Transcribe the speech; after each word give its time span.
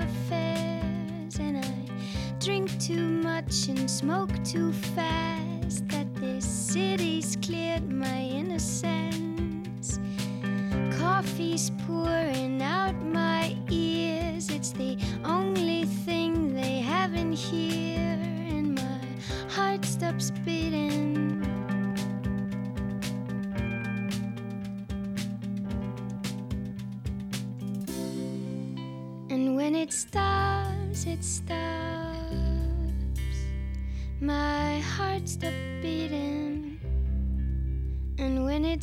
Affairs, 0.00 1.38
and 1.38 1.58
I 1.58 1.72
drink 2.40 2.78
too 2.80 3.08
much 3.08 3.68
and 3.68 3.90
smoke 3.90 4.32
too 4.44 4.72
fast. 4.72 5.86
That 5.88 6.14
this 6.14 6.44
city's 6.44 7.36
cleared 7.42 7.90
my 7.90 8.20
innocence. 8.20 9.98
Coffee's 10.98 11.70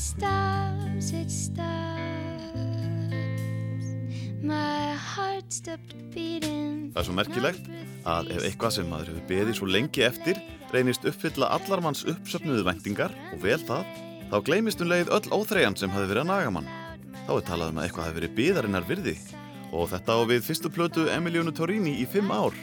stops, 0.05 1.11
it 1.13 1.31
stops. 1.31 1.65
My 4.45 4.93
heart 4.93 5.49
stopped 5.49 5.95
beating. 6.13 6.91
Það 6.93 7.01
er 7.01 7.07
svo 7.07 7.15
merkilegt 7.17 7.69
að 8.05 8.29
ef 8.35 8.45
eitthvað 8.45 8.75
sem 8.77 8.89
maður 8.91 9.13
hefur 9.13 9.27
beðið 9.31 9.57
svo 9.57 9.69
lengi 9.69 10.05
eftir 10.05 10.41
reynist 10.73 11.07
uppfylla 11.09 11.49
allar 11.57 11.81
manns 11.81 12.05
uppsöfnuðu 12.05 12.67
væntingar 12.67 13.15
og 13.33 13.41
vel 13.41 13.57
það, 13.65 13.85
þá 14.29 14.37
gleymist 14.45 14.83
um 14.83 14.91
leið 14.91 15.11
öll 15.17 15.33
óþreyjan 15.33 15.77
sem 15.79 15.93
hafi 15.93 16.11
verið 16.11 16.25
að 16.25 16.31
naga 16.33 16.53
mann. 16.53 16.69
Þá 17.25 17.33
er 17.39 17.45
talað 17.49 17.73
um 17.73 17.81
að 17.81 17.87
eitthvað 17.87 18.07
hafi 18.07 18.19
verið 18.19 18.35
biðarinnar 18.37 18.89
virði 18.89 19.15
og 19.75 19.89
þetta 19.91 20.11
á 20.13 20.21
við 20.29 20.45
fyrstu 20.45 20.69
plötu 20.71 21.07
Emilionu 21.11 21.53
Torini 21.55 21.97
í 22.03 22.05
fimm 22.09 22.29
ár. 22.29 22.53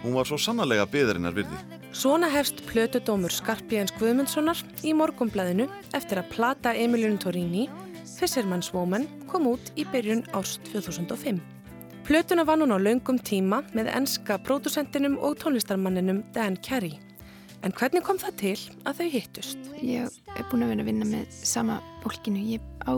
Hún 0.00 0.14
var 0.16 0.24
svo 0.24 0.38
sannarlega 0.40 0.86
biðarinnar 0.88 1.34
virði. 1.36 1.58
Svona 1.92 2.30
hefst 2.32 2.62
plötudómur 2.70 3.32
Skarpíðans 3.34 3.92
Guðmundssonar 3.98 4.62
í 4.86 4.94
morgumblæðinu 4.96 5.66
eftir 5.96 6.22
að 6.22 6.30
plata 6.32 6.72
Emilionu 6.72 7.20
Torini, 7.20 7.66
Fisherman's 8.16 8.70
Woman, 8.72 9.04
kom 9.28 9.50
út 9.50 9.72
í 9.76 9.84
byrjun 9.92 10.24
árs 10.32 10.56
2005. 10.70 11.42
Plötuna 12.08 12.46
vann 12.48 12.64
hún 12.64 12.72
á 12.72 12.78
laungum 12.80 13.20
tíma 13.20 13.60
með 13.76 13.92
enska 13.92 14.40
pródusentinum 14.46 15.18
og 15.20 15.36
tónlistarmanninum 15.42 16.24
Dan 16.32 16.56
Carey. 16.64 16.96
En 17.60 17.76
hvernig 17.76 18.00
kom 18.06 18.16
það 18.16 18.36
til 18.40 18.56
að 18.88 19.02
þau 19.02 19.08
hittust? 19.12 19.70
Ég 19.84 20.08
er 20.32 20.48
búin 20.48 20.64
að 20.64 20.72
vera 20.72 20.86
að 20.86 20.92
vinna 20.94 21.12
með 21.12 21.38
sama 21.44 21.76
fólkinu. 22.00 22.40
Ég 22.56 22.64
á 22.88 22.96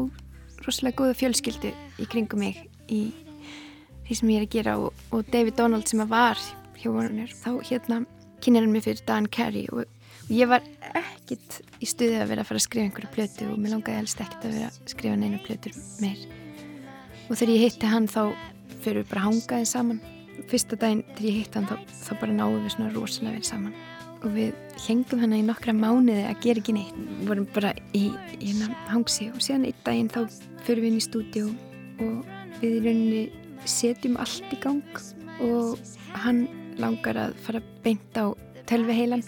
rosalega 0.63 1.03
góða 1.03 1.19
fjölskyldu 1.19 1.75
í 1.99 2.07
kringum 2.07 2.45
mig 2.47 2.63
í 2.87 3.09
því 4.07 4.19
sem 4.21 4.31
ég 4.37 4.43
er 4.43 4.47
að 4.47 4.55
gera 4.55 4.79
og, 4.79 5.07
og 5.11 5.27
David 5.35 5.59
Donald 5.59 5.91
sem 5.91 6.03
að 6.05 6.13
var 6.15 6.39
hjá 6.83 6.93
Warner. 6.93 7.31
Þá 7.31 7.51
hérna 7.69 8.03
kynir 8.43 8.65
hann 8.65 8.75
mig 8.75 8.85
fyrir 8.87 9.03
Dan 9.07 9.29
Carey 9.31 9.69
og, 9.73 9.85
og 9.87 10.33
ég 10.35 10.51
var 10.51 10.65
ekkit 10.99 11.61
í 11.83 11.89
stuði 11.89 12.19
að 12.19 12.33
vera 12.33 12.45
að 12.45 12.51
fara 12.51 12.63
að 12.63 12.67
skrifa 12.67 12.89
einhverju 12.89 13.13
plötu 13.15 13.51
og 13.53 13.61
mér 13.61 13.77
langaði 13.77 14.01
helst 14.01 14.23
ekkit 14.23 14.49
að 14.49 14.57
vera 14.57 14.71
að 14.71 14.81
skrifa 14.95 15.21
neina 15.21 15.41
plötur 15.45 15.79
meir. 16.03 16.27
Og 17.29 17.39
þegar 17.39 17.55
ég 17.55 17.65
hitti 17.69 17.93
hann 17.93 18.11
þá 18.11 18.23
fyrir 18.83 19.05
við 19.05 19.11
bara 19.13 19.27
hangaði 19.29 19.71
saman. 19.71 20.03
Fyrsta 20.51 20.79
daginn 20.81 21.05
þegar 21.13 21.29
ég 21.29 21.41
hitti 21.43 21.61
hann 21.61 21.71
þá, 21.71 21.99
þá 22.03 22.13
bara 22.21 22.39
náðum 22.39 22.65
við 22.67 22.75
svona 22.77 22.95
rosalega 22.97 23.39
vel 23.39 23.47
saman 23.47 23.77
og 24.23 24.31
við 24.37 24.53
hengum 24.85 25.23
hana 25.23 25.39
í 25.41 25.45
nokkra 25.47 25.75
mánuði 25.75 26.23
að 26.29 26.43
gera 26.45 26.63
ekki 26.63 26.75
neitt. 26.77 26.99
Við 26.99 27.31
vorum 27.31 27.47
bara 27.55 27.73
í, 27.91 28.05
í 28.39 28.53
hérna 28.53 28.71
hangsi 28.91 29.29
og 29.33 29.43
síðan 29.43 29.67
einn 29.67 29.85
daginn 29.87 30.11
þá 30.13 30.21
fyrir 30.63 30.85
við 30.85 30.91
inn 30.91 30.99
í 31.01 31.07
stúdíu 31.07 31.49
og 32.03 32.35
við 32.61 32.77
í 32.77 32.83
rauninni 32.85 33.23
setjum 33.67 34.19
allt 34.23 34.55
í 34.55 34.59
gang 34.63 35.03
og 35.43 35.79
hann 36.25 36.45
langar 36.81 37.19
að 37.29 37.39
fara 37.45 37.63
beint 37.85 38.17
á 38.17 38.33
tölviheilan 38.71 39.25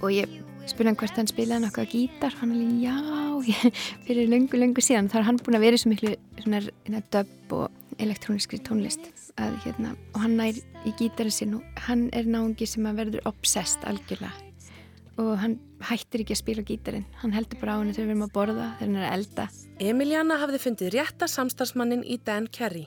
og 0.00 0.12
ég 0.12 0.30
spurði 0.66 0.90
hann 0.90 0.98
hvert 1.00 1.20
hann 1.20 1.30
spilaði 1.30 1.64
nokkuð 1.64 1.90
gítar. 1.92 2.36
Hann 2.40 2.54
er 2.54 2.62
já, 2.82 2.96
ég, 3.52 3.82
fyrir 4.06 4.30
löngu, 4.30 4.58
löngu 4.60 4.84
síðan. 4.84 5.10
Þá 5.12 5.20
er 5.20 5.28
hann 5.28 5.42
búin 5.42 5.58
að 5.58 5.66
vera 5.66 5.78
í 5.78 5.82
svo 5.82 5.92
miklu 5.92 6.14
svona, 6.42 6.62
svona 6.86 7.02
döbb 7.14 7.54
og 7.56 8.00
elektróniskri 8.02 8.60
tónlist 8.64 9.06
að, 9.40 9.54
hérna, 9.64 9.94
og 10.14 10.24
hann 10.24 10.36
nær 10.40 10.58
í 10.58 10.92
gítarinn 10.98 11.34
sinn 11.34 11.54
og 11.58 11.84
hann 11.86 12.08
er 12.16 12.28
náungi 12.28 12.68
sem 12.68 12.88
að 12.88 13.02
verður 13.02 13.30
obsessed 13.30 13.86
algjörlega. 13.88 14.34
Og 15.16 15.32
hann 15.40 15.56
hættir 15.86 16.24
ekki 16.24 16.34
að 16.34 16.42
spila 16.42 16.66
gítarinn. 16.66 17.06
Hann 17.22 17.32
heldur 17.32 17.60
bara 17.62 17.78
á 17.78 17.80
henni 17.80 17.94
þegar 17.96 18.10
við 18.10 18.14
erum 18.16 18.26
að 18.26 18.34
borða 18.34 18.66
þegar 18.76 18.82
hann 18.82 18.98
er 18.98 19.06
að 19.06 19.16
elda. 19.16 19.46
Emiliana 19.86 20.40
hafði 20.42 20.60
fundið 20.60 20.92
rétta 20.96 21.28
samstarfsmannin 21.30 22.04
í 22.04 22.18
Dan 22.26 22.50
Carey 22.52 22.84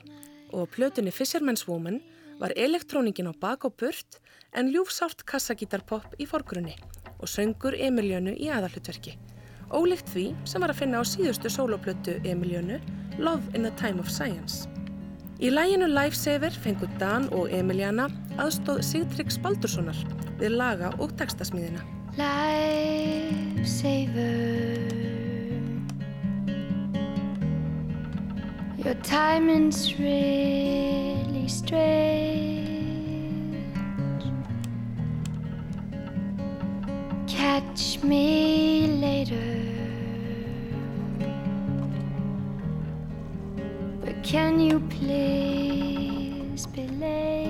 og 0.54 0.70
plötunni 0.74 1.10
Fisherman's 1.14 1.66
Woman 1.66 1.98
var 2.40 2.52
elektróningin 2.56 3.28
á 3.28 3.34
bak 3.36 3.64
og 3.68 3.76
burt 3.76 4.18
en 4.56 4.72
ljúfsárt 4.72 5.24
kassagítarpopp 5.28 6.16
í 6.18 6.26
forgrunni 6.26 6.76
og 7.20 7.28
söngur 7.28 7.74
Emilianu 7.76 8.32
í 8.32 8.48
aðalhutverki. 8.50 9.12
Ólíkt 9.70 10.08
því 10.10 10.34
sem 10.48 10.60
var 10.64 10.70
að 10.72 10.80
finna 10.82 10.98
á 10.98 11.04
síðustu 11.06 11.48
soloplötu 11.52 12.12
Emilianu, 12.26 12.80
Love 13.18 13.44
in 13.54 13.62
the 13.62 13.72
Time 13.78 14.00
of 14.00 14.08
Science. 14.10 14.66
Í 15.40 15.48
læginu 15.52 15.86
Lifesaver 15.88 16.52
fengur 16.64 16.90
Dan 17.00 17.28
og 17.32 17.52
Emiliana 17.54 18.08
aðstóð 18.40 18.82
Sigtryggs 18.84 19.38
Baldurssonar 19.40 19.96
við 20.40 20.50
laga 20.56 20.88
og 20.98 21.08
textasmíðina. 21.20 21.82
Lifesaver 22.18 23.60
Your 28.84 28.94
timing's 29.02 29.98
really 29.98 31.46
strange 31.48 32.64
Catch 37.26 38.02
me 38.02 38.86
later 38.86 39.36
But 44.02 44.22
can 44.22 44.58
you 44.58 44.80
please 44.88 46.64
be 46.64 46.88
late? 46.88 47.48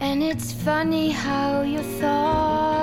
And 0.00 0.22
it's 0.22 0.52
funny 0.52 1.10
how 1.10 1.60
your 1.60 1.82
thoughts 1.82 2.79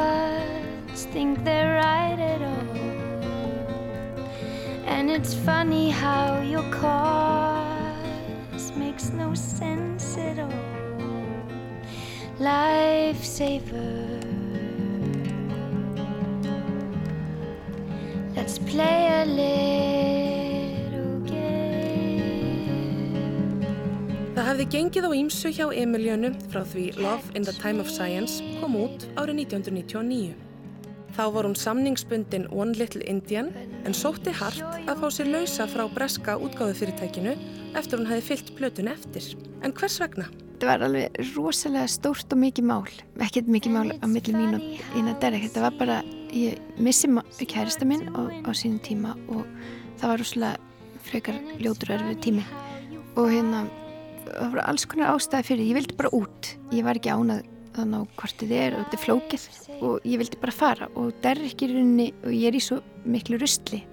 think 1.17 1.35
they're 1.43 1.73
right 1.81 2.19
at 2.19 2.41
all. 2.43 2.77
And 4.85 5.09
it's 5.09 5.33
funny 5.33 5.89
how 5.89 6.41
your 6.41 6.61
cause 6.69 8.65
makes 8.75 9.09
no 9.09 9.33
sense 9.33 10.15
at 10.29 10.37
all. 10.37 10.67
Lifesaver. 12.37 13.89
Let's 18.35 18.59
play 18.59 18.99
a 19.21 19.25
little 19.41 21.17
game. 21.25 21.97
Það 24.35 24.45
hefði 24.51 24.65
gengið 24.75 25.03
á 25.09 25.11
ímsu 25.23 25.49
hjá 25.49 25.65
Emilianu 25.73 26.29
frá 26.51 26.61
því 26.61 26.85
Love 27.01 27.25
in 27.33 27.41
the 27.41 27.55
Time 27.63 27.79
of 27.81 27.89
Science 27.89 28.37
kom 28.61 28.77
út 28.85 29.09
árið 29.17 29.49
1999. 29.49 30.46
Þá 31.15 31.23
var 31.33 31.47
hún 31.47 31.55
samningsbundin 31.57 32.47
One 32.53 32.75
Little 32.77 33.05
Indian 33.09 33.53
en 33.85 33.95
sótti 33.95 34.33
hart 34.35 34.59
að 34.89 34.99
fá 35.01 35.07
sér 35.13 35.31
lausa 35.31 35.67
frá 35.71 35.85
breska 35.93 36.35
útgáðufyrirtækinu 36.43 37.37
eftir 37.77 38.01
hún 38.01 38.09
hefði 38.09 38.25
fyllt 38.27 38.51
plötun 38.57 38.91
eftir. 38.91 39.31
En 39.63 39.73
hvers 39.77 39.97
vegna? 40.03 40.27
Þetta 40.57 40.69
var 40.71 40.85
alveg 40.87 41.17
rosalega 41.35 41.87
stórt 41.93 42.33
og 42.33 42.41
mikið 42.41 42.65
mál. 42.65 42.93
Ekkert 43.21 43.49
mikið 43.53 43.75
mál 43.75 43.91
á 43.93 44.05
milli 44.09 44.33
mín 44.33 44.57
og 44.57 44.95
Ína 44.97 45.13
Derek. 45.21 45.47
Þetta 45.47 45.65
var 45.67 45.75
bara, 45.79 45.97
ég 46.33 46.57
missi 46.81 47.09
kærista 47.45 47.85
minn 47.85 48.09
á, 48.13 48.51
sínum 48.57 48.79
tíma 48.81 49.13
og 49.29 49.45
það 50.01 50.09
var 50.09 50.23
rosalega 50.23 51.03
frekar 51.07 51.37
ljótur 51.61 51.93
erfið 51.97 52.23
tími. 52.25 52.47
Og 53.17 53.29
hérna 53.31 53.67
það 54.27 54.49
voru 54.51 54.65
alls 54.65 54.87
konar 54.89 55.13
ástæði 55.13 55.47
fyrir 55.51 55.69
ég 55.69 55.77
vildi 55.77 55.97
bara 55.99 56.11
út, 56.15 56.49
ég 56.73 56.85
var 56.87 56.97
ekki 56.99 57.13
ánað 57.13 57.45
að 57.81 57.91
ná 57.91 57.99
hvort 58.17 58.41
þið 58.41 58.53
er 58.57 58.75
og 58.75 58.83
þetta 58.83 58.97
er 58.97 59.03
flókið. 59.03 59.45
Og 59.77 60.07
ég 60.07 60.21
vildi 60.21 60.39
bara 60.41 60.55
fara 60.55 60.89
og 60.97 61.13
Derrick 61.23 61.63
í 61.63 61.69
rauninni 61.71 62.07
og 62.23 62.33
ég 62.33 62.49
er 62.49 62.57
í 62.57 62.63
svo 62.63 62.79
miklu 63.07 63.39
rustli 63.41 63.83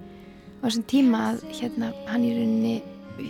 á 0.61 0.63
þessum 0.65 0.85
tíma 0.89 1.21
að 1.31 1.43
hérna 1.59 1.91
hann 2.09 2.25
í 2.25 2.33
rauninni 2.35 2.75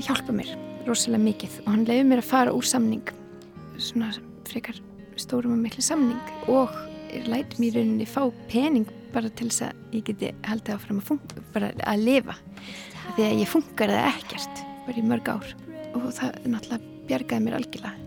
hjálpa 0.06 0.36
mér 0.36 0.52
rosalega 0.88 1.24
mikið. 1.26 1.60
Og 1.66 1.72
hann 1.74 1.88
leiði 1.88 2.08
mér 2.10 2.24
að 2.24 2.30
fara 2.32 2.56
úr 2.56 2.68
samning 2.68 3.14
svona 3.76 4.12
frekar 4.48 4.80
stórum 5.20 5.56
og 5.56 5.64
miklu 5.64 5.84
samning 5.84 6.52
og 6.52 6.72
læti 7.28 7.60
mér 7.60 7.70
í 7.70 7.76
rauninni 7.80 8.08
fá 8.10 8.24
pening 8.52 8.88
bara 9.16 9.32
til 9.32 9.50
þess 9.50 9.70
að 9.70 10.00
ég 10.00 10.08
geti 10.10 10.32
haldið 10.44 10.76
áfram 10.76 11.00
að 11.00 11.12
funka, 11.12 11.44
bara 11.56 11.72
að 11.88 12.08
lifa. 12.08 12.36
Því 13.16 13.28
að 13.30 13.38
ég 13.44 13.52
funkar 13.52 13.94
það 13.96 14.10
ekkert 14.12 14.66
bara 14.88 15.00
í 15.00 15.06
mörg 15.12 15.36
ár. 15.38 15.54
Og 15.96 16.10
það 16.18 16.42
náttúrulega 16.52 17.06
bjargaði 17.08 17.46
mér 17.46 17.62
algjörlega 17.62 18.05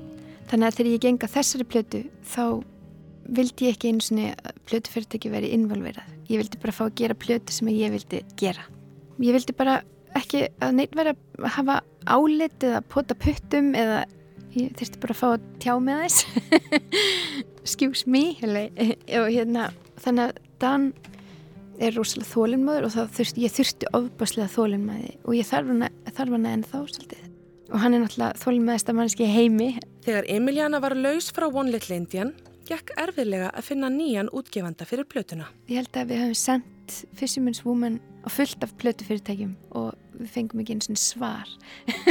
Þannig 0.49 0.67
að 0.69 0.77
þegar 0.79 0.91
ég 0.95 1.05
genga 1.05 1.31
þessari 1.31 1.69
plötu 1.69 2.03
þá 2.25 2.45
vildi 3.29 3.67
ég 3.69 3.77
ekki 3.77 3.93
einu 3.93 4.05
svona 4.05 4.55
plötufyrirtæki 4.69 5.33
veri 5.33 5.53
involverað. 5.53 6.09
Ég 6.31 6.41
vildi 6.41 6.61
bara 6.63 6.75
fá 6.77 6.85
að 6.87 6.95
gera 7.03 7.17
plötu 7.19 7.53
sem 7.53 7.69
ég 7.75 7.93
vildi 7.93 8.23
gera. 8.41 8.65
Ég 9.21 9.37
vildi 9.37 9.57
bara 9.57 9.83
ekki 10.17 10.47
að 10.65 10.79
neitt 10.79 10.97
vera 10.97 11.13
að 11.13 11.51
hafa 11.59 11.81
álit 12.09 12.65
eða 12.65 12.81
pota 12.89 13.17
puttum 13.19 13.75
eða 13.77 14.07
ég 14.57 14.73
þurfti 14.79 15.03
bara 15.03 15.15
að 15.15 15.21
fá 15.21 15.29
að 15.35 15.47
tjá 15.63 15.75
með 15.85 16.03
þess. 16.07 16.25
Excuse 17.65 18.09
me. 18.09 18.25
og 18.41 19.29
hérna 19.29 19.71
þannig 20.01 20.31
að 20.31 20.45
Dan 20.59 20.89
er 21.79 21.95
rosalega 21.95 22.33
þólinnmaður 22.33 22.89
og 22.89 22.95
þurfti, 23.15 23.45
ég 23.45 23.53
þurfti 23.55 23.91
ofbáslega 23.95 24.51
þólinnmaði 24.51 25.13
og 25.23 25.37
ég 25.39 25.47
þarf 25.47 25.71
hana, 25.71 25.91
þarf 26.11 26.35
hana 26.35 26.55
en 26.57 26.65
þá 26.67 26.79
svolítið. 26.81 27.28
Og 27.69 27.81
hann 27.83 27.95
er 27.95 28.05
náttúrulega 28.05 28.41
þólinnmaðist 28.41 28.89
að 28.89 28.97
mannski 28.97 29.29
heimi 29.29 29.73
Þegar 30.09 30.25
Emiliana 30.33 30.79
var 30.81 30.95
laus 30.97 31.27
frá 31.37 31.45
One 31.53 31.69
Little 31.69 31.99
Indian, 31.99 32.31
gekk 32.65 32.95
erfiðlega 32.97 33.51
að 33.53 33.67
finna 33.67 33.91
nýjan 33.93 34.31
útgefanda 34.33 34.87
fyrir 34.89 35.05
plötuna. 35.05 35.51
Ég 35.69 35.83
held 35.83 35.99
að 36.01 36.15
við 36.15 36.23
höfum 36.23 36.39
sendt 36.41 36.95
Fisherman's 37.19 37.61
Woman 37.67 37.99
á 38.25 38.33
fullt 38.33 38.65
af 38.65 38.73
plötufyrirtækjum 38.81 39.51
og 39.77 39.91
við 40.17 40.31
fengum 40.33 40.63
ekki 40.63 40.79
eins 40.79 40.89
og 40.89 41.01
svar. 41.03 41.53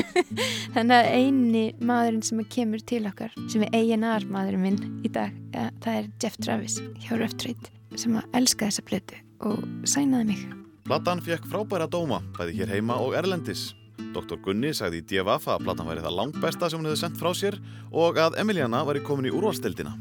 Þannig 0.76 0.94
að 0.94 1.10
eini 1.16 1.64
maðurinn 1.82 2.22
sem 2.30 2.44
kemur 2.54 2.86
til 2.86 3.02
okkar, 3.10 3.34
sem 3.50 3.66
er 3.66 3.74
A&R 3.80 4.30
maðurinn 4.30 4.66
minn 4.68 5.02
í 5.02 5.10
dag, 5.18 5.34
ja, 5.58 5.72
það 5.82 6.00
er 6.04 6.14
Jeff 6.22 6.38
Travis 6.38 6.78
hjá 7.02 7.16
Rough 7.16 7.34
Trade 7.42 7.98
sem 7.98 8.14
að 8.22 8.30
elska 8.38 8.70
þessa 8.70 8.86
plötu 8.86 9.18
og 9.42 9.66
sænaði 9.90 10.36
mig. 10.36 10.46
Platan 10.86 11.26
fekk 11.26 11.50
frábæra 11.50 11.90
dóma, 11.90 12.22
bæði 12.38 12.62
hér 12.62 12.78
heima 12.78 13.02
og 13.02 13.18
Erlendis. 13.18 13.72
Dr. 14.14 14.40
Gunni 14.44 14.74
sagði 14.76 15.02
í 15.02 15.06
DFF 15.10 15.48
að 15.54 15.66
platan 15.66 15.90
væri 15.90 16.04
það 16.06 16.18
langt 16.18 16.40
besta 16.42 16.70
sem 16.70 16.80
hún 16.80 16.90
hefði 16.90 17.02
sendt 17.04 17.20
frá 17.22 17.32
sér 17.38 17.58
og 17.92 18.20
að 18.22 18.38
Emiliana 18.42 18.84
væri 18.88 19.04
komin 19.06 19.30
í 19.30 19.34
úrvalstildina. 19.34 19.94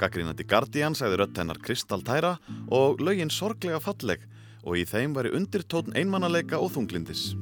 Gaggrínandi 0.00 0.46
Guardian 0.48 0.96
sagði 0.98 1.20
rött 1.20 1.38
hennar 1.38 1.60
Kristaltæra 1.62 2.36
og 2.74 3.02
lögin 3.04 3.32
sorglega 3.32 3.80
falleg 3.82 4.24
og 4.64 4.78
í 4.80 4.84
þeim 4.88 5.14
væri 5.16 5.34
undirtótn 5.36 5.94
einmannaleika 5.96 6.60
og 6.60 6.72
þunglindis. 6.74 7.34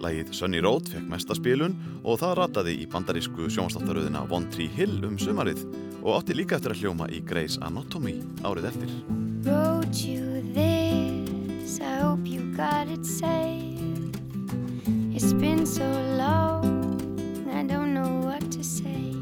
Lægið 0.00 0.32
Sunny 0.36 0.60
Road 0.64 0.88
fekk 0.88 1.08
mesta 1.10 1.36
spilun 1.36 1.74
og 2.00 2.20
það 2.22 2.36
rataði 2.38 2.76
í 2.80 2.88
bandarísku 2.88 3.50
sjónastáttaröðina 3.52 4.24
One 4.32 4.48
Tree 4.52 4.70
Hill 4.76 5.04
um 5.04 5.18
sumarið 5.20 5.66
og 6.00 6.14
átti 6.16 6.36
líka 6.38 6.56
eftir 6.56 6.72
að 6.72 6.84
hljóma 6.84 7.10
í 7.12 7.20
Grey's 7.26 7.60
Anatomy 7.60 8.16
árið 8.40 8.70
eftir. 8.72 8.90
It's 15.22 15.34
been 15.34 15.66
so 15.66 15.84
long, 16.16 17.46
I 17.52 17.62
don't 17.62 17.92
know 17.92 18.22
what 18.24 18.50
to 18.52 18.64
say. 18.64 19.14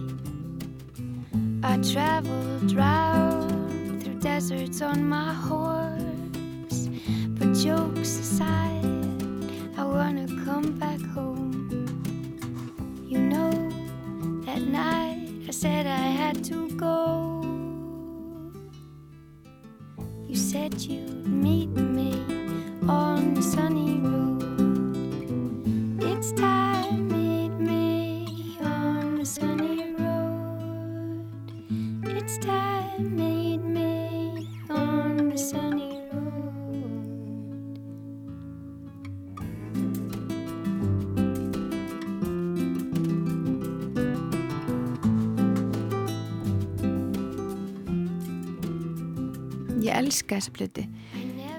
I 1.64 1.76
traveled 1.78 2.70
round 2.70 4.04
through 4.04 4.20
deserts 4.20 4.80
on 4.80 5.08
my 5.08 5.34
horse. 5.34 6.88
But 7.30 7.52
jokes 7.52 8.16
aside, 8.20 8.84
I 9.76 9.82
wanna 9.82 10.28
come 10.44 10.78
back 10.78 11.00
home. 11.00 11.68
You 13.04 13.18
know, 13.18 13.50
that 14.46 14.62
night 14.62 15.48
I 15.48 15.50
said 15.50 15.88
I 15.88 16.06
had 16.20 16.44
to 16.44 16.70
go. 16.76 17.42
You 20.28 20.36
said 20.36 20.80
you'd 20.80 21.26
meet 21.26 21.70
me 21.70 22.12
on 22.86 23.34
the 23.34 23.42
sunny 23.42 23.98
road. 23.98 24.27
Elska 50.28 50.36
þessa 50.36 50.52
plötu. 50.52 50.84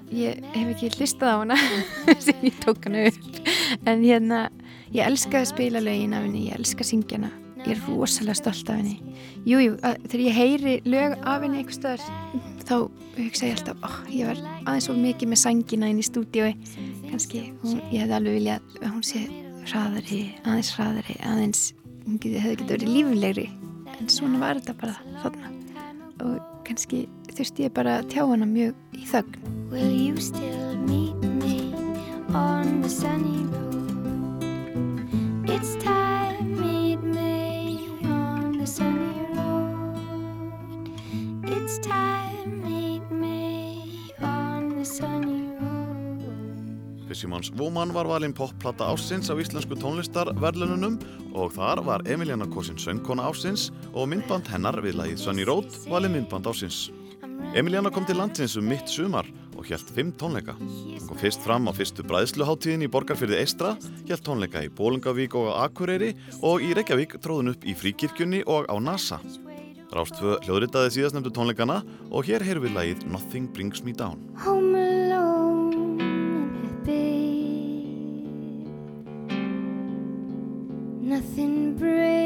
Ég 0.10 0.39
hef 0.54 0.69
ekki 0.74 0.89
hlustað 0.98 1.33
á 1.33 1.38
hana 1.42 1.57
sem 2.25 2.45
ég 2.45 2.57
tók 2.63 2.86
hana 2.86 3.07
upp. 3.10 3.39
En 3.86 4.01
hérna, 4.04 4.50
ég 4.94 5.06
elska 5.06 5.42
að 5.42 5.51
spila 5.54 5.81
lögin 5.81 6.13
af 6.13 6.25
henni, 6.25 6.48
ég 6.50 6.57
elska 6.57 6.83
að 6.83 6.92
syngja 6.94 7.19
hana. 7.19 7.31
Ég 7.66 7.75
er 7.75 7.81
rosalega 7.89 8.38
stolt 8.39 8.69
af 8.71 8.80
henni. 8.80 9.00
Jújú, 9.45 9.75
jú, 9.75 9.94
þegar 10.07 10.24
ég 10.24 10.38
heyri 10.38 10.75
lög 10.88 11.18
af 11.27 11.44
henni 11.44 11.60
einhver 11.60 11.75
staðar, 11.75 12.06
þá 12.63 12.75
hugsa 13.18 13.50
ég 13.50 13.57
alltaf, 13.57 13.83
oh, 13.83 13.98
ég 14.13 14.30
var 14.30 14.42
aðeins 14.63 14.89
of 14.89 15.00
mikið 15.00 15.33
með 15.33 15.42
sangina 15.44 15.92
inn 15.92 16.00
í 16.00 16.07
stúdíói. 16.07 16.54
Kanski, 17.10 17.50
hún, 17.66 17.83
ég 17.92 18.06
hefði 18.06 18.18
alveg 18.19 18.39
viljað 18.39 18.74
að 18.80 18.89
hún 18.94 19.06
sé 19.06 19.25
hraðari, 19.69 20.21
aðeins 20.45 20.74
hraðari, 20.77 21.19
aðeins, 21.27 21.63
hún 22.06 22.19
hefði 22.24 22.57
getið 22.62 22.75
verið 22.77 22.94
líflegri. 22.95 23.48
En 24.00 24.12
svona 24.13 24.39
var 24.39 24.62
þetta 24.62 24.77
bara 24.80 25.19
þarna. 25.19 25.56
Og 26.24 26.38
kannski 26.68 27.04
þurfti 27.38 27.66
ég 27.68 27.74
bara 27.76 28.00
að 28.00 28.10
tjá 28.14 28.24
hana 28.30 28.48
mjög 28.50 28.74
í 28.98 29.06
þögn. 29.10 29.36
Will 29.70 29.92
you 29.94 30.18
still 30.18 30.76
meet 30.88 31.20
me 31.42 31.74
on 32.34 32.81
the 32.81 32.90
sunny 32.90 33.46
road? 33.54 34.46
It's 35.50 35.76
time 35.83 36.57
meet 36.59 37.04
me 37.04 37.80
on 38.06 38.57
the 38.57 38.68
sunny 38.68 39.21
road. 39.36 40.90
It's 41.45 41.80
time 41.86 42.62
meet 42.66 43.06
me 43.12 44.14
on 44.21 44.76
the 44.78 44.86
sunny 44.86 45.44
road. 45.62 46.26
Fissimans 47.09 47.52
Woman 47.57 47.94
var 47.94 48.06
valinn 48.09 48.33
popplata 48.33 48.90
ásins 48.90 49.30
af 49.30 49.38
íslensku 49.42 49.78
tónlistarverlununum 49.78 51.00
og 51.33 51.54
þar 51.54 51.83
var 51.86 52.06
Emiliana 52.09 52.45
Kosin 52.50 52.78
söngkona 52.81 53.30
ásins 53.30 53.69
og 53.94 54.09
myndband 54.09 54.50
hennar 54.50 54.81
við 54.81 54.98
lagið 54.98 55.21
Sunny 55.28 55.45
Road 55.45 55.69
valið 55.90 56.18
myndband 56.18 56.50
ásins. 56.50 56.90
Emiliana 57.58 57.90
kom 57.90 58.06
til 58.06 58.19
landsins 58.19 58.54
um 58.60 58.68
mitt 58.69 58.90
sumar 58.92 59.26
og 59.58 59.66
hjælt 59.68 59.90
fimm 59.96 60.12
tónleika. 60.16 60.54
Hún 60.60 61.08
kom 61.08 61.18
fyrst 61.19 61.42
fram 61.44 61.68
á 61.68 61.74
fyrstu 61.76 62.06
bræðsluháttíðin 62.08 62.86
í 62.86 62.92
Borgarfyrði 62.92 63.40
Eistra, 63.42 63.74
hjælt 64.08 64.24
tónleika 64.28 64.62
í 64.64 64.69
Bólungavík 64.69 65.36
og 65.40 65.50
á 65.52 65.66
Akureyri 65.66 66.14
og 66.40 66.62
í 66.64 66.72
Reykjavík 66.78 67.18
tróðun 67.24 67.52
upp 67.56 67.66
í 67.66 67.74
Fríkirkjunni 67.76 68.44
og 68.46 68.69
á 68.69 68.76
NASA. 68.78 69.19
Rástfö 69.90 70.38
hljóðritaði 70.46 70.94
síðastnefndu 71.00 71.34
tónleikana 71.34 71.81
og 72.14 72.30
hér 72.30 72.46
heyrum 72.46 72.68
við 72.68 72.78
lagið 72.78 73.08
Nothing 73.10 73.50
Brings 73.50 73.81
Me 73.84 73.98
Down. 73.98 74.22
Home 74.46 74.78
alone 74.78 75.98
in 75.98 76.69
bed. 76.86 77.40
Nothing 81.02 81.74
brings 81.76 82.19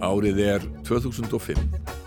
Árið 0.00 0.38
er 0.40 0.62
2005. 0.88 1.99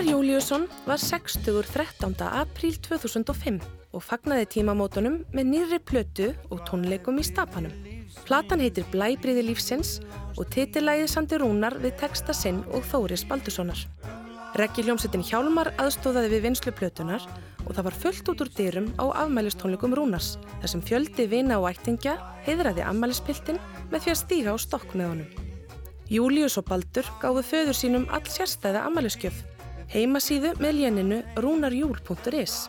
föng 0.00 0.06
Rúnar 0.06 0.12
Júliusson 0.12 0.68
var 0.86 0.96
60. 0.96 1.62
13. 1.62 2.14
apríl 2.20 2.76
2005 2.80 3.60
og 3.92 4.02
fagnaði 4.02 4.46
tímamótunum 4.54 5.18
með 5.34 5.44
nýri 5.44 5.78
plötu 5.78 6.30
og 6.48 6.62
tónleikum 6.64 7.18
í 7.20 7.24
stapanum. 7.26 7.72
Platan 8.24 8.62
heitir 8.64 8.86
Blæbriði 8.92 9.42
lífsins 9.44 9.98
og 10.38 10.48
titillægið 10.54 11.10
Sandi 11.10 11.40
Rúnar 11.42 11.76
við 11.82 11.98
texta 12.00 12.32
sinn 12.32 12.62
og 12.72 12.86
Þóris 12.88 13.26
Baldurssonar. 13.28 13.82
Reggi 14.56 14.86
hljómsettin 14.86 15.26
Hjálmar 15.26 15.74
aðstóðaði 15.76 16.32
við 16.32 16.46
vinslu 16.48 16.72
plötunar 16.72 17.28
og 17.66 17.74
það 17.74 17.90
var 17.90 18.00
fullt 18.06 18.32
út 18.32 18.46
úr 18.46 18.54
dyrum 18.56 18.88
á 18.96 19.04
afmælistónleikum 19.26 19.98
Rúnars 19.98 20.38
þar 20.62 20.74
sem 20.76 20.86
fjöldi 20.86 21.28
vina 21.28 21.60
og 21.60 21.74
ættingja 21.74 22.16
heiðraði 22.48 22.88
afmælispiltin 22.88 23.60
með 23.92 24.06
því 24.06 24.16
að 24.16 24.20
stíga 24.24 24.56
á 24.56 24.64
stokk 24.64 24.96
með 24.96 25.12
honum. 25.12 25.30
Július 26.10 26.56
og 26.58 26.66
Baldur 26.66 27.06
gáðu 27.20 27.44
föður 27.46 27.76
sínum 27.76 28.08
all 28.10 28.24
sérstæða 28.26 28.80
amaliskjöf, 28.88 29.44
heimasíðu 29.90 30.54
með 30.62 30.76
léninu 30.78 31.18
rúnarjúl.is. 31.42 32.68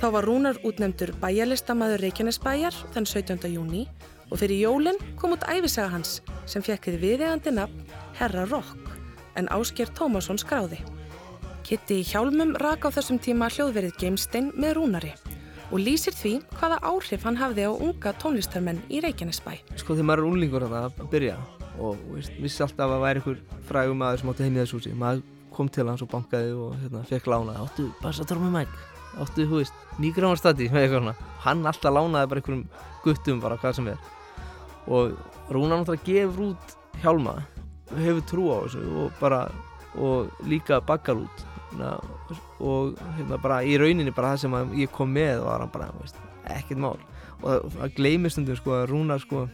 Þá 0.00 0.06
var 0.14 0.26
Rúnar 0.28 0.58
útnefndur 0.64 1.12
bæjarlistamæður 1.20 2.04
Reykjanesbæjar 2.04 2.76
þann 2.94 3.08
17. 3.08 3.48
júni 3.52 3.86
og 4.30 4.40
fyrir 4.40 4.62
jólinn 4.62 5.00
kom 5.20 5.34
út 5.36 5.44
æfisaga 5.48 5.90
hans 5.94 6.20
sem 6.48 6.64
fekkið 6.64 7.00
viðegandi 7.02 7.52
nafn 7.56 7.82
Herra 8.20 8.46
Rock 8.48 8.92
en 9.40 9.48
Ásker 9.52 9.88
Tómasson 9.96 10.40
skráði. 10.40 10.80
Kitty 11.64 12.00
Hjálmum 12.04 12.56
rak 12.60 12.84
á 12.84 12.90
þessum 12.92 13.20
tíma 13.22 13.50
hljóðverið 13.52 13.96
Geimstein 14.00 14.52
með 14.56 14.76
Rúnari 14.80 15.12
og 15.70 15.78
lýsir 15.78 16.16
því 16.16 16.32
hvaða 16.58 16.80
áhrif 16.82 17.24
hann 17.24 17.38
hafði 17.38 17.68
á 17.68 17.72
unga 17.72 18.12
tónlistarmenn 18.20 18.80
í 18.90 19.00
Reykjanesbæ. 19.04 19.52
sko 19.76 19.94
þegar 19.94 20.08
maður 20.08 20.24
er 20.24 20.30
unlingur 20.32 20.66
að 20.66 21.04
byrja 21.12 21.36
og 21.78 22.00
veist, 22.10 22.32
vissi 22.40 22.64
alltaf 22.64 22.88
að 22.88 22.96
það 22.96 23.04
væri 23.04 23.20
einhver 23.20 23.44
frægum 23.68 24.00
maður 24.02 24.20
sem 24.20 24.32
átti 24.32 24.48
heim 24.48 24.56
í 24.56 24.60
þessu 24.60 24.80
húsi 24.80 24.96
maður 24.96 25.22
kom 25.54 25.68
til 25.68 25.88
hans 25.88 26.02
og 26.04 26.10
bankaði 26.12 26.54
og 26.54 26.78
hérna, 26.78 27.04
fekk 27.08 27.28
lána 27.30 27.58
áttu 27.64 27.90
bassatrömmu 28.02 28.50
mæk 28.54 28.72
áttu, 29.18 29.46
hú 29.48 29.60
veist, 29.60 29.74
svona. 29.98 31.14
Hann 31.44 31.66
alltaf 31.66 31.92
lánaði 31.92 32.28
bara 32.30 32.40
einhverjum 32.40 32.64
guttum 33.04 33.40
bara 33.40 33.58
hvað 33.58 33.76
sem 33.78 33.88
er. 33.88 33.98
Og 34.86 35.16
Rúnar 35.50 35.80
náttúrulega 35.80 36.06
gefur 36.06 36.52
út 36.52 36.76
hjálma 37.02 37.40
hefur 37.96 38.22
trú 38.28 38.44
á 38.54 38.58
þessu 38.64 38.82
og 39.02 39.12
bara 39.20 39.48
og 39.98 40.30
líka 40.46 40.80
bakkar 40.80 41.18
út. 41.18 41.46
Og 42.60 42.98
hérna 43.16 43.40
bara 43.40 43.62
í 43.64 43.76
rauninni 43.78 44.14
bara 44.14 44.34
það 44.34 44.44
sem 44.44 44.76
ég 44.78 44.92
kom 44.94 45.10
með 45.10 45.42
var 45.44 45.64
hann 45.64 45.72
bara, 45.72 45.90
veist, 46.00 46.20
ekkert 46.46 46.80
mál. 46.80 46.98
Og 47.42 47.70
það 47.74 47.96
gleymir 47.96 48.30
stundum 48.30 48.58
sko 48.58 48.76
að 48.78 48.90
Rúnar 48.92 49.22
sko 49.22 49.48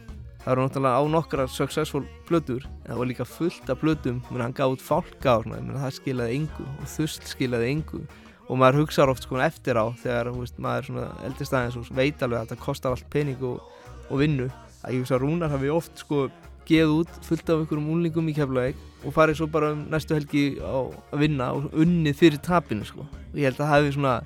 það 0.47 0.53
eru 0.53 0.63
náttúrulega 0.63 0.99
á 1.03 1.03
nokkra 1.11 1.45
successful 1.51 2.05
blöður 2.29 2.63
en 2.63 2.85
það 2.87 2.99
var 3.01 3.09
líka 3.09 3.25
fullt 3.27 3.71
af 3.73 3.81
blöðum 3.81 4.21
menn 4.29 4.43
hann 4.45 4.53
gaf 4.55 4.77
út 4.77 4.83
svona, 4.85 5.57
menn 5.57 5.73
það 5.75 5.95
skilaði 5.97 6.37
engu 6.37 6.67
og 6.69 6.87
þusl 6.87 7.25
skilaði 7.27 7.71
engu. 7.73 7.99
Og 8.47 8.55
maður 8.61 8.85
hugsaður 8.85 9.11
oft 9.11 9.27
sko 9.27 9.41
eftir 9.43 9.75
á 9.75 9.91
þegar 9.99 10.31
veist, 10.37 10.55
maður 10.63 10.87
svona 10.87 11.09
eldri 11.27 11.49
staðins 11.49 11.75
og 11.75 11.89
veit 11.91 12.23
alveg 12.23 12.39
að 12.39 12.47
þetta 12.47 12.63
kostar 12.63 12.95
allt 12.95 13.09
pening 13.11 13.43
og, 13.43 13.59
og 14.07 14.23
vinnu 14.23 14.47
að 14.47 14.95
ég 14.95 15.03
hugsa 15.03 15.17
að 15.17 15.25
Rúnar 15.25 15.51
hafi 15.51 15.73
oft 15.73 15.99
sko 15.99 16.23
geð 16.67 16.95
út 17.01 17.21
fullt 17.27 17.51
af 17.51 17.65
einhverjum 17.65 17.91
úlingum 17.97 18.31
í 18.31 18.39
keflaðeg 18.39 18.79
og 19.03 19.15
farið 19.19 19.41
svo 19.41 19.51
bara 19.51 19.75
um 19.75 19.83
næstu 19.91 20.15
helgi 20.15 20.47
á 20.63 20.79
að 21.11 21.27
vinna 21.27 21.51
og 21.59 21.75
unnið 21.75 22.23
fyrir 22.23 22.43
tapinu 22.47 22.87
sko. 22.87 23.03
Og 23.03 23.35
ég 23.35 23.51
held 23.51 23.59
að 23.59 23.65
það 23.65 23.73
hafi 23.75 23.95
svona 23.99 24.17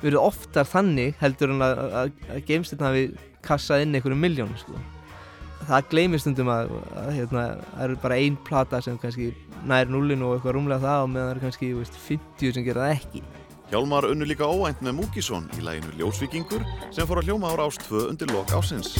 verið 0.00 0.20
oftar 0.24 0.72
þannig 0.72 1.16
heldur 1.20 1.52
en 1.52 1.68
að, 1.68 1.78
að, 1.84 2.18
að 2.32 2.44
geimstinn 2.48 2.88
hafi 2.88 3.08
kassað 3.44 3.84
inn 3.84 3.96
einhverjum 3.96 4.24
miljónu 4.24 4.64
sko 4.64 4.80
það 5.66 5.88
gleymir 5.94 6.22
stundum 6.22 6.52
að, 6.52 6.76
að 7.02 7.10
hérna, 7.16 7.46
það 7.72 7.88
eru 7.88 7.98
bara 8.04 8.20
ein 8.22 8.38
plata 8.46 8.82
sem 8.84 9.00
kannski 9.02 9.32
nær 9.66 9.90
nullinu 9.90 10.30
og 10.30 10.36
eitthvað 10.36 10.56
rúmlega 10.58 10.84
það 10.84 11.02
og 11.02 11.10
meðan 11.14 11.26
það 11.26 11.34
eru 11.34 11.44
kannski 11.46 11.72
þú 11.72 11.82
veist, 11.82 11.98
50 12.06 12.56
sem 12.56 12.66
gera 12.66 12.86
það 12.86 12.96
ekki 12.98 13.26
Hjálmar 13.66 14.06
unnu 14.06 14.26
líka 14.30 14.46
óænt 14.46 14.78
með 14.78 14.94
Múkisson 15.00 15.48
í 15.58 15.64
læginu 15.66 15.90
Ljósvíkingur 15.98 16.62
sem 16.94 17.08
fór 17.08 17.18
að 17.18 17.32
hljóma 17.32 17.50
ára 17.50 17.66
ást 17.66 17.82
2 17.88 18.04
undir 18.12 18.30
lok 18.30 18.54
ásins. 18.54 18.92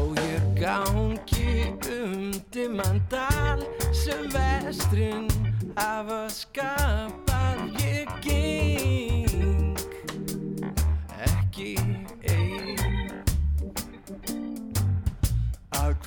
Og 0.00 0.16
ég 0.16 0.46
gangi 0.56 1.68
um 1.92 2.30
dimandal 2.48 3.66
sem 3.92 4.24
vestrinn 4.32 5.28
hafa 5.76 6.24
skapað 6.32 7.82
ég 7.84 8.08
geng 8.24 8.97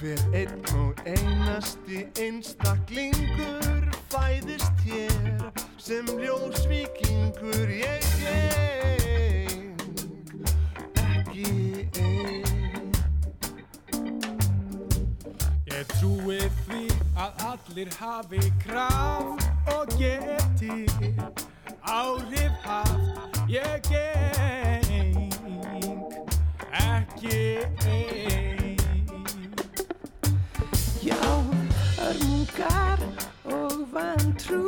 hver 0.02 0.18
einn 0.34 0.66
og 0.76 0.94
einasti 1.06 2.00
einstaklingur 2.18 3.84
fæðist 4.10 4.80
hér 4.86 5.44
sem 5.78 6.06
ljósvíkingur 6.18 7.70
ég 7.70 8.08
geng 8.22 9.84
ekki 11.04 11.52
ein. 12.02 12.90
Ég 15.70 15.86
trúi 15.94 16.40
því 16.64 16.82
að 17.26 17.46
allir 17.52 17.92
hafi 18.00 18.42
kraft 18.66 19.70
og 19.76 19.94
geti 20.02 20.88
áhrif 21.86 22.58
haft. 22.66 23.38
Ég 23.54 23.86
geng. 23.92 25.30
Ekki 26.72 27.70
ein 27.86 28.61
Já, 31.02 31.18
örmungar 31.98 33.00
og 33.44 33.88
vantrú 33.94 34.68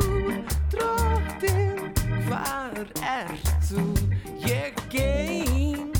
drottin, 0.72 1.94
hvar 2.26 2.74
ert 3.06 3.52
þú? 3.62 3.84
Ég 4.42 4.74
geng 4.90 5.94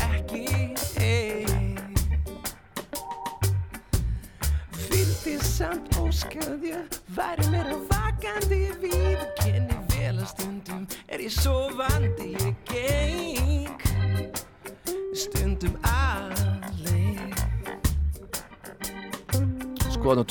ekki 0.00 0.72
ein 1.04 1.76
Vildi 4.88 5.36
samt 5.44 5.92
óskað 6.00 6.64
ég 6.72 7.00
væri 7.12 7.44
meira 7.52 7.76
vakandi 7.92 8.62
við 8.80 9.20
Kenni 9.42 9.76
vel 9.92 10.16
að 10.16 10.30
stundum 10.32 10.88
er 11.12 11.28
ég 11.28 11.36
svo 11.36 11.68
vandi 11.76 12.32
ég 12.40 12.56
geng 12.72 13.59
Sko 20.10 20.16
þarna 20.16 20.30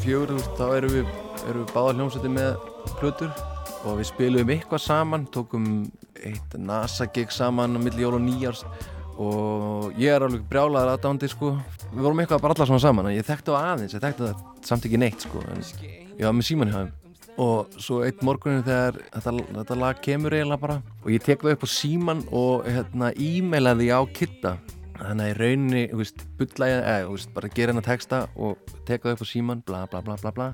2004 0.00 0.28
þú 0.30 0.34
veist, 0.38 0.52
þá 0.56 0.68
erum 0.78 0.92
við, 0.94 1.08
erum 1.50 1.64
við 1.66 1.72
báða 1.74 1.90
hljómsætti 1.92 2.28
með 2.32 2.62
plötur 2.96 3.34
og 3.84 3.98
við 3.98 4.06
spilum 4.08 4.52
eitthvað 4.54 4.80
saman, 4.80 5.26
tókum 5.28 5.66
eitt 6.24 6.56
NASA-gig 6.56 7.34
saman 7.36 7.76
á 7.76 7.80
milli 7.84 8.00
jól 8.00 8.14
og 8.16 8.22
nýjárs 8.24 8.62
og 9.20 9.98
ég 10.00 10.14
er 10.14 10.24
alveg 10.24 10.46
brjálaður 10.48 10.94
aðdándi 10.94 11.28
sko. 11.28 11.52
Við 11.90 12.00
vorum 12.00 12.24
eitthvað 12.24 12.40
bara 12.46 12.56
allar 12.56 12.70
svona 12.72 12.84
saman 12.86 13.10
en 13.10 13.18
ég 13.18 13.28
þekkti 13.28 13.52
á 13.52 13.60
aðeins, 13.60 13.98
ég 13.98 14.06
þekkti 14.06 14.24
það 14.24 14.64
samt 14.70 14.88
ekki 14.88 15.02
neitt 15.04 15.28
sko 15.28 15.44
en 15.52 15.62
ég 15.68 16.24
var 16.24 16.36
með 16.38 16.48
síman 16.48 16.72
í 16.72 16.76
hafum 16.78 16.96
og 17.44 17.76
svo 17.76 18.00
eitt 18.08 18.24
morgunin 18.24 18.64
þegar 18.64 19.02
þetta, 19.18 19.36
þetta 19.60 19.80
lag 19.84 20.00
kemur 20.00 20.38
eiginlega 20.38 20.64
bara 20.64 20.80
og 21.04 21.12
ég 21.12 21.28
tek 21.28 21.44
það 21.44 21.58
upp 21.58 21.68
á 21.68 21.76
síman 21.76 22.24
og 22.32 22.64
hérna 22.72 23.12
e-mailaði 23.20 23.92
á 23.92 24.00
Kitta 24.16 24.56
þannig 25.00 25.24
að 25.24 25.30
í 25.30 25.38
rauninni, 25.38 25.82
þú 25.90 25.98
veist, 26.00 26.22
bullæði 26.38 26.76
eða, 26.76 27.00
þú 27.06 27.16
veist, 27.16 27.32
bara 27.36 27.50
gera 27.56 27.72
hennar 27.74 27.86
texta 27.86 28.20
og 28.36 28.76
teka 28.88 29.08
það 29.08 29.16
upp 29.16 29.24
á 29.24 29.28
síman, 29.30 29.64
bla 29.66 29.82
bla 29.90 30.02
bla 30.04 30.16
bla 30.20 30.32
bla. 30.36 30.48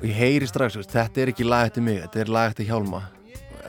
Og 0.00 0.06
ég 0.08 0.16
heyri 0.18 0.48
strax, 0.50 0.78
veist, 0.78 0.94
þetta 0.94 1.22
er 1.22 1.32
ekki 1.34 1.46
lag 1.46 1.68
eftir 1.68 1.86
mig, 1.86 2.00
þetta 2.04 2.22
er 2.22 2.32
lag 2.34 2.52
eftir 2.52 2.68
Hjálma. 2.70 3.02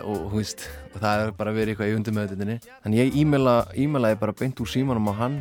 Og, 0.05 0.25
veist, 0.33 0.65
og 0.91 0.99
það 0.99 1.23
er 1.23 1.35
bara 1.37 1.53
verið 1.55 1.73
eitthvað 1.73 1.91
í 1.91 1.97
undumöðutinni, 1.99 2.57
þannig 2.83 3.01
ég 3.01 3.19
e-maila 3.21 3.55
e-mailaði 3.79 4.19
bara 4.21 4.35
beint 4.41 4.59
úr 4.59 4.69
símanum 4.69 5.07
á 5.07 5.13
hann 5.21 5.37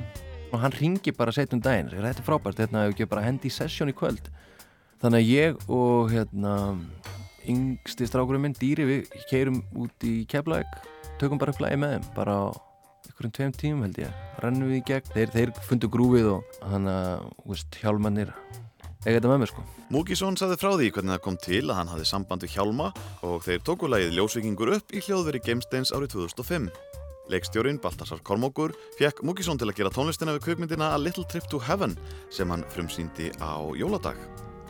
og 0.54 0.60
hann 0.62 0.76
ringi 0.76 1.12
bara 1.16 1.34
setjum 1.34 1.62
daginn, 1.62 1.90
segir, 1.90 2.04
þetta 2.06 2.22
er 2.22 2.28
frábært, 2.28 2.60
þetta 2.62 2.84
er 2.84 2.92
ekki 2.94 3.08
bara 3.10 3.24
hendi 3.26 3.50
í 3.50 3.54
sessjón 3.54 3.90
í 3.90 3.96
kvöld. 3.98 4.30
Þannig 5.02 5.24
að 5.24 5.32
ég 5.32 5.64
og 5.74 6.12
hérna 6.14 6.54
yngsti 7.50 8.06
strákurinn 8.08 8.46
minn, 8.46 8.54
Dýri, 8.56 8.86
við 8.88 9.18
keirum 9.28 9.58
út 9.82 10.06
í 10.06 10.22
Keflæk, 10.30 10.78
tökum 11.20 11.40
bara 11.42 11.52
upp 11.52 11.60
lagi 11.64 11.80
með 11.82 11.96
þeim, 11.96 12.06
bara 12.14 12.38
á 12.38 12.44
einhverjum 13.24 13.32
tveim 13.34 13.54
tímum 13.56 13.84
held 13.86 13.98
ég, 14.02 14.16
rennum 14.42 14.68
við 14.70 14.80
í 14.80 14.84
gegn, 14.88 15.10
þeir, 15.14 15.30
þeir 15.32 15.52
fundu 15.64 15.88
grúfið 15.92 16.30
og 16.34 16.58
hann 16.68 16.88
að, 16.90 17.24
veist, 17.48 17.78
hjálmannir 17.80 18.32
eiga 19.04 19.18
þetta 19.18 19.30
með 19.30 19.40
mér 19.42 19.52
sko. 19.52 19.64
Múkisson 19.92 20.38
saði 20.40 20.58
frá 20.60 20.72
því 20.74 20.90
hvernig 20.94 21.14
það 21.14 21.22
kom 21.24 21.38
til 21.40 21.62
að 21.68 21.78
hann 21.78 21.92
hafði 21.92 22.08
samband 22.08 22.44
við 22.44 22.54
Hjálma 22.56 22.90
og 23.24 23.44
þeir 23.44 23.64
tóku 23.64 23.88
lagið 23.90 24.16
Ljósvikingur 24.16 24.72
upp 24.78 24.94
í 24.94 25.02
hljóðveri 25.04 25.42
Gamesteins 25.44 25.92
árið 25.92 26.16
2005. 26.16 26.70
Leikstjórin 27.32 27.80
Baltasar 27.80 28.20
Kormókur 28.24 28.74
fekk 28.98 29.22
Múkisson 29.24 29.60
til 29.60 29.70
að 29.70 29.78
gera 29.78 29.92
tónlistina 29.92 30.34
við 30.36 30.44
kvikmyndina 30.48 30.90
A 30.92 30.98
Little 31.00 31.24
Trip 31.28 31.46
to 31.52 31.60
Heaven 31.60 31.96
sem 32.32 32.50
hann 32.52 32.64
frumsýndi 32.72 33.30
á 33.40 33.60
jóladag. 33.76 34.18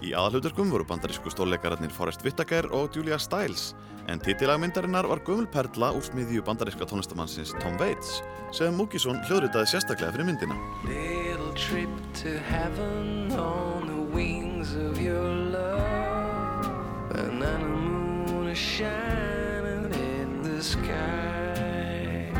Í 0.05 0.13
aðalhuturkum 0.15 0.71
voru 0.71 0.87
bandarísku 0.87 1.33
stórleikararnir 1.33 1.95
Forrest 1.95 2.23
Whitaker 2.27 2.69
og 2.75 2.95
Julia 2.95 3.19
Stiles 3.23 3.73
en 4.09 4.21
titilagmyndarinnar 4.21 5.09
var 5.09 5.21
gömul 5.27 5.47
perla 5.47 5.93
úr 5.97 6.05
smiðju 6.05 6.43
bandaríska 6.45 6.87
tónlistamannsins 6.89 7.55
Tom 7.63 7.79
Waits 7.81 8.21
sem 8.55 8.75
Múkisson 8.79 9.19
hljóðritaði 9.27 9.67
sérstaklega 9.73 10.13
fyrir 10.15 10.29
myndina. 10.29 10.57
Little 10.87 11.53
trip 11.59 11.91
to 12.23 12.39
heaven 12.51 13.33
on 13.33 13.89
the 13.89 14.03
wings 14.15 14.75
of 14.77 15.01
your 15.03 15.29
love. 15.51 16.67
And 17.15 17.43
then 17.43 17.61
the 17.61 17.69
moon 17.69 18.49
is 18.49 18.59
shining 18.59 19.93
in 19.93 20.43
the 20.43 20.63
sky. 20.63 22.31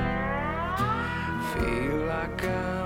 Feel 1.55 2.07
like 2.07 2.45
I'm 2.45 2.84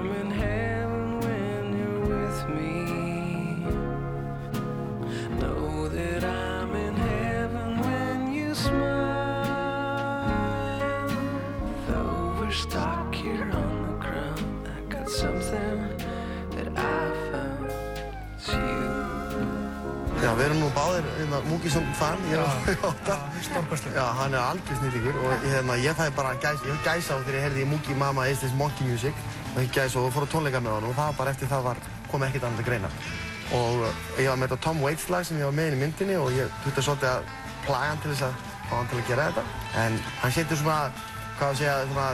stuck 12.58 13.14
here 13.14 13.50
on 13.54 13.68
the 13.86 13.94
ground, 14.04 14.66
I 14.66 14.80
got 14.90 15.08
something 15.08 15.78
that 16.54 16.68
I 16.74 17.06
found. 17.30 17.70
It's 18.34 18.48
you. 18.50 18.86
Já, 20.18 20.32
við 20.34 20.44
erum 20.48 20.62
nú 20.64 20.68
báðir 20.74 21.04
hérna, 21.20 21.38
Múkisson 21.46 21.84
fan, 21.94 22.18
ég 22.26 22.34
er 22.34 22.42
á 22.42 22.50
átta. 22.90 23.16
Stórkostlega. 23.46 23.94
Já, 24.00 24.06
hann 24.18 24.34
er 24.34 24.42
algjör 24.42 24.80
snillíkur 24.80 25.20
og 25.22 25.44
hérna, 25.44 25.76
ég 25.78 25.94
fæði 25.94 26.14
bara 26.16 26.32
gæs, 26.42 26.64
ég 26.66 26.80
gæsa 26.82 27.14
á 27.14 27.22
þegar 27.22 27.36
ég 27.38 27.44
heyrði 27.46 27.66
Múki 27.70 27.94
Mama 27.94 28.26
is 28.26 28.42
this 28.42 28.54
monkey 28.58 28.88
music 28.88 29.14
og 29.54 29.60
ég 29.62 29.70
gæsa 29.70 30.02
og 30.02 30.10
fór 30.16 30.26
á 30.26 30.28
tónleika 30.32 30.58
með 30.58 30.74
hann 30.74 30.88
og 30.88 30.96
það 30.96 31.12
var 31.12 31.18
bara 31.20 31.30
eftir 31.30 31.50
það 31.52 31.62
var, 31.68 31.82
kom 32.10 32.24
ekkert 32.26 32.48
annað 32.48 32.64
að 32.64 32.70
greina. 32.72 32.90
Og 33.54 33.86
ég 34.18 34.26
var 34.32 34.40
með 34.40 34.50
þetta 34.50 34.64
Tom 34.66 34.82
Waits 34.82 35.06
lag 35.14 35.28
sem 35.28 35.38
ég 35.38 35.46
var 35.46 35.54
með 35.60 35.76
í 35.76 35.80
myndinni 35.84 36.18
og 36.18 36.34
ég 36.34 36.50
þurfti 36.64 36.82
svolítið 36.88 37.12
að 37.12 37.30
plaga 37.68 37.92
hann 37.92 38.02
til 38.02 38.10
þess 38.16 38.26
að 38.26 38.42
fá 38.66 38.74
hann 38.74 38.90
til 38.90 38.98
að 38.98 39.06
gera 39.12 39.28
þetta. 39.30 39.46
En 39.84 40.02
hann 40.24 40.34
setur 40.34 40.60
svona, 40.64 40.80
hvað 41.38 41.54
að 41.54 41.62
segja, 41.62 41.78
svona 41.92 42.08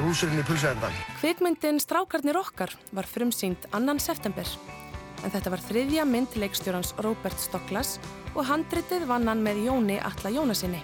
rúsurinn 0.00 0.40
í 0.40 0.44
pulsuendan. 0.46 0.94
Kvikmyndin 1.20 1.80
Strákarnir 1.82 2.38
okkar 2.40 2.72
var 2.96 3.08
frumsýnd 3.08 3.68
2. 3.72 3.96
september. 4.00 4.48
En 5.22 5.30
þetta 5.30 5.52
var 5.52 5.62
þriðja 5.62 6.06
mynd 6.08 6.36
leikstjórans 6.40 6.94
Robert 7.04 7.38
Stocklas 7.38 7.98
og 8.34 8.46
handritið 8.48 9.06
vann 9.10 9.28
hann 9.30 9.44
með 9.44 9.66
Jóni 9.68 9.98
Atla 10.02 10.32
Jónasinni. 10.34 10.80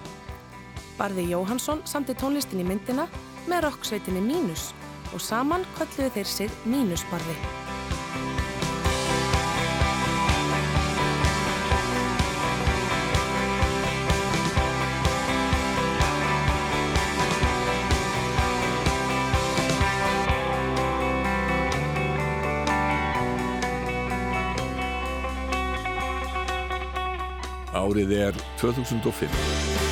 Barði 0.98 1.28
Jóhansson 1.32 1.82
samti 1.86 2.14
tónlistin 2.18 2.62
í 2.62 2.66
myndina 2.68 3.08
með 3.48 3.68
rocksveitinni 3.68 4.22
Mínus 4.24 4.70
og 5.14 5.22
saman 5.24 5.66
kölluðu 5.78 6.12
þeir 6.18 6.30
sig 6.34 6.62
Mínusbarði. 6.68 7.38
Árið 27.88 28.10
er 28.20 28.34
2005. 28.60 29.87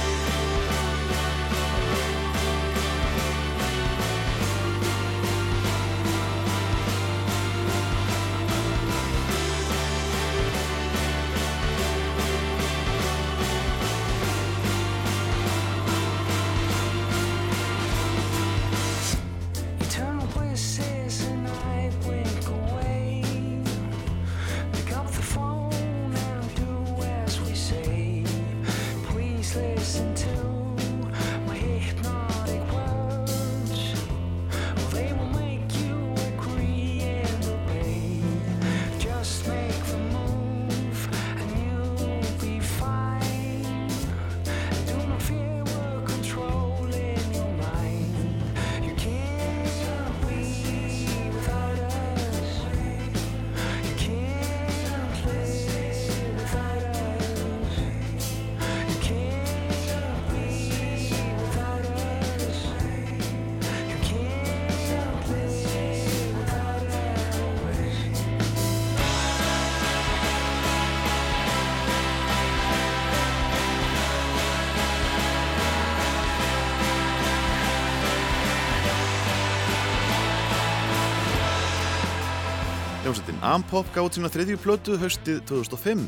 Hljómsveitin 83.26 83.42
Ampop 83.42 83.88
gáði 83.90 84.20
sína 84.20 84.28
þriðju 84.30 84.56
plötu 84.62 84.96
haustið 85.00 85.38
2005 85.50 86.02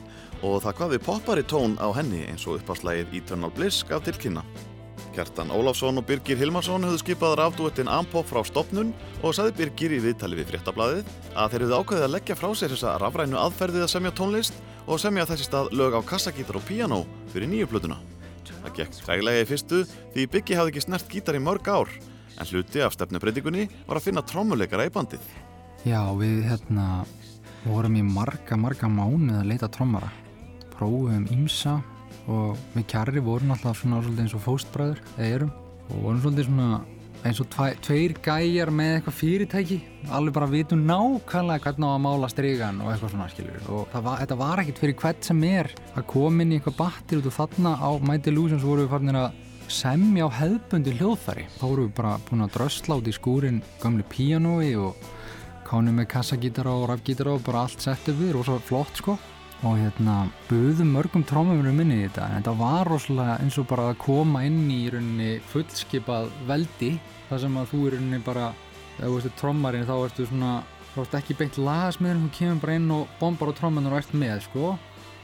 og 0.46 0.60
það 0.62 0.74
hvað 0.78 0.92
við 0.92 1.00
poppari 1.02 1.42
tón 1.42 1.72
á 1.82 1.90
henni 1.90 2.20
eins 2.30 2.44
og 2.46 2.60
uppáslægir 2.60 3.10
Eternal 3.10 3.50
Bliss 3.50 3.82
gaf 3.82 4.04
til 4.06 4.14
kynna. 4.14 4.44
Kjartan 5.16 5.50
Ólafsson 5.50 5.98
og 5.98 6.06
Birgir 6.06 6.38
Hilmarsson 6.38 6.86
höfðu 6.86 7.00
skipað 7.02 7.34
rafdúettin 7.40 7.90
Ampop 7.90 8.28
frá 8.28 8.44
stopnun 8.46 8.92
og 9.18 9.34
saði 9.34 9.56
Birgir 9.58 9.96
í 9.96 9.98
viðtali 10.04 10.38
við 10.38 10.52
fréttablaðið 10.52 11.10
að 11.34 11.50
þeir 11.50 11.64
höfðu 11.64 11.80
ákveðið 11.80 12.06
að 12.06 12.14
leggja 12.14 12.38
frá 12.38 12.48
sér 12.54 12.74
þessa 12.76 12.94
rafrænu 13.02 13.40
aðferðið 13.42 13.88
að 13.88 13.92
semja 13.96 14.14
tónlist 14.14 14.62
og 14.86 15.02
semja 15.02 15.26
þessi 15.26 15.48
stað 15.48 15.72
lög 15.74 15.98
á 15.98 16.00
kassagítar 16.06 16.60
og 16.60 16.66
píanó 16.70 17.02
fyrir 17.34 17.50
nýju 17.50 17.72
plötuna. 17.72 17.98
Það 18.46 18.78
gekk 18.78 19.02
treglega 19.02 19.42
í 19.42 19.50
fyrstu 19.50 19.82
því 20.14 20.30
Biggi 20.36 20.60
hafði 20.60 20.76
ekki 20.76 20.86
snert 20.86 21.10
gítar 21.10 21.34
í 21.34 21.42
mörg 21.42 21.66
ár 21.66 21.90
en 22.38 22.46
hluti 22.46 22.86
af 22.86 22.94
stefnubreitingunni 22.94 23.66
var 23.88 23.98
að 23.98 24.06
finna 24.06 24.22
trommuleikara 24.22 24.86
í 24.86 24.94
bandið. 24.94 25.47
Já, 25.86 26.00
við 26.18 26.42
hérna 26.48 27.04
vorum 27.62 27.94
í 27.98 28.02
marga, 28.02 28.56
marga 28.58 28.88
mánuð 28.90 29.38
að 29.38 29.48
leita 29.52 29.68
trommara. 29.70 30.10
Prófum 30.74 31.26
ímsa 31.30 31.78
og 32.28 32.58
við 32.74 32.86
kjarri 32.90 33.22
vorum 33.24 33.52
alltaf 33.54 33.78
svona 33.78 34.00
eins 34.18 34.34
og 34.34 34.42
fóstbræður, 34.44 35.02
eða 35.16 35.28
erum, 35.36 35.52
og 35.88 36.00
vorum 36.02 36.22
svolítið 36.24 36.48
svona 36.48 36.70
eins 37.26 37.40
og 37.42 37.48
tvæ, 37.50 37.68
tveir 37.82 38.14
gæjar 38.22 38.70
með 38.74 38.92
eitthvað 38.96 39.16
fyrirtæki, 39.18 39.78
alveg 40.14 40.36
bara 40.36 40.48
vitum 40.50 40.84
nákvæmlega 40.86 41.64
hvernig 41.64 41.90
á 41.90 41.94
að 41.94 42.04
mála 42.04 42.30
strygan 42.30 42.80
og 42.82 42.92
eitthvað 42.92 43.14
svona, 43.14 43.28
skiljur. 43.32 43.68
Og 43.74 43.98
var, 44.06 44.22
þetta 44.22 44.38
var 44.38 44.62
ekkit 44.62 44.82
fyrir 44.82 44.98
hvert 45.02 45.28
sem 45.30 45.44
er 45.48 45.70
að 45.94 46.08
koma 46.12 46.44
inn 46.44 46.54
í 46.54 46.58
eitthvað 46.58 46.78
battir 46.78 47.22
út 47.22 47.30
og 47.30 47.36
þarna 47.38 47.74
á 47.78 47.90
Mighty 48.02 48.32
Illusions 48.32 48.66
vorum 48.66 48.86
við 48.86 48.94
farinir 48.94 49.20
að 49.22 49.44
semja 49.68 50.28
á 50.30 50.38
hefðbundi 50.38 50.94
hljóðfæri. 50.98 51.46
Þá 51.58 51.64
vorum 51.66 51.88
við 51.88 51.94
bara 51.98 52.16
búin 52.28 52.44
að 52.46 52.54
drösla 52.54 53.00
út 53.00 53.10
í 53.10 53.16
skúrin 53.16 53.62
gamli 53.82 54.06
píanói 54.08 54.70
og 54.80 55.08
kánum 55.68 55.98
með 56.00 56.08
kassagítara 56.14 56.72
og 56.72 56.88
rafgítara 56.90 57.34
og 57.36 57.44
bara 57.46 57.66
allt 57.66 57.84
sett 57.84 58.08
upp 58.10 58.18
við, 58.18 58.32
rosa 58.36 58.56
flott 58.64 58.98
sko. 59.00 59.18
Og 59.66 59.74
hérna 59.74 60.16
buðum 60.46 60.92
mörgum 60.94 61.24
trómumur 61.26 61.74
minni 61.74 61.98
í 61.98 62.04
þetta 62.06 62.26
en 62.28 62.36
þetta 62.38 62.54
var 62.60 62.90
rosalega 62.92 63.38
eins 63.42 63.58
og 63.58 63.66
bara 63.70 63.88
að 63.90 64.00
koma 64.04 64.44
inn 64.46 64.68
í 64.70 64.84
rauninni 64.94 65.30
fullskipað 65.50 66.28
veldi 66.46 66.92
þar 67.28 67.42
sem 67.42 67.56
að 67.58 67.72
þú 67.72 67.80
í 67.80 67.94
rauninni 67.94 68.20
bara 68.26 68.50
ef 68.98 69.00
þú 69.02 69.14
veist 69.16 69.40
trommarinn 69.40 69.88
þá 69.88 69.96
ertu 69.96 70.28
svona 70.28 70.52
þá 70.92 71.00
ertu 71.04 71.18
ekki 71.18 71.38
beint 71.40 71.58
lagasmiður 71.58 72.22
þú 72.22 72.30
kemur 72.38 72.62
bara 72.62 72.76
inn 72.78 72.92
og 72.94 73.16
bombar 73.18 73.50
á 73.50 73.58
trommunar 73.58 73.96
og 73.96 74.04
ert 74.04 74.14
með 74.14 74.44
sko. 74.46 74.76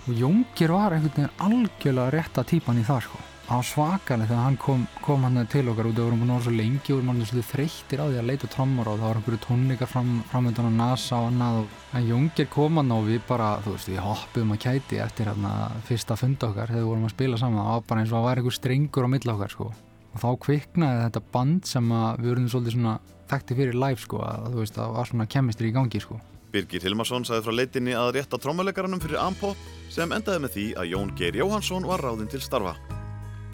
Og 0.05 0.19
Jóngir 0.19 0.75
var 0.75 0.97
einhvern 0.99 1.15
veginn 1.15 1.47
algjörlega 1.47 2.17
rétta 2.19 2.45
típan 2.49 2.83
í 2.83 2.85
það 2.91 3.07
sko 3.07 3.29
það 3.45 3.59
var 3.59 3.67
svakalega 3.69 4.29
þegar 4.31 4.45
hann 4.47 4.57
kom, 4.61 4.85
kom 5.05 5.25
hann 5.27 5.41
til 5.53 5.69
okkar 5.69 5.89
út 5.91 5.99
og 6.01 6.07
vorum 6.09 6.23
búin 6.23 6.33
að 6.33 6.39
vera 6.39 6.47
svo 6.47 6.55
lengi 6.57 6.93
og 6.93 6.99
vorum 6.99 7.11
alveg 7.13 7.29
svolítið 7.29 7.51
þreyttir 7.51 8.03
á 8.03 8.07
því 8.07 8.19
að 8.21 8.29
leita 8.31 8.51
trommar 8.55 8.91
og 8.91 8.99
það 8.99 9.09
var 9.09 9.21
einhverju 9.21 9.41
tónleikar 9.45 9.91
fram, 9.91 10.13
framöndan 10.31 10.69
á 10.69 10.79
NASA 10.79 11.19
og 11.21 11.29
annað 11.29 11.59
og 11.61 11.75
en 11.95 12.09
Jóngir 12.09 12.49
kom 12.51 12.81
hann 12.81 12.95
og 12.97 13.09
við 13.09 13.21
bara, 13.29 13.51
þú 13.65 13.75
veist, 13.77 13.91
við 13.93 14.01
hoppum 14.05 14.55
að 14.55 14.63
kæti 14.65 15.01
eftir 15.05 15.31
hérna 15.31 15.55
fyrsta 15.89 16.17
fund 16.19 16.47
okkar 16.49 16.73
þegar 16.73 16.81
við 16.81 16.91
vorum 16.91 17.09
að 17.09 17.17
spila 17.17 17.41
saman, 17.41 17.69
var 17.69 17.85
bara 17.89 18.05
eins 18.05 18.15
og 18.15 18.21
að 18.21 18.29
var 18.29 18.41
einhver 18.41 18.57
strengur 18.57 19.07
á 19.07 19.13
milla 19.13 19.37
okkar 19.37 19.55
sko. 19.55 19.71
Og 20.15 20.23
þá 20.23 20.29
kviknaði 20.47 21.05
þetta 21.05 21.25
band 21.35 21.69
sem 21.69 21.93
við 21.93 22.31
vorum 22.31 22.51
svolítið 22.51 22.77
svona 22.79 22.97
þekkti 23.31 23.59
fyrir 23.61 23.81
live 23.85 24.01
sko 24.01 24.25
að 24.25 24.51
þú 24.55 24.63
veist, 24.63 24.79
það 24.79 24.97
var 24.97 25.11
svona 25.11 25.29
kemistri 25.37 25.71
í 25.71 25.77
gangi 25.77 26.03
sko. 26.03 26.21
Birgir 26.55 26.85
Hilmarsson 26.87 27.27
sagði 27.27 27.49
frá 27.49 27.57
leitinni 27.59 27.97
að 27.99 28.13
rétta 28.21 28.39
trómuleikaranum 28.39 29.03
fyrir 29.03 29.19
Ampop 29.19 29.59
sem 29.91 30.13
endaði 30.15 30.45
með 30.45 30.55
því 30.55 30.69
að 30.79 30.93
Jón 30.95 31.17
Geir 31.19 31.41
Jóhansson 31.43 31.89
var 31.89 32.05
ráðinn 32.05 32.31
til 32.31 32.43
starfa. 32.45 32.77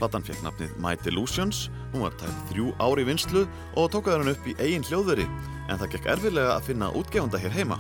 Platan 0.00 0.24
fekk 0.24 0.40
nafnið 0.46 0.76
My 0.80 0.96
Delusions, 1.04 1.66
hún 1.92 2.06
var 2.06 2.14
tætt 2.20 2.44
þrjú 2.50 2.70
ári 2.80 3.04
vinslu 3.04 3.44
og 3.76 3.90
tókaði 3.92 4.22
hann 4.22 4.32
upp 4.32 4.46
í 4.48 4.56
eigin 4.56 4.86
hljóðveri 4.88 5.26
en 5.68 5.76
það 5.76 5.92
gekk 5.94 6.08
erfilega 6.14 6.54
að 6.56 6.70
finna 6.70 6.88
útgefanda 6.96 7.40
hér 7.42 7.52
heima. 7.58 7.76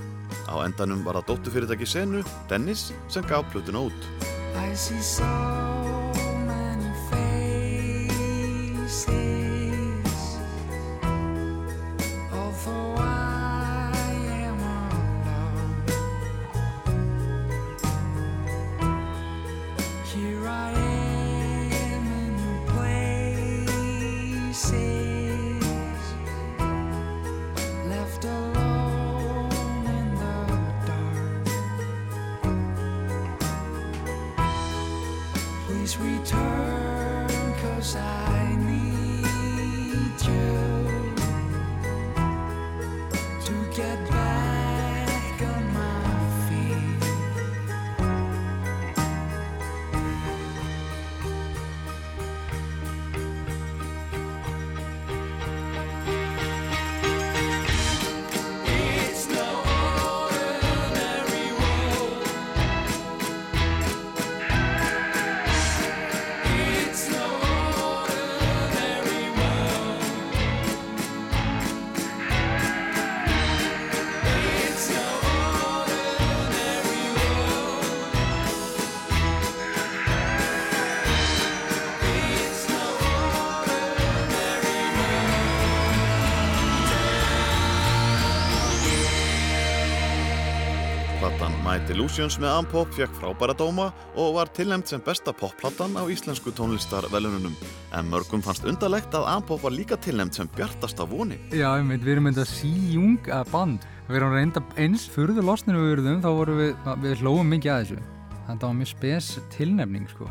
Á 0.46 0.54
endanum 0.66 1.00
var 1.06 1.16
það 1.20 1.30
dóttufyrirtæki 1.32 1.88
Senu, 1.88 2.20
Dennis, 2.50 2.90
sem 3.08 3.24
gaf 3.24 3.48
plötuna 3.54 3.88
út. 3.88 4.10
Delusions 92.00 92.38
með 92.40 92.54
Ampop 92.62 92.94
fekk 92.96 93.12
frábæra 93.18 93.52
dóma 93.52 93.90
og 94.16 94.38
var 94.38 94.48
tilnæmt 94.56 94.88
sem 94.88 95.02
besta 95.04 95.34
popplatan 95.36 95.98
á 96.00 96.08
íslensku 96.08 96.48
tónlistarvelununum. 96.56 97.52
En 97.92 98.08
mörgum 98.08 98.40
fannst 98.40 98.64
undarlegt 98.64 99.12
að 99.12 99.28
Ampop 99.28 99.60
var 99.66 99.76
líka 99.76 100.00
tilnæmt 100.00 100.32
sem 100.32 100.48
bjartasta 100.56 101.04
voni. 101.04 101.36
Já, 101.52 101.68
ég 101.76 101.92
veit, 101.92 102.00
við 102.00 102.14
erum 102.16 102.32
enda 102.32 102.48
síjunga 102.48 103.44
band 103.52 103.84
Við 104.08 104.16
erum 104.16 104.32
reynda 104.32 104.64
eins 104.80 105.10
furðu 105.12 105.44
losninu 105.44 105.84
við 105.84 105.98
erum 105.98 106.22
þá 106.24 106.32
vorum 106.40 106.62
við, 106.64 106.92
við 107.04 107.20
hlóum 107.20 107.52
mikið 107.52 107.74
að 107.74 107.82
þessu 107.82 108.04
Þetta 108.46 108.62
var 108.64 108.78
mjög 108.80 108.96
spes 108.96 109.34
tilnefning 109.52 110.08
sko 110.14 110.30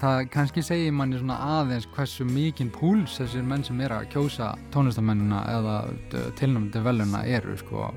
Það 0.00 0.22
kannski 0.32 0.62
segir 0.64 0.94
manni 0.96 1.18
svona 1.20 1.36
aðeins 1.58 1.84
hversu 1.92 2.24
mikinn 2.24 2.70
púls 2.72 3.18
þessir 3.20 3.44
menn 3.44 3.64
sem 3.66 3.80
er 3.84 3.92
að 3.92 4.06
kjósa 4.14 4.54
tónlistamennina 4.72 5.42
eða 5.52 5.74
tilnæmdi 6.40 6.80
veluna 6.86 7.20
eru 7.28 7.56
sko 7.60 7.90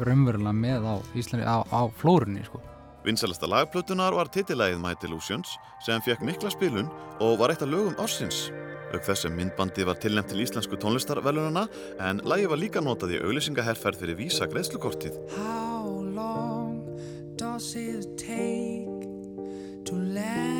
raunverulega 0.00 0.56
með 0.56 0.88
á 0.88 0.94
Íslandi, 1.20 1.44
á, 1.44 1.60
á 1.68 1.80
flórunni 2.00 2.46
sko 2.46 2.62
Vinsalasta 3.04 3.48
lagplötunar 3.48 4.16
var 4.16 4.28
titilægið 4.32 4.80
My 4.80 4.94
Delusions 5.00 5.52
sem 5.84 6.00
fekk 6.04 6.24
mikla 6.24 6.52
spilun 6.52 6.88
og 7.20 7.38
var 7.40 7.52
eitt 7.52 7.64
af 7.64 7.72
lögum 7.72 7.96
ársins. 8.00 8.50
Auk 8.92 9.04
þess 9.06 9.24
sem 9.24 9.36
myndbandi 9.36 9.86
var 9.88 10.00
tilnæmt 10.02 10.28
til 10.32 10.42
íslensku 10.44 10.76
tónlistarvelunana 10.80 11.66
en 12.08 12.20
lagi 12.28 12.48
var 12.50 12.60
líka 12.60 12.84
notað 12.84 13.16
í 13.16 13.22
auglýsingaherferð 13.24 14.04
fyrir 14.04 14.20
Vísa 14.20 14.48
greiðslukortið. 14.52 15.16
How 15.36 15.88
long 16.12 16.84
does 17.40 17.72
it 17.76 18.18
take 18.20 19.08
to 19.88 19.96
land 19.96 20.59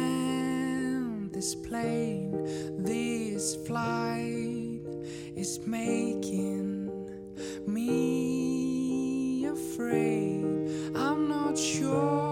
this 1.41 1.55
plane? 1.55 2.31
This 2.77 3.57
flight 3.67 4.83
is 5.35 5.59
making 5.67 6.91
me 7.67 9.47
afraid. 9.47 10.45
I'm 10.95 11.29
not 11.31 11.57
sure 11.57 12.30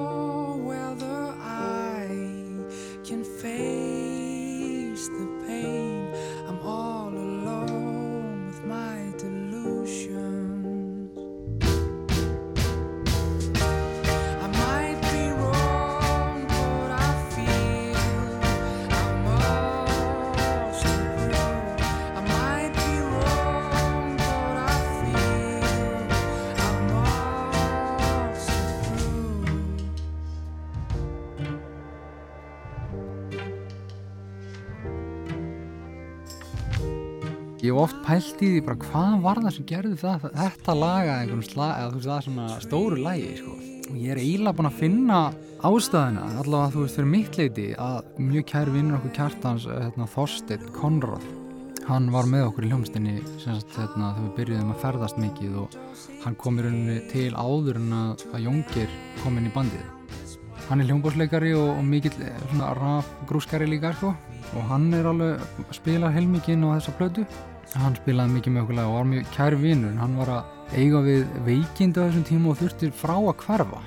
Ég 37.68 37.74
hef 37.76 37.82
oft 37.82 37.98
pælt 38.00 38.38
í 38.40 38.46
því 38.54 38.60
bara 38.64 38.78
hvað 38.80 39.14
var 39.26 39.38
það 39.44 39.52
sem 39.52 39.64
gerði 39.68 39.96
það, 40.00 40.22
þetta 40.38 40.74
laga 40.78 41.16
einhvern 41.20 41.42
slag, 41.44 41.72
eða 41.76 41.88
þú 41.90 41.98
veist 41.98 42.08
það 42.08 42.22
svona 42.24 42.44
stóru 42.64 43.00
lagi 43.04 43.32
sko. 43.36 43.56
og 43.88 43.96
ég 43.98 44.12
er 44.14 44.20
eiginlega 44.22 44.56
búin 44.56 44.68
að 44.68 44.78
finna 44.78 45.18
ástæðina, 45.68 46.22
allavega 46.40 46.72
þú 46.72 46.84
veist 46.84 46.96
fyrir 46.96 47.10
mitt 47.10 47.36
leiti 47.36 47.66
að 47.76 47.98
mjög 48.30 48.46
kæri 48.48 48.72
vinnur 48.72 48.96
okkur 48.98 49.12
kjartans 49.18 49.66
hérna, 49.68 50.06
Þorsteinn 50.14 50.70
Konrad 50.78 51.26
hann 51.90 52.08
var 52.14 52.30
með 52.30 52.46
okkur 52.46 52.64
í 52.64 52.70
hljómsdynni 52.72 53.18
hérna, 53.18 53.74
þegar 53.74 54.16
við 54.22 54.32
byrjuðum 54.38 54.72
að 54.72 54.80
ferðast 54.86 55.20
mikið 55.20 55.60
og 55.64 55.76
hann 56.24 56.40
kom 56.40 56.56
í 56.56 56.64
rauninni 56.64 56.96
til 57.12 57.28
áður 57.36 57.82
en 57.82 57.92
að, 57.98 58.24
að 58.32 58.46
Jóngir 58.46 58.96
kom 59.20 59.36
inn 59.36 59.50
í 59.50 59.52
bandið. 59.52 59.84
Hann 60.70 60.80
er 60.80 60.88
hljómbósleikari 60.88 61.52
og, 61.56 61.70
og 61.76 61.84
mikill 61.84 62.16
eh, 62.24 62.56
raf 62.80 63.12
grúskari 63.28 63.68
líka 63.68 63.92
sko. 63.96 64.14
Og 64.56 64.66
hann 64.68 64.90
er 64.96 65.04
alveg 65.08 65.40
að 65.40 65.72
spila 65.76 66.10
heilmikið 66.12 66.56
inn 66.56 66.66
á 66.68 66.76
þessa 66.76 66.96
plötu 66.96 67.24
hann 67.76 67.96
spilaði 67.98 68.36
mikið 68.36 68.54
með 68.54 68.64
okkur 68.64 68.78
lag 68.78 68.88
og 68.88 68.96
var 68.96 69.08
mjög 69.10 69.30
kæri 69.34 69.60
vinnur 69.60 69.92
en 69.92 70.00
hann 70.02 70.16
var 70.18 70.32
að 70.32 70.78
eiga 70.78 71.02
við 71.04 71.24
veikindu 71.46 72.00
á 72.00 72.06
þessum 72.08 72.26
tíma 72.28 72.52
og 72.52 72.58
þurfti 72.62 72.90
frá 72.94 73.14
að 73.18 73.36
hverfa. 73.44 73.80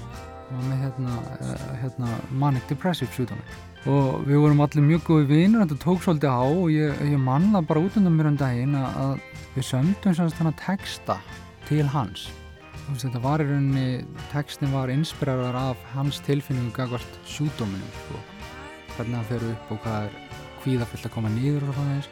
Var 0.52 0.66
með 0.68 0.82
hérna, 0.84 1.18
eh, 1.40 1.68
hérna 1.82 2.16
manic 2.30 2.68
depressive 2.68 3.12
sjúdómi 3.16 3.46
og 3.90 4.28
við 4.28 4.38
vorum 4.38 4.60
allir 4.62 4.86
mjög 4.86 5.06
góði 5.08 5.28
vinnur 5.32 5.64
þetta 5.64 5.78
tók 5.82 6.04
svolítið 6.04 6.30
á 6.30 6.44
og 6.46 6.68
ég, 6.70 7.00
ég 7.02 7.18
manna 7.18 7.62
bara 7.66 7.82
út 7.82 7.96
undan 7.98 8.14
mér 8.14 8.30
um 8.30 8.38
daginn 8.38 8.76
að, 8.78 9.22
við 9.56 9.66
sömdum 9.72 10.14
semst 10.14 10.38
þannig 10.38 10.60
texta 10.62 11.18
til 11.66 11.88
hans. 11.90 12.28
Veist, 12.90 13.08
þetta 13.08 13.22
var 13.24 13.42
í 13.42 13.48
rauninni 13.48 14.04
textin 14.34 14.74
var 14.74 14.92
inspirarar 14.94 15.56
af 15.56 15.82
hans 15.96 16.20
tilfinningu 16.28 16.76
gagvart 16.76 17.18
sjúdóminu 17.26 17.90
sko. 18.04 18.22
hvernig 18.98 19.18
það 19.18 19.30
fer 19.32 19.44
upp 19.48 19.72
og 19.72 19.82
hvað 19.86 20.06
er 20.06 20.16
hvíðafullt 20.62 21.06
að 21.08 21.14
koma 21.16 21.30
nýður 21.32 21.70
og 21.70 21.78
þannig 21.80 22.10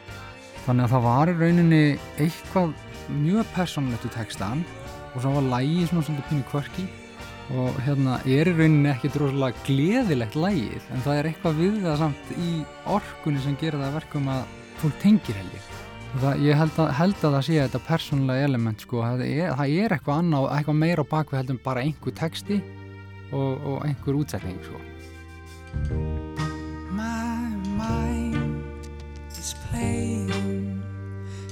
þannig 0.66 0.86
að 0.86 0.94
það 0.94 1.06
var 1.08 1.32
í 1.32 1.36
rauninni 1.40 1.82
eitthvað 2.20 2.72
mjög 3.10 3.52
persónlegt 3.56 4.06
í 4.06 4.14
textan 4.14 4.64
og 5.10 5.22
svo 5.22 5.34
var 5.36 5.48
lægi 5.56 5.86
svona 5.90 6.06
svolítið 6.06 6.28
pínu 6.30 6.48
kvörki 6.50 6.86
og 7.58 7.78
hérna 7.82 8.20
er 8.30 8.46
í 8.46 8.54
rauninni 8.54 8.92
ekkert 8.92 9.18
rosalega 9.18 9.66
gleðilegt 9.66 10.38
lægið 10.38 10.90
en 10.94 11.04
það 11.06 11.18
er 11.18 11.28
eitthvað 11.30 11.60
við 11.64 11.78
það 11.84 12.02
samt 12.04 12.34
í 12.38 12.50
orkunni 12.96 13.44
sem 13.44 13.56
gerir 13.58 13.80
það 13.80 13.88
að 13.88 13.96
verkum 13.98 14.30
að 14.30 14.58
fólk 14.82 15.00
tengir 15.02 15.40
held 15.40 15.56
ég 15.56 15.70
og 16.10 16.22
það, 16.24 16.44
ég 16.46 16.58
held 16.58 16.78
að, 16.82 16.92
held 16.98 17.16
að 17.18 17.34
það 17.36 17.44
sé 17.46 17.56
þetta 17.60 17.80
persónulega 17.86 18.46
element 18.48 18.84
sko, 18.84 19.02
það 19.04 19.24
er, 19.26 19.52
það 19.58 19.74
er 19.84 19.94
eitthvað 19.96 20.22
annað 20.24 20.48
eitthvað 20.56 20.80
meira 20.82 21.06
á 21.06 21.12
bakvið 21.12 21.40
heldur 21.40 21.56
en 21.56 21.64
bara 21.66 21.84
einhver 21.86 22.16
texti 22.18 22.60
og, 23.30 23.52
og 23.62 23.76
einhver 23.86 24.18
útsetning 24.18 24.58
sko. 24.66 24.82
My 26.90 27.54
mind 27.78 28.90
is 29.38 29.54
playing 29.68 30.39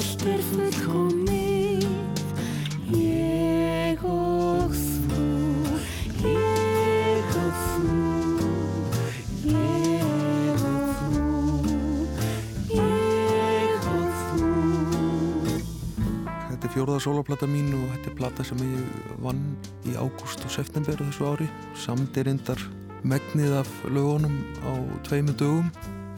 Allt 0.00 0.22
er 0.24 0.40
fullkomið 0.48 1.82
Ég 2.96 4.00
og 4.08 4.72
þú 4.72 5.26
Ég 6.24 7.34
og 7.36 7.58
þú 7.66 7.98
Ég 9.50 10.64
og 10.64 10.88
þú 11.04 11.26
Ég 12.78 13.76
og 13.92 14.16
þú 14.24 14.48
Þetta 16.48 16.64
er 16.64 16.72
fjóraða 16.72 17.04
sólaplata 17.04 17.44
mín 17.52 17.68
og 17.76 17.84
þetta 17.92 18.08
er 18.08 18.18
plata 18.22 18.46
sem 18.48 18.64
ég 18.64 19.20
vann 19.20 19.44
í 19.84 20.00
ágúst 20.00 20.40
og 20.48 20.54
september 20.56 20.96
þessu 20.96 21.28
ári. 21.28 21.52
Samt 21.76 22.16
er 22.16 22.30
reyndar 22.30 22.70
megnið 23.04 23.52
af 23.60 23.80
lögunum 23.84 24.40
á 24.64 24.80
tveimu 25.04 25.36
dögum 25.36 25.68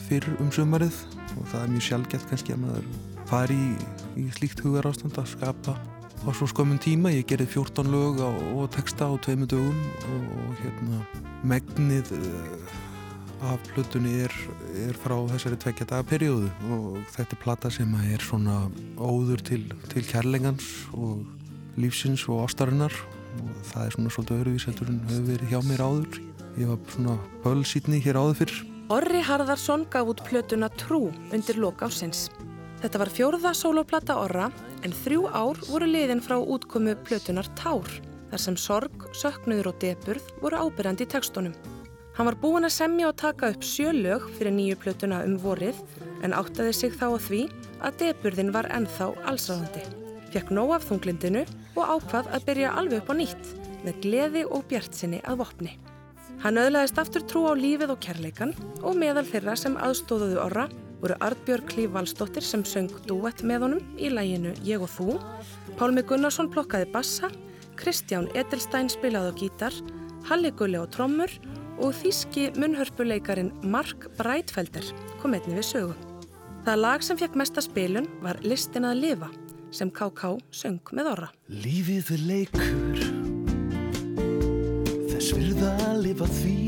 fyrr 0.07 0.37
um 0.39 0.55
sumarið 0.55 1.03
og 1.35 1.49
það 1.51 1.65
er 1.65 1.75
mjög 1.75 1.89
sjálfgett 1.89 2.31
kannski 2.31 2.55
að 2.55 2.63
maður 2.69 3.12
fari 3.33 3.57
í, 3.57 3.73
í 4.21 4.29
slíkt 4.37 4.61
hugar 4.61 4.85
ástand 4.91 5.17
að 5.17 5.31
skapa 5.31 5.73
á 5.73 6.31
svo 6.37 6.47
skömmun 6.51 6.81
tíma. 6.83 7.13
Ég 7.15 7.25
gerði 7.31 7.49
14 7.55 7.89
lög 7.89 8.21
á, 8.21 8.29
og 8.29 8.69
texta 8.75 9.09
á 9.09 9.17
tveimu 9.25 9.49
dögum 9.49 9.79
og, 10.13 10.27
og 10.43 10.59
hérna 10.61 10.99
megnið 11.49 12.13
uh, 12.19 12.75
af 13.49 13.63
plötunni 13.73 14.13
er, 14.27 14.35
er 14.85 14.99
frá 15.01 15.17
þessari 15.33 15.59
tveggja 15.65 15.89
daga 15.91 16.07
perjóðu 16.13 16.51
og 16.77 16.99
þetta 17.15 17.35
er 17.35 17.41
plata 17.43 17.73
sem 17.75 17.97
er 18.05 18.23
svona 18.23 18.59
óður 19.01 19.43
til, 19.49 19.65
til 19.91 20.05
kærlengans 20.07 20.69
og 20.95 21.25
lífsins 21.81 22.29
og 22.31 22.45
ástarinnar 22.45 22.95
og 23.41 23.65
það 23.73 23.87
er 23.87 23.97
svona 23.97 24.13
svolítið 24.15 24.43
öðruvísettur 24.43 24.93
en 24.93 25.01
hefur 25.09 25.27
verið 25.33 25.55
hjá 25.57 25.61
mér 25.67 25.83
áður 25.89 26.21
ég 26.61 26.71
var 26.71 26.95
svona 26.95 27.17
bölsýtni 27.43 27.99
hér 28.05 28.21
áður 28.21 28.39
fyrr 28.45 28.61
Orri 28.93 29.23
Harðarsson 29.25 29.89
gaf 29.91 30.11
út 30.13 30.23
plötuna 30.27 30.69
Trú 30.77 31.07
undir 31.33 31.57
lok 31.57 31.81
ásins. 31.87 32.27
Þetta 32.83 32.99
var 32.99 33.11
fjórða 33.15 33.51
sóloplata 33.55 34.17
Orra 34.19 34.49
en 34.83 34.95
þrjú 35.05 35.29
ár 35.31 35.61
voru 35.69 35.87
liðin 35.87 36.23
frá 36.25 36.35
útkomu 36.41 36.97
plötunar 37.07 37.47
Tár 37.55 37.87
þar 38.33 38.43
sem 38.43 38.57
sorg, 38.59 39.05
söknuður 39.15 39.71
og 39.71 39.79
deburð 39.85 40.33
voru 40.41 40.65
ábyrjandi 40.65 41.07
í 41.07 41.13
tekstunum. 41.13 41.55
Hann 42.17 42.27
var 42.27 42.39
búinn 42.43 42.67
að 42.67 42.75
semja 42.75 43.13
og 43.13 43.17
taka 43.23 43.53
upp 43.55 43.63
sjö 43.63 43.93
lög 43.95 44.27
fyrir 44.35 44.57
nýju 44.57 44.81
plötuna 44.83 45.23
um 45.29 45.39
vorið 45.39 45.79
en 46.27 46.35
áttaði 46.35 46.75
sig 46.75 46.99
þá 46.99 47.07
á 47.15 47.19
því 47.23 47.43
að 47.87 48.03
deburðin 48.03 48.53
var 48.57 48.67
ennþá 48.75 49.13
allsráðandi. 49.31 49.87
Fekk 50.35 50.51
nóg 50.51 50.75
af 50.75 50.91
þunglindinu 50.91 51.47
og 51.77 51.97
ákvað 51.97 52.35
að 52.35 52.47
byrja 52.51 52.77
alveg 52.83 53.05
upp 53.05 53.13
á 53.13 53.17
nýtt 53.21 53.57
með 53.87 54.03
gleði 54.03 54.47
og 54.49 54.67
bjartsinni 54.67 55.23
að 55.23 55.45
vopni. 55.45 55.79
Hann 56.43 56.59
öðlaðist 56.59 56.99
aftur 56.99 57.23
trú 57.31 57.47
á 57.47 57.55
lífið 57.55 57.95
og 57.95 58.03
kærleikan 58.03 58.57
og 58.83 58.97
meðal 58.99 59.29
þeirra 59.29 59.55
sem 59.55 59.79
aðstóðuðu 59.79 60.41
orra 60.43 60.67
voru 61.03 61.17
Artbjörg 61.21 61.67
Klíf 61.67 61.91
Valsdóttir 61.93 62.45
sem 62.47 62.63
söng 62.65 62.91
duett 63.09 63.43
með 63.43 63.67
honum 63.67 63.97
í 63.99 64.11
læginu 64.13 64.55
Ég 64.67 64.83
og 64.83 64.91
þú, 64.93 65.17
Pálmi 65.79 66.05
Gunnarsson 66.07 66.51
plokkaði 66.53 66.89
bassa, 66.95 67.33
Kristján 67.79 68.29
Edelstein 68.39 68.91
spilaði 68.93 69.35
á 69.35 69.39
gítar, 69.41 69.77
Halli 70.31 70.53
Gulli 70.55 70.79
á 70.79 70.87
trommur 70.87 71.33
og 71.83 71.95
þýski 71.99 72.53
munnhörpuleikarin 72.61 73.51
Mark 73.67 74.07
Breitfelder 74.19 74.87
kom 75.23 75.35
einni 75.35 75.59
við 75.59 75.69
sögu. 75.73 75.97
Það 76.63 76.83
lag 76.85 77.03
sem 77.03 77.19
fekk 77.19 77.39
mesta 77.41 77.65
spilun 77.65 78.07
var 78.23 78.39
Listin 78.47 78.87
að 78.87 79.01
lifa 79.03 79.31
sem 79.75 79.91
KK 79.91 80.37
söng 80.55 80.93
með 80.95 81.11
orra. 81.17 81.33
Lífið 81.51 82.13
er 82.15 82.27
leikur 82.29 83.03
Þess 85.11 85.33
virða 85.39 85.73
að 85.89 86.05
lifa 86.07 86.29
því 86.37 86.59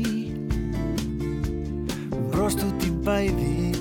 Brost 2.33 2.65
út 2.65 2.83
í 2.83 2.91
bæði 3.05 3.74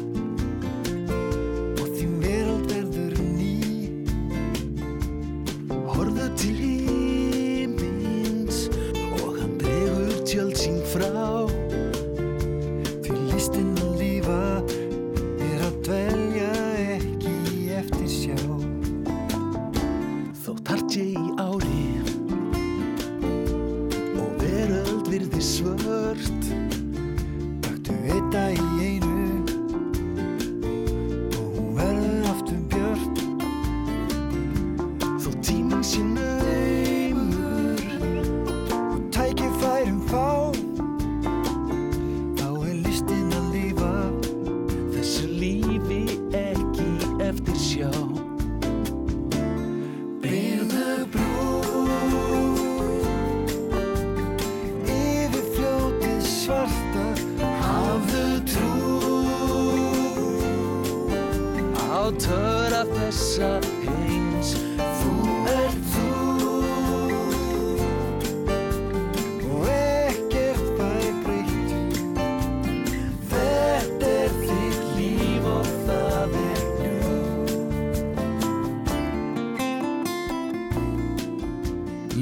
tjöld 10.35 10.57
sín 10.59 10.83
frá 10.83 11.54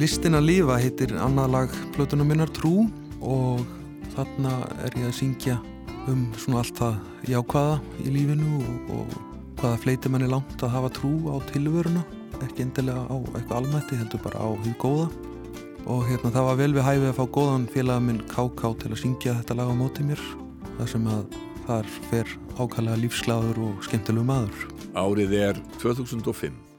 Listin 0.02 0.34
að 0.34 0.48
lifa 0.48 0.76
heitir 0.82 1.12
annað 1.22 1.52
lag 1.52 1.74
plötunum 1.94 2.26
minnar 2.26 2.50
Trú 2.50 2.88
og 3.22 3.60
þarna 4.16 4.54
er 4.82 4.96
ég 4.98 5.04
að 5.06 5.12
syngja 5.14 5.60
um 6.10 6.24
svona 6.42 6.64
allt 6.64 6.80
það 6.80 6.96
jákvæða 7.30 7.76
í 8.02 8.14
lífinu 8.16 8.56
og, 8.58 8.88
og 8.96 9.12
hvaða 9.60 9.78
fleiti 9.84 10.10
manni 10.10 10.30
langt 10.32 10.58
að 10.58 10.74
hafa 10.74 10.90
trú 10.96 11.12
á 11.30 11.38
tilvöruna 11.52 12.02
ekki 12.40 12.64
endilega 12.64 13.04
á 13.06 13.14
eitthvað 13.14 13.60
almætti 13.60 14.00
heldur 14.00 14.24
bara 14.24 14.42
á 14.42 14.48
því 14.64 14.74
góða. 14.82 15.06
Og 15.86 16.02
hérna 16.08 16.34
það 16.34 16.48
var 16.48 16.58
vel 16.64 16.74
við 16.74 16.86
hæfið 16.88 17.08
að 17.12 17.16
fá 17.20 17.24
góðan 17.38 17.70
félaga 17.76 18.06
minn 18.08 18.20
KK 18.34 18.74
til 18.82 18.90
að 18.90 19.00
syngja 19.04 19.36
þetta 19.38 19.58
lag 19.60 19.70
á 19.70 19.74
móti 19.84 20.08
mér 20.10 20.26
þar 20.80 20.92
sem 20.96 21.08
að 21.14 21.38
þar 21.68 21.94
fer 22.10 22.36
ákallega 22.58 22.98
lífsgláður 23.04 23.64
og 23.68 23.86
skemmtilegu 23.86 24.26
maður. 24.34 24.68
Árið 24.98 25.38
er 25.44 25.64
2005. 25.78 26.71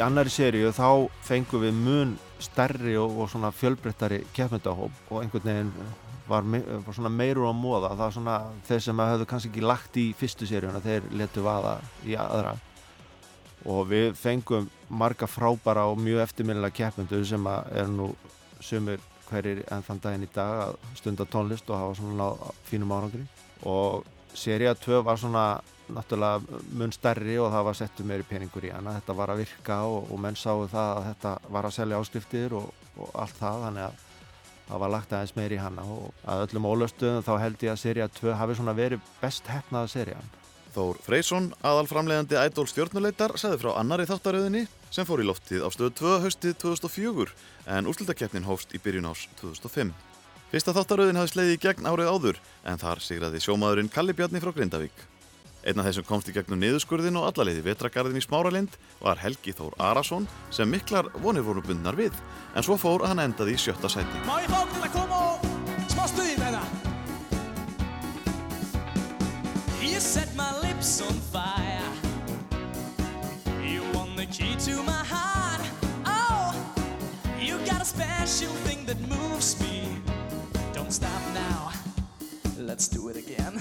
Í 0.00 0.02
annari 0.02 0.30
seríu 0.32 0.70
þá 0.72 1.10
fengum 1.28 1.60
við 1.60 1.74
mun 1.76 2.12
stærri 2.40 2.94
og, 2.96 3.18
og 3.20 3.26
svona 3.28 3.50
fjölbreyttari 3.52 4.22
keppmyndahóp 4.32 5.10
og 5.12 5.18
einhvern 5.20 5.44
veginn 5.44 5.72
var, 6.30 6.46
me, 6.48 6.62
var 6.86 6.96
svona 6.96 7.10
meirur 7.12 7.50
á 7.50 7.52
móða 7.52 7.90
það 7.90 8.04
er 8.06 8.14
svona 8.14 8.36
þeir 8.64 8.80
sem 8.86 9.02
höfðu 9.04 9.26
kannski 9.28 9.50
ekki 9.50 9.66
lagt 9.66 9.98
í 10.00 10.04
fyrstu 10.16 10.48
seríuna 10.48 10.80
þeir 10.80 11.10
letu 11.20 11.44
vaða 11.44 11.74
í 12.08 12.16
aðra. 12.16 12.54
Og 13.68 13.90
við 13.90 14.16
fengum 14.16 14.70
marga 14.88 15.28
frábara 15.28 15.84
og 15.92 16.00
mjög 16.00 16.22
eftirminnilega 16.24 16.78
keppmyndu 16.78 17.20
sem 17.28 17.50
að 17.52 17.68
er 17.82 17.92
nú 17.92 18.08
sumir 18.56 19.04
hverjir 19.28 19.66
enn 19.68 19.84
þann 19.84 20.00
daginn 20.06 20.24
í 20.24 20.30
dag 20.32 20.62
að 20.70 20.78
stunda 21.02 21.28
tónlist 21.28 21.68
og 21.68 21.76
hafa 21.82 22.00
svona 22.00 22.30
fínum 22.70 22.96
árangri. 22.96 23.26
Og 23.68 24.08
seria 24.32 24.72
2 24.72 25.04
var 25.04 25.20
svona 25.20 25.44
náttúrulega 25.94 26.60
mun 26.80 26.94
stærri 26.94 27.38
og 27.40 27.50
það 27.54 27.66
var 27.68 27.78
settu 27.78 28.06
meiri 28.08 28.26
peningur 28.28 28.66
í 28.66 28.72
hana 28.74 28.96
þetta 28.98 29.16
var 29.18 29.32
að 29.34 29.42
virka 29.44 29.80
og, 29.88 30.10
og 30.10 30.22
menn 30.22 30.38
sáu 30.38 30.66
það 30.70 30.92
að 30.96 31.08
þetta 31.10 31.34
var 31.56 31.68
að 31.68 31.76
selja 31.78 32.00
áskriftir 32.00 32.56
og, 32.58 32.70
og 32.96 33.14
allt 33.24 33.38
það 33.40 33.64
þannig 33.66 33.86
að 33.88 34.04
það 34.70 34.82
var 34.84 34.92
lagt 34.94 35.14
aðeins 35.14 35.36
meiri 35.38 35.58
í 35.58 35.62
hana 35.62 35.86
og 35.90 36.26
að 36.30 36.44
öllum 36.46 36.68
ólöstuðum 36.70 37.24
þá 37.26 37.32
held 37.44 37.64
ég 37.66 37.72
að 37.74 37.82
seria 37.82 38.10
2 38.20 38.36
hafi 38.38 38.58
svona 38.58 38.76
verið 38.78 39.08
best 39.22 39.50
hefnaða 39.50 39.90
serian 39.90 40.36
Þór 40.70 41.00
Freysson, 41.02 41.48
aðalframlegandi 41.66 42.36
Idol 42.38 42.68
stjórnuleitar, 42.70 43.34
sagði 43.40 43.58
frá 43.64 43.72
annari 43.80 44.04
þáttaröðinni 44.06 44.68
sem 44.94 45.06
fór 45.08 45.22
í 45.22 45.26
loftið 45.26 45.64
á 45.66 45.68
stöðu 45.74 45.96
2 45.98 46.12
haustið 46.24 46.54
2004 46.62 47.34
en 47.74 47.90
úrslutakeppnin 47.90 48.46
hófst 48.46 48.76
í 48.76 48.78
byrjun 48.82 49.10
ás 49.10 49.24
2005. 49.40 49.90
Fyrsta 50.50 50.74
þáttaröðin 50.74 51.18
hafði 51.18 51.32
sleiði 51.32 51.56
í 51.56 51.62
gegn 51.62 51.90
árið 51.90 52.12
áður 52.14 52.38
en 52.66 52.78
þar 52.78 53.02
sigraði 53.02 53.42
sjómaðurinn 53.42 53.90
Kalli 53.90 54.14
Bjarni 54.14 54.42
frá 54.42 54.54
Grindavík. 54.54 54.94
Einn 55.60 55.76
af 55.76 55.90
þessum 55.90 56.06
komst 56.08 56.28
í 56.30 56.32
gegnum 56.32 56.60
niðurskurðin 56.62 57.18
og 57.20 57.26
allaleiði 57.28 57.60
vetragarðin 57.66 58.16
í 58.16 58.24
Smáralind 58.24 58.76
var 59.02 59.20
Helgi 59.20 59.52
Þór 59.52 59.74
Arason 59.90 60.28
sem 60.48 60.70
miklar 60.72 61.10
vonir 61.20 61.44
voru 61.44 61.60
bundnar 61.64 61.98
við. 61.98 62.16
En 62.56 62.64
svo 62.64 62.78
fór 62.80 63.04
að 63.04 63.12
hann 63.12 63.24
endaði 63.26 63.58
í 63.58 63.60
sjötta 63.60 63.90
sæti. 63.92 64.22
Má 64.24 64.38
ég 64.40 64.48
fá 64.48 64.64
til 64.70 64.80
að 64.86 64.94
koma 64.94 65.18
og 65.34 65.44
smá 65.92 66.06
stuði 66.08 66.38
með 66.40 66.56
það? 66.56 66.68
You 69.84 70.00
set 70.00 70.32
my 70.36 70.48
lips 70.64 70.94
on 71.04 71.20
fire. 71.28 71.92
You 73.60 73.84
want 73.92 74.16
the 74.16 74.24
key 74.32 74.56
to 74.64 74.80
my 74.82 75.04
heart. 75.04 75.60
Oh, 76.06 76.56
you 77.38 77.58
got 77.68 77.82
a 77.82 77.84
special 77.84 78.54
thing 78.64 78.86
that 78.86 78.96
moves 79.12 79.60
me. 79.60 80.00
Don't 80.72 80.92
stop 80.92 81.20
now. 81.34 81.72
Let's 82.56 82.88
do 82.88 83.08
it 83.10 83.16
again 83.16 83.60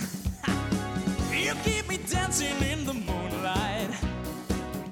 dancing 2.09 2.57
in 2.71 2.85
the 2.85 2.93
moonlight. 2.93 3.91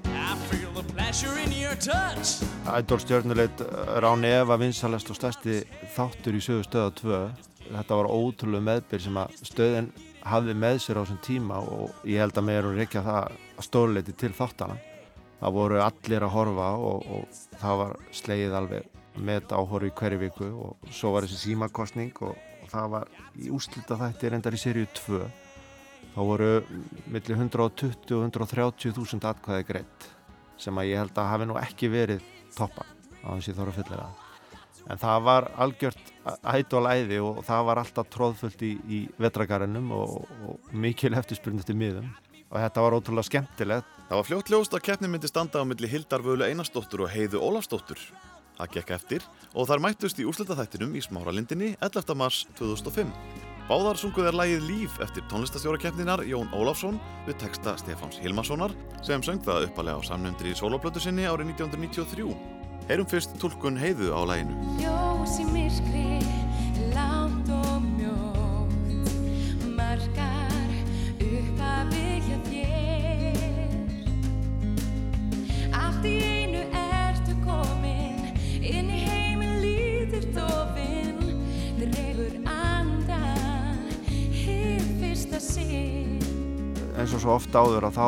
I 0.05 0.35
feel 0.49 0.71
the 0.71 0.83
pleasure 0.93 1.35
in 1.43 1.51
your 1.51 1.75
touch. 1.75 2.43
Idol 2.65 2.99
stjórnuleit 2.99 3.61
Rán 4.03 4.25
Eva 4.25 4.57
vinsalast 4.57 5.09
og 5.09 5.17
stærsti 5.17 5.63
þáttur 5.95 6.37
í 6.37 6.41
sögu 6.43 6.65
stöða 6.67 6.91
2 6.99 7.21
þetta 7.71 7.97
var 7.99 8.09
ótrúlega 8.11 8.65
meðbyr 8.67 9.03
sem 9.03 9.17
að 9.17 9.39
stöðin 9.49 9.89
hafði 10.27 10.57
með 10.59 10.81
sér 10.83 10.99
á 10.99 11.01
þessum 11.03 11.23
tíma 11.25 11.61
og 11.63 12.05
ég 12.07 12.21
held 12.21 12.37
að 12.37 12.47
mér 12.49 12.59
er 12.61 12.69
að 12.69 12.81
rekja 12.83 13.03
það 13.07 13.39
stórleiti 13.65 14.15
til 14.19 14.33
þáttana 14.37 14.77
það 15.39 15.57
voru 15.57 15.81
allir 15.83 16.27
að 16.27 16.33
horfa 16.35 16.69
og, 16.91 17.09
og 17.17 17.41
það 17.61 17.81
var 17.81 17.97
sleið 18.21 18.55
alveg 18.61 18.93
með 19.17 19.57
áhorfi 19.57 19.91
hverju 19.97 20.21
viku 20.21 20.53
og 20.67 20.93
svo 20.93 21.15
var 21.15 21.25
þessi 21.25 21.49
símakostning 21.49 22.13
og, 22.21 22.37
og 22.61 22.71
það 22.71 22.93
var 22.93 23.11
í 23.41 23.51
úslita 23.53 23.97
þætti 23.99 24.33
reyndar 24.33 24.57
í 24.57 24.61
seríu 24.61 24.89
2 25.01 25.46
þá 26.17 26.21
voru 26.25 26.51
millir 27.05 27.37
120 27.37 28.15
og 28.17 28.23
130 28.25 28.95
þúsund 28.97 29.27
atkvæði 29.29 29.67
greitt 29.69 30.07
sem 30.57 30.77
að 30.81 30.89
ég 30.89 31.03
held 31.03 31.19
að 31.21 31.29
hafi 31.31 31.49
nú 31.49 31.57
ekki 31.61 31.91
verið 31.93 32.23
toppa 32.57 32.87
á 33.21 33.37
að 33.37 33.45
ég 33.45 33.59
þóra 33.59 33.75
fyllilega 33.75 34.09
en 34.87 35.01
það 35.01 35.25
var 35.27 35.49
algjört 35.61 36.13
ædólæði 36.41 37.19
og 37.21 37.43
það 37.45 37.67
var 37.69 37.83
alltaf 37.83 38.09
tróðfullt 38.09 38.63
í, 38.65 38.73
í 38.87 39.03
vetragarunum 39.21 39.91
og, 39.93 40.17
og 40.47 40.73
mikil 40.73 41.13
eftirspurning 41.13 41.67
til 41.67 41.77
miðum 41.77 42.09
og 42.47 42.57
þetta 42.63 42.83
var 42.83 42.97
ótrúlega 42.97 43.29
skemmtilegt 43.29 43.97
Það 44.07 44.19
var 44.21 44.27
fljótt 44.29 44.49
ljóst 44.53 44.75
að 44.77 44.83
keppnin 44.87 45.11
myndi 45.11 45.27
standa 45.27 45.59
á 45.59 45.67
milli 45.67 45.87
Hildar 45.91 46.21
Völu 46.23 46.45
Einarsdóttur 46.47 47.01
og 47.03 47.09
Heiðu 47.11 47.41
Ólafsdóttur. 47.43 47.99
Það 48.55 48.71
gekk 48.77 48.93
eftir 48.95 49.25
og 49.51 49.67
þar 49.67 49.83
mættust 49.83 50.23
í 50.23 50.29
úrslitaþættinum 50.31 50.95
í 50.95 51.03
Smáralindinni 51.03 51.73
11. 51.83 52.15
mars 52.15 52.45
2005. 52.55 53.11
Báðar 53.67 53.97
sunguð 53.99 54.29
er 54.29 54.35
lægið 54.39 54.61
Líf 54.63 54.93
eftir 55.03 55.25
tónlistastjórakeppninar 55.27 56.21
Jón 56.23 56.47
Ólafsson 56.55 57.01
við 57.25 57.35
texta 57.41 57.73
Stefáns 57.75 58.15
Hilmarssonar 58.23 58.71
sem 59.03 59.19
söng 59.19 59.41
það 59.43 59.65
uppalega 59.67 59.99
á 59.99 60.07
samnöndri 60.07 60.53
soloplötu 60.55 61.03
sinni 61.03 61.27
árið 61.27 61.51
1993. 61.51 62.31
Heyrum 62.87 63.11
fyrst 63.11 63.35
tólkun 63.43 63.75
Heiðu 63.75 64.15
á 64.15 64.23
læginu. 64.31 64.55
Ljós 64.79 65.35
í 65.43 65.49
myrkri, 65.51 66.23
lánt 66.95 67.51
og 67.51 67.83
mjótt 67.99 69.67
Margar 69.75 70.36
eins 87.07 87.15
og 87.15 87.21
svo 87.23 87.35
ofta 87.37 87.61
áður 87.63 87.85
að 87.87 87.95
þá 87.95 88.07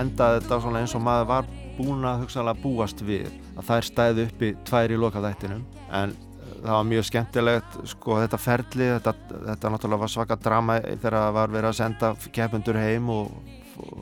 endaði 0.00 0.36
þetta 0.40 0.58
svona 0.64 0.80
eins 0.80 0.94
og 0.96 1.02
maður 1.04 1.26
var 1.28 1.48
búin 1.76 2.04
að 2.08 2.22
hugsaðlega 2.22 2.62
búast 2.62 3.02
við 3.04 3.26
að 3.52 3.66
þær 3.68 3.86
stæði 3.88 4.24
uppi 4.30 4.48
tvær 4.64 4.94
í 4.94 4.96
lokaðættinum 5.02 5.66
en 5.98 6.14
það 6.46 6.70
var 6.72 6.86
mjög 6.88 7.04
skemmtilegt 7.10 7.76
sko 7.92 8.16
þetta 8.22 8.40
ferli, 8.40 8.86
þetta, 8.94 9.14
þetta 9.50 9.72
náttúrulega 9.74 10.02
var 10.06 10.12
svaka 10.14 10.38
drama 10.40 10.78
þegar 10.86 11.16
það 11.18 11.36
var 11.36 11.52
verið 11.56 11.68
að 11.68 11.76
senda 11.82 12.12
keppundur 12.38 12.80
heim 12.80 13.10
og, 13.12 13.34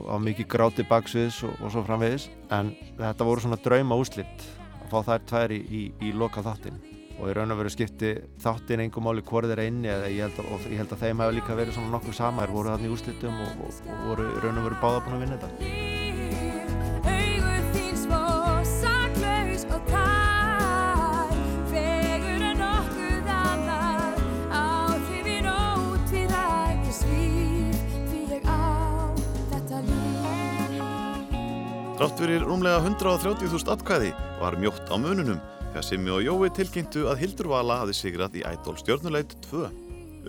á 0.07 0.15
mikið 0.23 0.47
gráti 0.55 0.85
baksviðs 0.87 1.41
og, 1.49 1.59
og 1.59 1.73
svo 1.75 1.83
framvegis. 1.87 2.29
En 2.55 2.71
þetta 2.99 3.27
voru 3.27 3.43
svona 3.43 3.59
drauma 3.63 3.99
úslitt 3.99 4.47
að 4.85 4.87
fá 4.93 5.11
þær 5.11 5.27
tvær 5.33 5.55
í, 5.55 5.59
í, 5.67 5.83
í 5.99 6.15
lokaðáttin 6.15 6.79
og 7.19 7.29
í 7.29 7.35
raun 7.35 7.53
og 7.53 7.59
veru 7.59 7.71
skipti 7.73 8.13
þáttin 8.43 8.85
engum 8.85 9.07
máli 9.07 9.23
hvort 9.27 9.49
þeir 9.51 9.63
einni 9.65 9.91
eða 9.91 10.11
ég 10.11 10.23
held, 10.25 10.39
að, 10.43 10.67
ég 10.71 10.83
held 10.83 10.93
að 10.95 11.05
þeim 11.05 11.23
hefur 11.23 11.39
líka 11.39 11.57
verið 11.59 11.77
svona 11.77 11.93
nokkuð 11.95 12.19
sama 12.19 12.45
þeir 12.45 12.55
voru 12.55 12.73
þarna 12.73 12.89
í 12.89 12.93
úrslitum 12.95 13.41
og, 13.45 13.65
og, 13.67 13.81
og 13.87 14.05
voru 14.11 14.29
í 14.29 14.45
raun 14.45 14.61
og 14.61 14.69
veru 14.69 14.83
báða 14.83 15.03
búin 15.07 15.19
að 15.19 15.25
vinna 15.25 15.41
þetta 15.41 16.08
Trátt 31.99 32.15
fyrir 32.15 32.45
rúmlega 32.47 32.79
130.000 32.79 33.73
atkvæði 33.73 34.13
var 34.39 34.55
mjótt 34.55 34.87
á 34.87 34.95
mununum 34.95 35.41
þegar 35.73 35.83
Simmi 35.83 36.13
og 36.15 36.21
Jói 36.23 36.47
tilkynntu 36.55 37.01
að 37.11 37.25
Hildur 37.25 37.49
Vala 37.51 37.81
hafði 37.81 37.97
sigrað 37.97 38.37
í 38.39 38.43
Idol 38.47 38.77
stjórnuleit 38.79 39.35
2. 39.49 39.65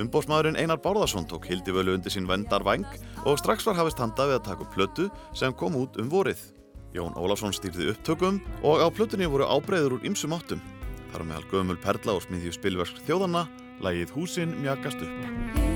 Umbósmaðurinn 0.03 0.59
Einar 0.59 0.83
Bárðarsson 0.83 1.31
tók 1.31 1.47
Hildivölu 1.47 1.95
undir 1.95 2.11
sín 2.11 2.27
vendar 2.27 2.67
væng 2.67 2.91
og 3.23 3.39
strax 3.39 3.71
var 3.71 3.79
hafist 3.79 4.03
handa 4.03 4.27
við 4.27 4.41
að 4.41 4.45
taka 4.51 4.67
upp 4.67 4.75
plötu 4.75 5.09
sem 5.31 5.55
kom 5.55 5.79
út 5.79 5.95
um 6.03 6.11
vorið. 6.11 6.43
Jón 6.91 7.15
Ólafsson 7.15 7.55
stýrði 7.55 7.93
upptökum 7.95 8.43
og 8.67 8.83
á 8.83 8.91
plötunni 8.91 9.31
voru 9.31 9.47
ábreyður 9.47 10.01
úr 10.01 10.11
ymsum 10.11 10.35
áttum. 10.35 10.59
Þar 11.15 11.29
meðal 11.31 11.51
gömul 11.55 11.79
perla 11.87 12.19
og 12.19 12.27
smiðju 12.27 12.59
spilversk 12.59 12.99
þjóðanna, 13.07 13.47
lægið 13.79 14.19
Húsin 14.19 14.59
mjagast 14.59 15.07
upp. 15.07 15.70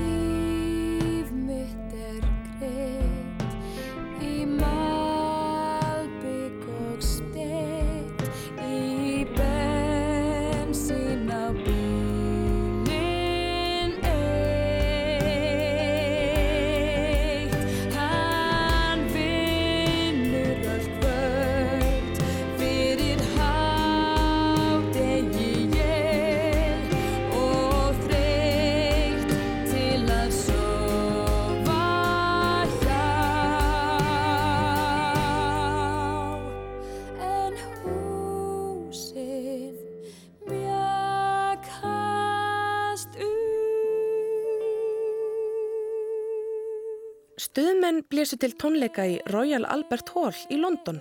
Stuðmenn 47.55 48.01
blésu 48.11 48.35
til 48.35 48.51
tónleika 48.59 49.05
í 49.07 49.13
Royal 49.31 49.63
Albert 49.71 50.09
Hall 50.11 50.35
í 50.51 50.57
London, 50.59 50.97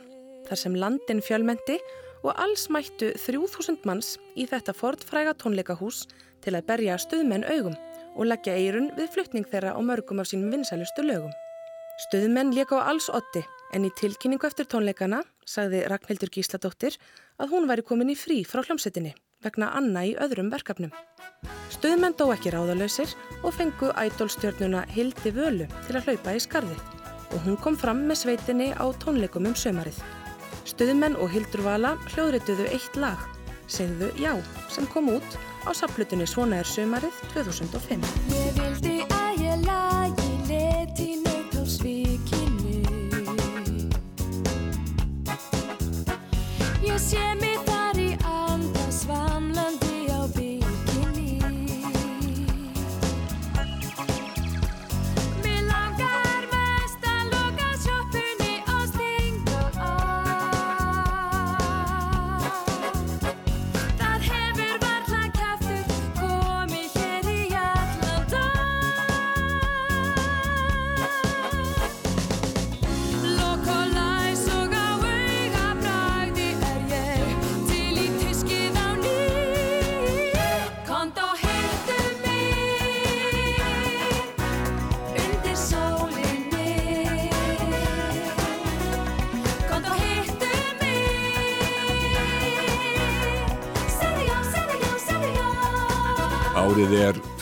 þar 0.46 0.61
sem 0.61 0.76
landin 0.78 1.18
fjölmenti 1.26 1.80
og 2.22 2.30
alls 2.44 2.68
mættu 2.70 3.09
3000 3.18 3.80
manns 3.82 4.12
í 4.38 4.46
þetta 4.46 4.70
fordfræga 4.78 5.32
tónleikahús 5.40 6.05
til 6.46 6.55
að 6.55 6.68
berja 6.68 7.00
stuðmenn 7.02 7.42
augum 7.57 7.74
og 8.14 8.30
leggja 8.30 8.55
eirun 8.55 8.86
við 8.94 9.11
flutning 9.16 9.50
þeirra 9.50 9.74
á 9.74 9.80
mörgum 9.82 10.22
af 10.22 10.30
sínum 10.30 10.55
vinsælustu 10.55 11.02
lögum. 11.02 11.34
Stuðmenn 12.07 12.55
leka 12.55 12.78
á 12.78 12.86
alls 12.86 13.11
otti 13.11 13.42
en 13.74 13.90
í 13.90 13.94
tilkynningu 13.98 14.46
eftir 14.46 14.70
tónleikana 14.70 15.24
sagði 15.42 15.82
Ragnhildur 15.90 16.30
Gísladóttir 16.38 17.02
að 17.42 17.50
hún 17.50 17.66
væri 17.66 17.82
komin 17.82 18.14
í 18.14 18.20
frí 18.20 18.44
frá 18.46 18.62
hljómsettinni 18.62 19.16
vegna 19.45 19.70
Anna 19.76 20.03
í 20.09 20.16
öðrum 20.20 20.51
verkefnum. 20.53 20.92
Stuðmenn 21.74 22.16
dó 22.18 22.30
ekki 22.32 22.53
ráðalöysir 22.55 23.12
og 23.42 23.55
fengu 23.57 23.90
ædolstjörnuna 24.01 24.84
Hildi 24.95 25.32
Völu 25.36 25.68
til 25.86 25.99
að 25.99 26.09
hlaupa 26.09 26.34
í 26.36 26.42
skarðið 26.42 26.82
og 27.34 27.40
hún 27.47 27.59
kom 27.61 27.76
fram 27.78 28.05
með 28.09 28.20
sveitinni 28.22 28.70
á 28.72 28.84
tónleikum 29.03 29.49
um 29.51 29.57
sömarið. 29.59 29.99
Stuðmenn 30.68 31.18
og 31.20 31.32
Hildur 31.34 31.64
Vala 31.66 31.95
hljóðrituðu 32.14 32.68
eitt 32.72 32.97
lag, 32.97 33.20
segðu 33.68 34.11
Já, 34.20 34.32
sem 34.72 34.86
kom 34.92 35.11
út 35.12 35.36
á 35.68 35.70
saplutinni 35.76 36.28
Svona 36.28 36.62
er 36.62 36.68
sömarið 36.68 37.20
2005. 37.34 38.09
Ég 38.32 38.57
vildi 38.61 38.97
að 39.11 39.45
ég 39.45 39.68
lagi 39.68 40.32
leti 40.49 41.11
neitt 41.24 41.57
á 41.59 41.62
svikinu 41.68 42.80
Ég 46.84 47.01
sé 47.01 47.24
mig 47.40 47.59
þar 47.64 47.74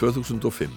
2005. 0.03 0.70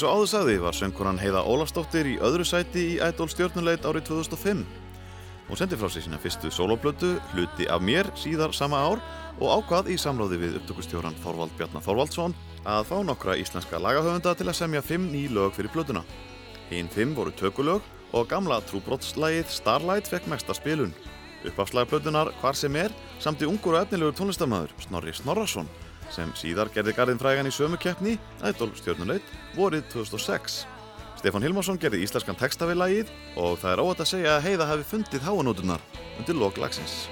Eins 0.00 0.08
og 0.08 0.16
áður 0.16 0.28
sagði 0.30 0.52
var 0.64 0.72
söngkonan 0.72 1.18
Heiða 1.20 1.40
Ólafsdóttir 1.44 2.06
í 2.08 2.14
öðru 2.24 2.44
sæti 2.48 2.84
í 2.94 3.00
Idol 3.04 3.26
stjórnuleit 3.28 3.84
árið 3.84 4.06
2005. 4.06 4.62
Hún 5.44 5.58
sendi 5.60 5.76
frá 5.76 5.90
sig 5.92 6.06
sína 6.06 6.16
fyrstu 6.16 6.48
soloplötu, 6.48 7.10
hluti 7.34 7.66
af 7.68 7.84
mér, 7.84 8.08
síðar 8.16 8.54
sama 8.56 8.80
ár 8.80 9.02
og 9.36 9.58
ákvað 9.58 9.90
í 9.92 9.98
samráði 10.00 10.38
við 10.40 10.56
upptökustjóran 10.62 11.18
Þorvald 11.20 11.52
Bjarnar 11.58 11.84
Þorvaldsson 11.84 12.36
að 12.64 12.88
fá 12.88 12.94
nokkra 13.04 13.36
íslenska 13.42 13.76
lagahöfunda 13.76 14.32
til 14.40 14.48
að 14.48 14.56
semja 14.62 14.80
fimm 14.80 15.04
ný 15.12 15.26
lög 15.28 15.52
fyrir 15.58 15.74
plötuna. 15.76 16.00
Hinn 16.72 16.88
fimm 16.88 17.12
voru 17.12 17.36
tökulög 17.36 17.84
og 18.16 18.32
gamla 18.32 18.62
trúbrottslægið 18.72 19.52
Starlight 19.52 20.08
fekk 20.08 20.32
mesta 20.32 20.56
spilun. 20.56 20.96
Uppafslæg 21.44 21.92
plötunar 21.92 22.32
Hvar 22.40 22.56
sem 22.56 22.72
er 22.80 22.96
samt 23.20 23.44
í 23.44 23.52
ungur 23.52 23.76
og 23.76 23.84
efnilegur 23.84 24.16
tónlistamæður 24.16 24.72
Snorri 24.80 25.12
Snorrason 25.12 25.68
sem 26.14 26.32
síðar 26.38 26.70
gerði 26.74 26.96
garðin 26.96 27.20
frægan 27.20 27.48
í 27.48 27.54
sömu 27.54 27.78
keppni, 27.80 28.16
Idol 28.46 28.72
stjórnuleit, 28.78 29.34
vorið 29.56 29.86
2006. 29.94 30.64
Stefán 31.20 31.44
Hilmarsson 31.44 31.80
gerði 31.80 32.02
íslenskan 32.06 32.38
texta 32.40 32.68
við 32.70 32.80
lagið 32.80 33.14
og 33.36 33.58
það 33.60 33.72
er 33.74 33.84
óvægt 33.84 34.04
að 34.06 34.12
segja 34.14 34.36
að 34.38 34.44
Heiða 34.48 34.70
hafi 34.72 34.90
fundið 34.94 35.26
háanótunar 35.26 35.88
undir 36.16 36.38
lok 36.40 36.60
lagsins. 36.62 37.02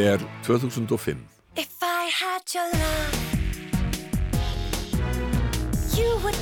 Árið 0.00 0.12
er 0.12 0.20
2005. 0.46 1.16
If 1.56 1.82
I 1.82 2.08
had 2.08 2.42
your 2.54 2.68
love, 2.72 3.16
you 5.94 6.08
would 6.24 6.39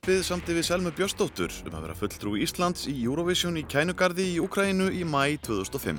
Sjónvarpið 0.00 0.22
samti 0.24 0.54
við 0.56 0.64
Selmu 0.64 0.90
Björnsdóttur 0.96 1.52
um 1.68 1.74
að 1.76 1.82
vera 1.84 1.94
fulltrú 1.98 2.30
Íslands 2.40 2.86
í 2.88 2.94
Eurovision 3.04 3.58
í 3.60 3.66
Kænugarði 3.68 4.24
í 4.32 4.38
Úkrænu 4.40 4.86
í 4.96 5.02
mæ 5.04 5.36
2005. 5.44 5.98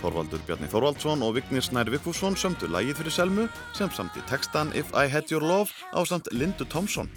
Þorvaldur 0.00 0.40
Bjarni 0.46 0.70
Þorvaldsson 0.72 1.20
og 1.20 1.34
Vignir 1.36 1.60
Snær 1.60 1.90
Vigfússon 1.92 2.32
sömdu 2.32 2.70
lægið 2.72 3.02
fyrir 3.02 3.12
Selmu 3.12 3.44
sem 3.76 3.92
samti 3.92 4.24
textan 4.30 4.72
If 4.72 4.88
I 4.96 5.04
Had 5.04 5.28
Your 5.28 5.44
Love 5.44 5.68
á 5.92 6.00
samt 6.00 6.32
Lindu 6.32 6.64
Thompson. 6.64 7.12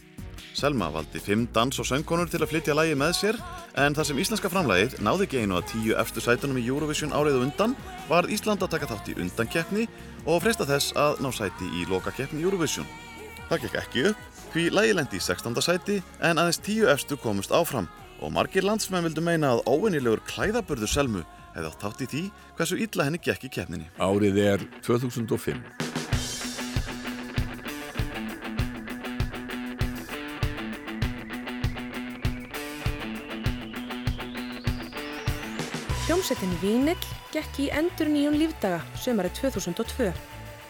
Selma 0.52 0.92
valdi 0.92 1.24
fimm 1.24 1.48
dans- 1.56 1.80
og 1.80 1.88
söngkonur 1.88 2.28
til 2.28 2.44
að 2.44 2.52
flytja 2.52 2.76
lægi 2.76 3.00
með 3.00 3.16
sér 3.16 3.40
en 3.80 3.96
þar 3.96 4.12
sem 4.12 4.20
íslenska 4.20 4.52
framlægið 4.52 5.00
náði 5.00 5.30
ekki 5.30 5.40
einu 5.40 5.56
að 5.56 5.72
tíu 5.72 5.96
efstu 5.96 6.20
sætunum 6.20 6.60
í 6.60 6.68
Eurovision 6.68 7.16
árið 7.16 7.40
og 7.40 7.48
undan 7.48 7.80
var 8.12 8.28
Ísland 8.28 8.60
að 8.60 8.76
taka 8.76 8.92
þátt 8.92 9.16
í 9.16 9.20
undankeppni 9.24 9.88
og 10.28 10.44
freysta 10.44 10.68
þess 10.68 10.92
að 11.00 11.24
ná 11.24 11.32
sæti 11.32 11.72
í 11.80 11.88
lokakeppni 11.88 12.44
Eurovision. 12.44 12.92
Það 13.48 13.70
gekk 13.70 13.84
ekki 13.86 14.10
upp 14.12 14.35
því 14.56 14.70
lægi 14.72 14.94
lendi 14.96 15.18
í 15.20 15.24
16. 15.24 15.58
sæti 15.60 15.96
en 16.24 16.40
aðeins 16.40 16.62
tíu 16.64 16.86
efstu 16.88 17.18
komust 17.20 17.52
áfram 17.52 17.90
og 18.24 18.32
margir 18.32 18.64
landsmenn 18.64 19.04
vildu 19.04 19.20
meina 19.20 19.50
að 19.52 19.66
óvennilegur 19.68 20.22
klæðaburður 20.30 20.88
Selmu 20.88 21.24
hefði 21.52 21.72
átt 21.72 21.82
þátt 21.84 22.04
í 22.06 22.08
því 22.14 22.22
hversu 22.56 22.78
illa 22.86 23.08
henni 23.08 23.20
gekk 23.20 23.50
í 23.50 23.52
keppninni. 23.52 23.90
Árið 24.00 24.40
er 24.40 24.64
2005. 24.86 25.60
Hljómsettin 36.06 36.56
Vínill 36.64 36.96
gekk 37.36 37.60
í 37.60 37.68
endur 37.76 38.08
nýjum 38.08 38.40
lífdaga 38.40 38.80
sömari 39.04 39.34
2002. 39.36 40.14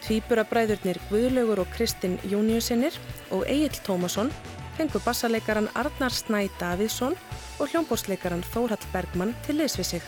Tvíburabræðurnir 0.06 1.00
Guðlaugur 1.10 1.64
og 1.64 1.72
Kristinn 1.74 2.20
Júniusinnir 2.30 2.94
og 3.34 3.42
Egil 3.50 3.74
Tómasson 3.86 4.30
fengu 4.76 5.00
bassaleikaran 5.02 5.66
Arnar 5.74 6.14
Snæ 6.14 6.46
Davíðsson 6.60 7.16
og 7.58 7.72
hljómbórsleikaran 7.72 8.44
Þórhall 8.52 8.86
Bergmann 8.92 9.34
til 9.46 9.58
liðsvið 9.58 9.88
sig. 9.88 10.06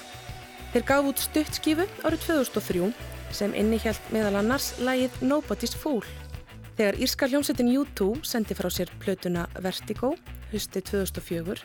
Þeir 0.73 0.85
gaf 0.91 1.09
út 1.09 1.23
stuttskífu 1.25 1.87
árið 2.05 2.27
2003 2.29 2.93
sem 3.35 3.55
innihjalt 3.57 4.13
meðal 4.15 4.39
annars 4.43 4.75
lægið 4.79 5.19
Nobody's 5.25 5.75
Fool. 5.75 6.05
Þegar 6.77 7.01
írska 7.03 7.27
hljómsettin 7.27 7.73
U2 7.73 8.21
sendi 8.23 8.55
frá 8.55 8.69
sér 8.71 8.93
plötuna 9.03 9.49
Vertigo, 9.59 10.13
husti 10.53 10.85
2004, 10.85 11.65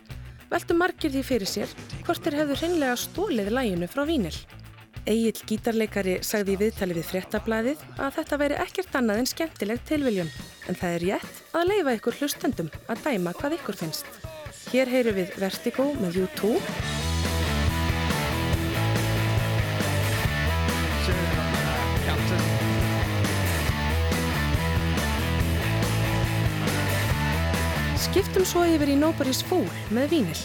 veldu 0.49 0.79
margir 0.79 1.13
því 1.13 1.21
fyrir 1.27 1.49
sér 1.49 1.77
hvort 2.07 2.23
þeir 2.23 2.39
hefðu 2.41 2.59
hreinlega 2.61 2.97
stólið 2.97 3.53
læginu 3.53 3.91
frá 3.91 4.07
Vínil. 4.09 4.35
Egil 5.03 5.35
gítarleikari 5.49 6.13
sagði 6.23 6.53
í 6.53 6.59
viðtali 6.61 6.95
við 6.95 7.09
fréttablaðið 7.09 7.81
að 7.99 8.13
þetta 8.15 8.37
væri 8.39 8.59
ekkert 8.63 8.93
annað 8.95 9.17
en 9.19 9.27
skemmtileg 9.27 9.81
tilviljun 9.89 10.29
en 10.71 10.77
það 10.79 10.93
er 10.95 11.03
rétt 11.03 11.41
að 11.51 11.67
leifa 11.73 11.95
ykkur 11.97 12.19
hlustendum 12.21 12.69
að 12.87 13.01
dæma 13.03 13.33
hvað 13.35 13.57
ykkur 13.57 13.79
finnst. 13.81 14.07
Hér 14.71 14.87
heyru 14.87 15.11
við 15.17 15.35
Vertigo 15.43 15.89
með 15.99 16.23
U2 16.23 16.55
Skiptum 28.07 28.47
svo 28.47 28.63
yfir 28.71 28.93
í 28.93 28.95
Nobody's 28.95 29.43
Fool 29.43 29.67
með 29.91 30.15
Vínil. 30.15 30.43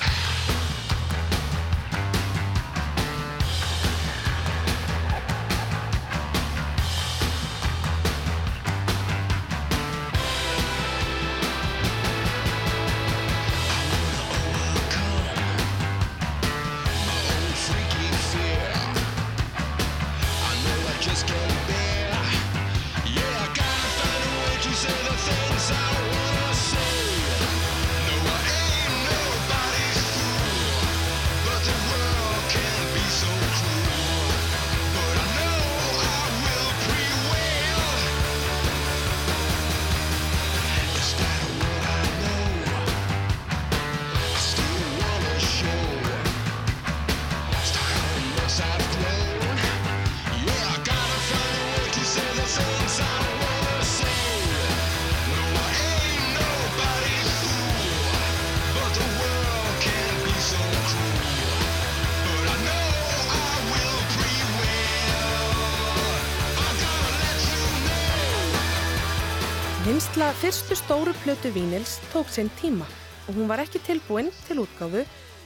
Fyrstu 70.48 70.76
stóru 70.80 71.12
plötu 71.12 71.50
Vínils 71.52 71.98
tók 72.12 72.28
sinn 72.32 72.48
tíma 72.60 72.86
og 73.28 73.34
hún 73.36 73.48
var 73.48 73.60
ekki 73.60 73.82
tilbúin 73.84 74.30
til 74.46 74.62
útgáfu 74.62 75.02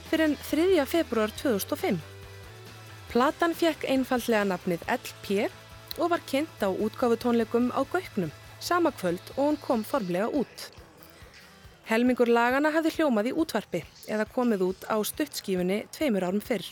fyrir 0.07 0.29
en 0.29 0.35
3. 0.39 0.85
februar 0.87 1.31
2005. 1.35 1.97
Platan 3.11 3.51
fekk 3.51 3.83
einfallega 3.83 4.45
nafnið 4.47 4.85
LP 4.87 5.49
og 5.99 6.07
var 6.13 6.23
kynnt 6.31 6.63
á 6.63 6.71
útgáfutónleikum 6.71 7.67
á 7.75 7.83
Gauknum 7.83 8.31
sama 8.59 8.93
kvöld 8.95 9.25
og 9.35 9.43
hún 9.43 9.59
kom 9.59 9.83
formlega 9.83 10.31
út. 10.31 10.71
Helmingur 11.91 12.31
lagana 12.31 12.71
hafði 12.71 12.95
hljómað 12.95 13.27
í 13.27 13.35
útvarpi 13.35 13.83
eða 14.07 14.29
komið 14.31 14.63
út 14.69 14.87
á 14.87 14.95
stuttskífunni 15.03 15.83
tveimur 15.91 16.23
árum 16.23 16.39
fyrr 16.39 16.63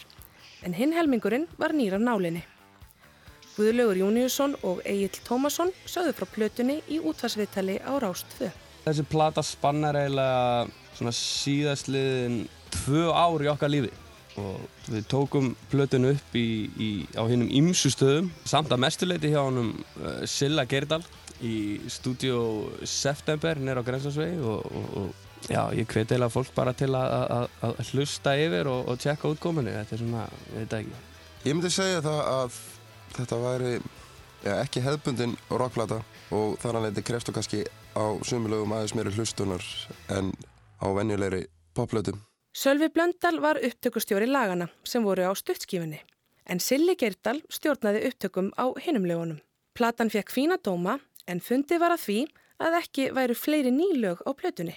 en 0.64 0.72
hinn 0.74 0.96
helmingurinn 0.96 1.50
var 1.60 1.76
nýra 1.76 2.00
nálinni. 2.00 2.48
Guðlaugur 3.58 4.00
Júniusson 4.00 4.56
og 4.68 4.80
Egil 4.88 5.18
Tómasson 5.28 5.72
sögðu 5.84 6.14
frá 6.16 6.28
plötunni 6.32 6.78
í 6.88 7.02
útvarsviðtali 7.04 7.82
á 7.84 7.92
Rást 8.00 8.30
2. 8.38 8.52
Þessi 8.86 9.04
plata 9.12 9.44
spannar 9.46 9.98
eiginlega 10.00 10.70
svona 10.96 11.14
síðastliðin 11.16 12.38
tvö 12.72 13.10
ár 13.12 13.44
í 13.44 13.50
okkar 13.52 13.74
lífi 13.74 13.92
og 14.40 14.88
við 14.88 15.08
tókum 15.12 15.50
plötun 15.72 16.08
upp 16.14 16.36
í, 16.40 16.48
í, 16.80 16.90
á 17.20 17.28
hinnum 17.28 17.52
ymsu 17.52 17.92
stöðum 17.92 18.30
samt 18.48 18.72
að 18.72 18.86
mestuleiti 18.86 19.34
hjá 19.34 19.42
honum 19.44 19.74
uh, 20.00 20.24
Silla 20.24 20.64
Geirdal 20.64 21.02
í 21.44 21.82
stúdíu 21.92 22.40
September 22.88 23.60
nýra 23.60 23.84
á 23.84 23.88
Grensásvegi 23.88 24.40
og, 24.40 24.64
og, 24.72 24.90
og 25.02 25.50
já, 25.52 25.64
ég 25.76 25.90
hveti 25.90 26.14
eiginlega 26.14 26.32
fólk 26.32 26.54
bara 26.56 26.74
til 26.78 26.94
að 26.96 27.50
hlusta 27.92 28.38
yfir 28.40 28.70
og, 28.72 28.88
og 28.94 29.02
tjekka 29.02 29.32
útkominu, 29.34 29.74
þetta 29.82 29.98
er 29.98 30.04
svona, 30.06 30.28
ég 30.54 30.62
veit 30.62 30.78
ekki. 30.80 31.02
Ég 31.42 31.58
myndi 31.58 31.74
segja 31.74 32.04
það 32.06 32.22
að 32.30 32.60
þetta 33.18 33.40
væri 33.42 33.74
ja, 34.46 34.58
ekki 34.62 34.84
hefðbundin 34.86 35.36
rockplata 35.50 36.02
og 36.32 36.58
þar 36.62 36.78
hann 36.78 36.88
leiti 36.88 37.04
kreftu 37.06 37.34
kannski 37.36 37.64
á 37.96 38.06
sumilögum 38.26 38.74
aðeins 38.76 38.96
meiri 38.98 39.14
hlustunar 39.16 39.66
en 40.16 40.32
á 40.82 40.88
venjulegri 40.96 41.46
popplötum. 41.78 42.20
Sölvi 42.52 42.90
Blöndal 42.92 43.40
var 43.40 43.60
upptökustjóri 43.64 44.28
lagana 44.28 44.68
sem 44.84 45.04
voru 45.04 45.24
á 45.28 45.32
stuttskífunni 45.36 46.02
en 46.52 46.60
Silli 46.60 46.98
Geirdal 47.00 47.40
stjórnaði 47.50 48.04
upptökum 48.10 48.52
á 48.60 48.76
hinum 48.84 49.06
lögunum. 49.08 49.40
Platan 49.74 50.12
fekk 50.12 50.34
fína 50.34 50.58
dóma 50.60 51.00
en 51.28 51.40
fundið 51.40 51.80
var 51.80 51.96
að 51.96 52.06
því 52.06 52.20
að 52.62 52.78
ekki 52.82 53.10
væru 53.16 53.36
fleiri 53.38 53.72
nýlög 53.72 54.24
á 54.28 54.32
plötunni. 54.36 54.76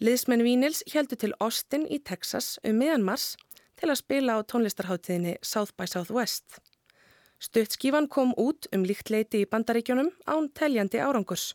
Liðsmenn 0.00 0.44
Vínils 0.46 0.84
heldu 0.94 1.18
til 1.18 1.34
Austin 1.40 1.84
í 1.90 1.98
Texas 2.00 2.58
um 2.64 2.78
miðan 2.80 3.04
mars 3.04 3.34
til 3.80 3.90
að 3.90 4.00
spila 4.00 4.38
á 4.38 4.40
tónlistarháttiðinni 4.44 5.36
South 5.42 5.74
by 5.76 5.88
Southwest. 5.90 6.60
Stuttskífan 7.40 8.04
kom 8.08 8.34
út 8.36 8.66
um 8.76 8.82
líkt 8.84 9.08
leiti 9.08 9.40
í 9.40 9.48
bandaríkjónum 9.48 10.10
án 10.28 10.50
teljandi 10.52 11.00
árangurs 11.00 11.54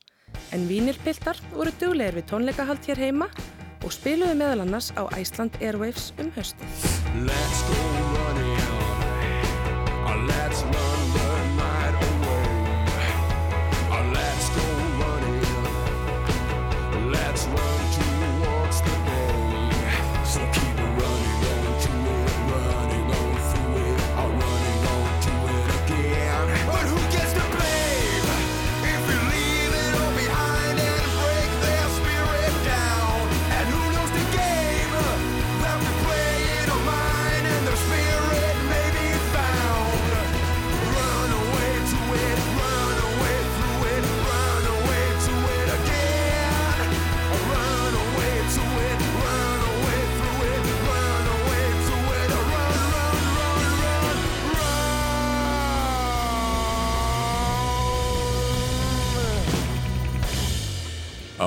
en 0.55 0.65
Vínilpiltar 0.65 1.37
voru 1.53 1.73
duglegir 1.77 2.17
við 2.17 2.25
tónleikahald 2.31 2.89
hér 2.89 3.03
heima 3.03 3.29
og 3.85 3.93
spiluðu 3.93 4.33
meðal 4.41 4.65
annars 4.65 4.89
á 4.97 5.05
Iceland 5.13 5.61
Airwaves 5.61 6.09
um 6.17 6.33
höstu. 6.33 6.65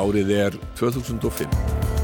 Árið 0.09 0.31
er 0.33 0.55
2005. 0.79 1.98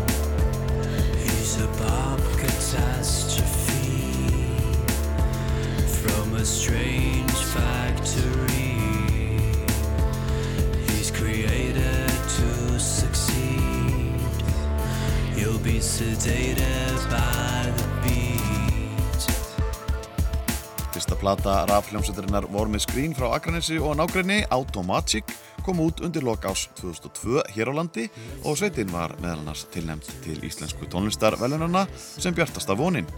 plata 21.25 21.65
rafhljómsveitarinnar 21.65 22.45
Warm 22.53 22.75
Screen 22.79 23.15
frá 23.17 23.31
Akranesi 23.33 23.79
og 23.81 23.95
nágræni 23.97 24.43
Automatic 24.53 25.25
kom 25.65 25.81
út 25.81 26.03
undir 26.05 26.21
lok 26.21 26.45
ás 26.45 26.67
2002 26.77 27.41
hér 27.55 27.71
á 27.73 27.75
landi 27.79 28.11
og 28.45 28.59
sveitin 28.61 28.93
var 28.93 29.15
meðal 29.23 29.41
annars 29.41 29.65
tilnæmt 29.73 30.05
til 30.21 30.37
íslensku 30.45 30.85
tónlistarvelunarna 30.93 31.87
sem 31.97 32.37
bjartasta 32.37 32.77
vonin. 32.77 33.09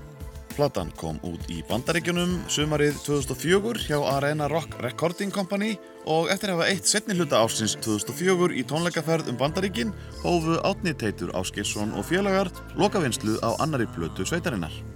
Platan 0.55 0.95
kom 0.95 1.19
út 1.27 1.51
í 1.51 1.65
bandaríkjunum 1.67 2.47
sumarið 2.47 3.03
2004 3.09 3.89
hjá 3.89 3.99
Arena 4.15 4.47
Rock 4.55 4.79
Recording 4.87 5.35
Company 5.35 5.75
og 6.07 6.31
eftir 6.31 6.55
að 6.55 6.61
hafa 6.61 6.71
eitt 6.71 6.87
setni 6.87 7.19
hluta 7.19 7.43
ársins 7.43 7.75
2004 7.83 8.55
í 8.55 8.63
tónleikaferð 8.71 9.33
um 9.35 9.41
bandaríkin 9.41 9.91
hófu 10.23 10.61
Átni 10.63 10.95
Teitur 10.95 11.35
Áskilsson 11.35 11.99
og 11.99 12.07
félagar 12.07 12.55
lokavinnslu 12.79 13.41
á 13.43 13.59
annari 13.59 13.91
plötu 13.91 14.23
sveitarinnar. 14.23 14.96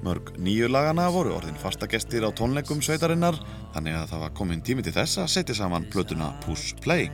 Mörg 0.00 0.30
nýju 0.40 0.68
lagana 0.72 1.10
voru 1.12 1.34
orðin 1.36 1.58
fastagestir 1.60 2.24
á 2.24 2.32
tónleikum 2.32 2.80
sveitarinnar 2.80 3.36
þannig 3.74 3.98
að 3.98 4.06
það 4.14 4.22
var 4.22 4.32
komin 4.38 4.62
tími 4.64 4.84
til 4.86 4.94
þess 4.96 5.20
að 5.20 5.28
setja 5.34 5.56
saman 5.58 5.84
plötuna 5.92 6.30
Push 6.46 6.78
Play. 6.80 7.10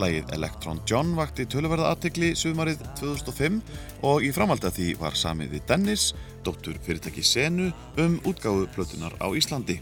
Lægið 0.00 0.32
Electron 0.36 0.80
John 0.88 1.12
vakti 1.18 1.44
töluverða 1.48 1.92
aðtikli 1.92 2.32
sumarið 2.36 2.80
2005 3.00 3.60
og 4.08 4.24
í 4.24 4.32
framhald 4.32 4.64
að 4.64 4.76
því 4.80 4.90
var 5.00 5.16
samið 5.16 5.56
við 5.56 5.66
Dennis, 5.68 6.10
dóttur 6.44 6.80
fyrirtæki 6.84 7.24
Senu, 7.24 7.68
um 8.00 8.16
útgáfu 8.24 8.68
plötunar 8.72 9.16
á 9.20 9.28
Íslandi. 9.36 9.80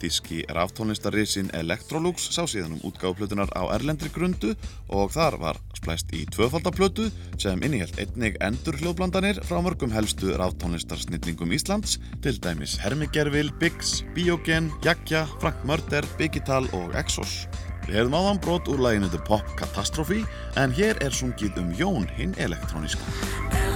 Þíski 0.00 0.44
ráftónlistarrisin 0.48 1.50
Electrolux 1.56 2.30
sá 2.32 2.46
síðan 2.48 2.78
um 2.78 2.84
útgáfuplötunar 2.88 3.52
á 3.52 3.68
Erlendri 3.74 4.08
grundu 4.14 4.54
og 4.88 5.12
þar 5.12 5.36
var 5.42 5.60
splæst 5.76 6.12
í 6.16 6.22
tvöfaldaplötu 6.32 7.10
sem 7.40 7.60
innihjalt 7.64 7.98
einnig 8.00 8.38
endur 8.44 8.78
hljóðblandanir 8.80 9.42
frá 9.44 9.60
mörgum 9.64 9.92
helstu 9.92 10.32
ráftónlistarsnillingum 10.40 11.52
Íslands, 11.56 11.98
til 12.24 12.40
dæmis 12.40 12.78
Hermigerfil, 12.80 13.52
Biggs, 13.60 14.00
Biogen, 14.16 14.70
Jakja, 14.84 15.26
Frank 15.40 15.60
Mörder, 15.68 16.06
Bigital 16.18 16.68
og 16.76 16.96
Exos. 16.96 17.44
Við 17.86 18.00
hefðum 18.00 18.20
áðan 18.20 18.44
brot 18.44 18.68
úr 18.72 18.84
læginu 18.84 19.10
The 19.12 19.20
Pop 19.26 19.56
Catastrophe 19.60 20.22
en 20.60 20.76
hér 20.76 21.00
er 21.04 21.16
sungið 21.16 21.60
um 21.60 21.74
Jón 21.76 22.08
hinn 22.16 22.36
elektróníska. 22.38 23.69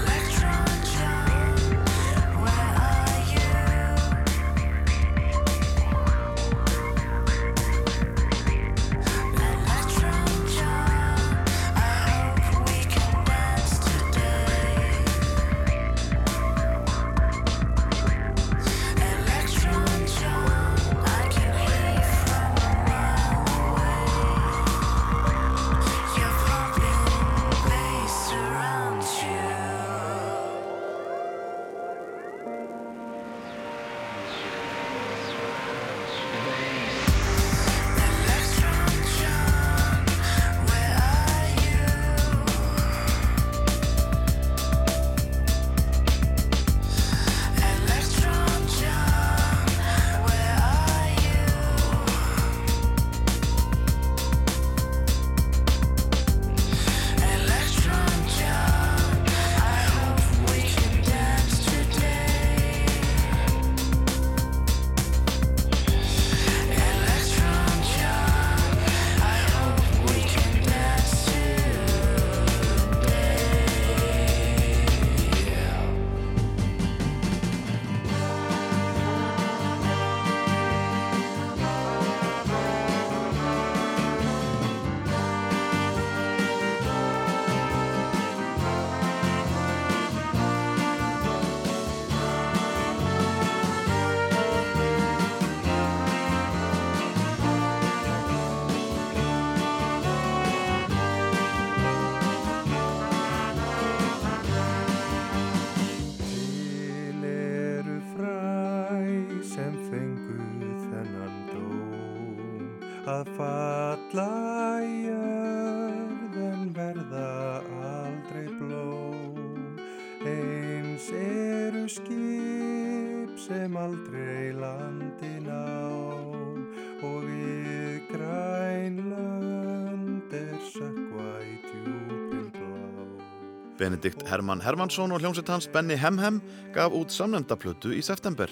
Benedikt 134.04 134.28
Hermann 134.28 134.60
Hermannsson 134.60 135.14
og 135.16 135.22
hljómsveit 135.22 135.48
hans 135.48 135.64
Benny 135.72 135.94
Hemhem 135.96 136.42
gaf 136.74 136.92
út 136.92 137.08
samnefndaplötu 137.08 137.88
í 137.96 138.02
september. 138.04 138.50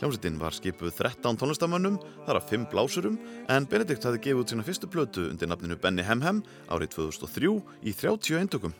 Hljómsveitin 0.00 0.40
var 0.40 0.50
skipuð 0.50 0.90
13 0.96 1.38
tónlistamönnum, 1.38 2.00
þar 2.26 2.40
af 2.40 2.48
5 2.50 2.64
blásurum, 2.72 3.20
en 3.46 3.68
Benedikt 3.70 4.02
hafði 4.02 4.24
gefið 4.24 4.40
út 4.42 4.50
sína 4.50 4.66
fyrstu 4.66 4.90
plötu 4.90 5.28
undir 5.30 5.46
nafninu 5.46 5.78
Benny 5.78 6.02
Hemhem 6.02 6.42
árið 6.66 6.96
2003 6.96 7.52
í 7.86 7.94
30 7.94 8.40
eintökum. 8.40 8.74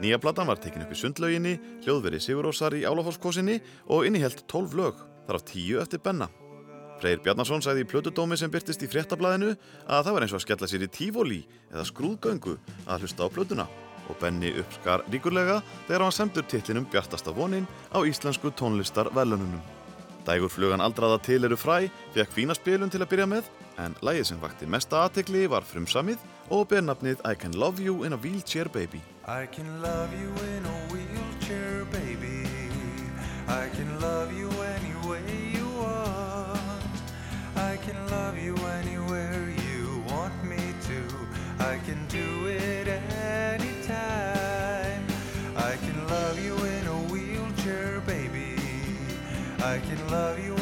Nýja 0.00 0.16
platan 0.16 0.48
var 0.48 0.64
tekin 0.64 0.86
upp 0.86 0.96
í 0.96 1.00
sundlauginni, 1.02 1.58
hljóðveri 1.84 2.16
Sigurósar 2.16 2.72
í 2.80 2.86
Álafórskósinni 2.88 3.60
og 3.92 4.08
innihjelt 4.08 4.46
12 4.48 4.80
lög, 4.80 5.02
þar 5.28 5.42
af 5.42 5.48
10 5.52 5.82
eftir 5.84 6.00
Benna. 6.00 6.30
Freyr 7.02 7.20
Bjarnason 7.20 7.60
sagði 7.60 7.84
í 7.84 7.90
plötudómi 7.90 8.40
sem 8.40 8.48
byrtist 8.48 8.80
í 8.80 8.88
fréttablaðinu 8.88 9.58
að 9.84 10.06
það 10.06 10.14
var 10.16 10.24
eins 10.24 10.32
og 10.32 10.40
að 10.40 10.46
skella 10.46 10.70
sér 10.72 10.86
í 10.86 10.88
tífóli 10.88 11.42
eða 11.68 11.84
skrúðgöngu 11.84 12.56
að 12.86 13.04
hlusta 13.04 13.28
á 13.28 13.34
plötuna 13.34 13.68
og 14.08 14.18
Benny 14.20 14.52
uppskar 14.60 15.04
ríkurlega 15.12 15.60
þegar 15.86 16.06
hann 16.06 16.14
semdur 16.14 16.46
titlinum 16.48 16.86
Bjartasta 16.90 17.34
vonin 17.34 17.68
á 17.92 17.98
íslensku 18.02 18.52
tónlistar 18.54 19.10
velununum. 19.14 19.62
Dægur 20.26 20.50
flugan 20.50 20.82
aldraða 20.82 21.20
til 21.22 21.44
eru 21.46 21.56
fræ, 21.58 21.86
fekk 22.14 22.32
fína 22.34 22.56
spilun 22.58 22.90
til 22.90 23.02
að 23.04 23.12
byrja 23.12 23.28
með, 23.30 23.50
en 23.78 23.94
lægið 24.02 24.32
sem 24.32 24.40
vakti 24.42 24.66
mesta 24.66 25.04
aðtekli 25.04 25.46
var 25.52 25.66
frumsamið 25.66 26.18
og 26.50 26.66
ber 26.72 26.82
nafnið 26.82 27.22
I 27.22 27.34
Can 27.38 27.54
Love 27.54 27.82
You 27.82 28.02
in 28.06 28.16
a 28.16 28.18
Wheelchair 28.18 28.68
Baby. 28.68 29.02
I 49.76 49.80
can 49.80 50.10
love 50.10 50.42
you 50.42 50.55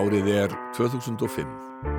Árið 0.00 0.28
er 0.32 0.52
2005. 0.72 1.89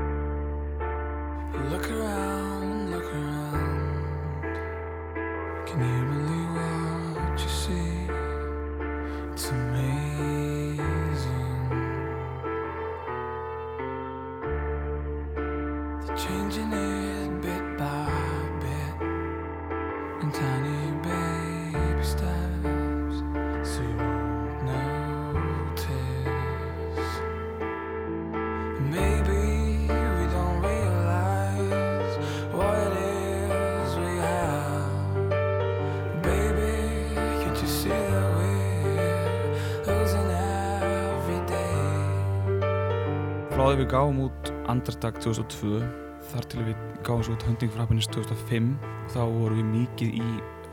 Frá 43.61 43.67
því 43.69 43.77
við 43.77 43.91
gáum 43.91 44.19
út 44.23 44.47
Undertag 44.71 45.19
2002 45.21 45.83
þar 46.31 46.45
til 46.49 46.63
við 46.65 46.77
gáum 47.05 47.19
svo 47.21 47.35
út 47.35 47.43
Hunting 47.45 47.69
for 47.69 47.83
Happiness 47.83 48.07
2005 48.09 48.69
þá 49.13 49.19
vorum 49.21 49.59
við 49.59 49.67
mikið 49.69 50.15
í 50.17 50.29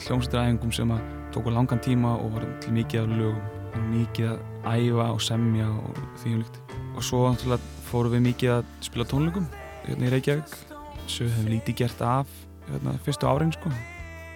hljómsveitaræfingum 0.07 0.70
sem 0.72 0.95
að 0.97 1.03
tóku 1.34 1.53
langan 1.53 1.82
tíma 1.84 2.14
og 2.16 2.39
var 2.39 2.47
til 2.64 2.72
mikið 2.72 3.03
af 3.03 3.11
lögum 3.18 3.82
mikið 3.91 4.30
að 4.30 4.78
æfa 4.86 5.09
og 5.18 5.20
semja 5.20 5.66
og 5.68 5.99
því 6.22 6.32
um 6.32 6.41
líkt. 6.41 6.57
Og 6.97 7.05
svo 7.05 7.20
fórum 7.91 8.14
við 8.14 8.22
mikið 8.30 8.55
að 8.55 8.70
spila 8.89 9.07
tónleikum 9.11 9.51
hérna 9.84 10.09
í 10.09 10.14
Reykjavík 10.14 10.57
hefum 11.11 11.45
við 11.45 11.53
lítið 11.59 11.78
gert 11.82 12.01
af 12.09 12.32
hérna, 12.70 12.97
fyrstu 13.05 13.28
árin 13.28 13.53
sko. 13.53 13.74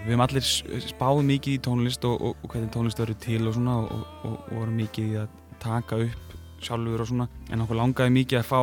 Við 0.02 0.12
hefum 0.12 0.26
allir 0.26 0.50
spáð 0.90 1.22
mikið 1.30 1.56
í 1.56 1.64
tónlist 1.70 2.04
og, 2.04 2.20
og, 2.20 2.36
og 2.44 2.52
hvernig 2.52 2.76
tónlist 2.76 3.00
verður 3.00 3.16
til 3.24 3.40
og 3.46 3.56
svona 3.56 3.80
og, 3.86 3.96
og, 3.96 4.36
og 4.36 4.54
vorum 4.58 4.76
mikið 4.82 5.08
í 5.08 5.18
að 5.24 5.40
taka 5.64 6.02
upp 6.04 6.31
sjálfur 6.66 7.04
og 7.04 7.10
svona 7.10 7.28
en 7.50 7.64
okkur 7.64 7.78
langaði 7.78 8.14
mikið 8.16 8.40
að 8.40 8.48
fá 8.48 8.60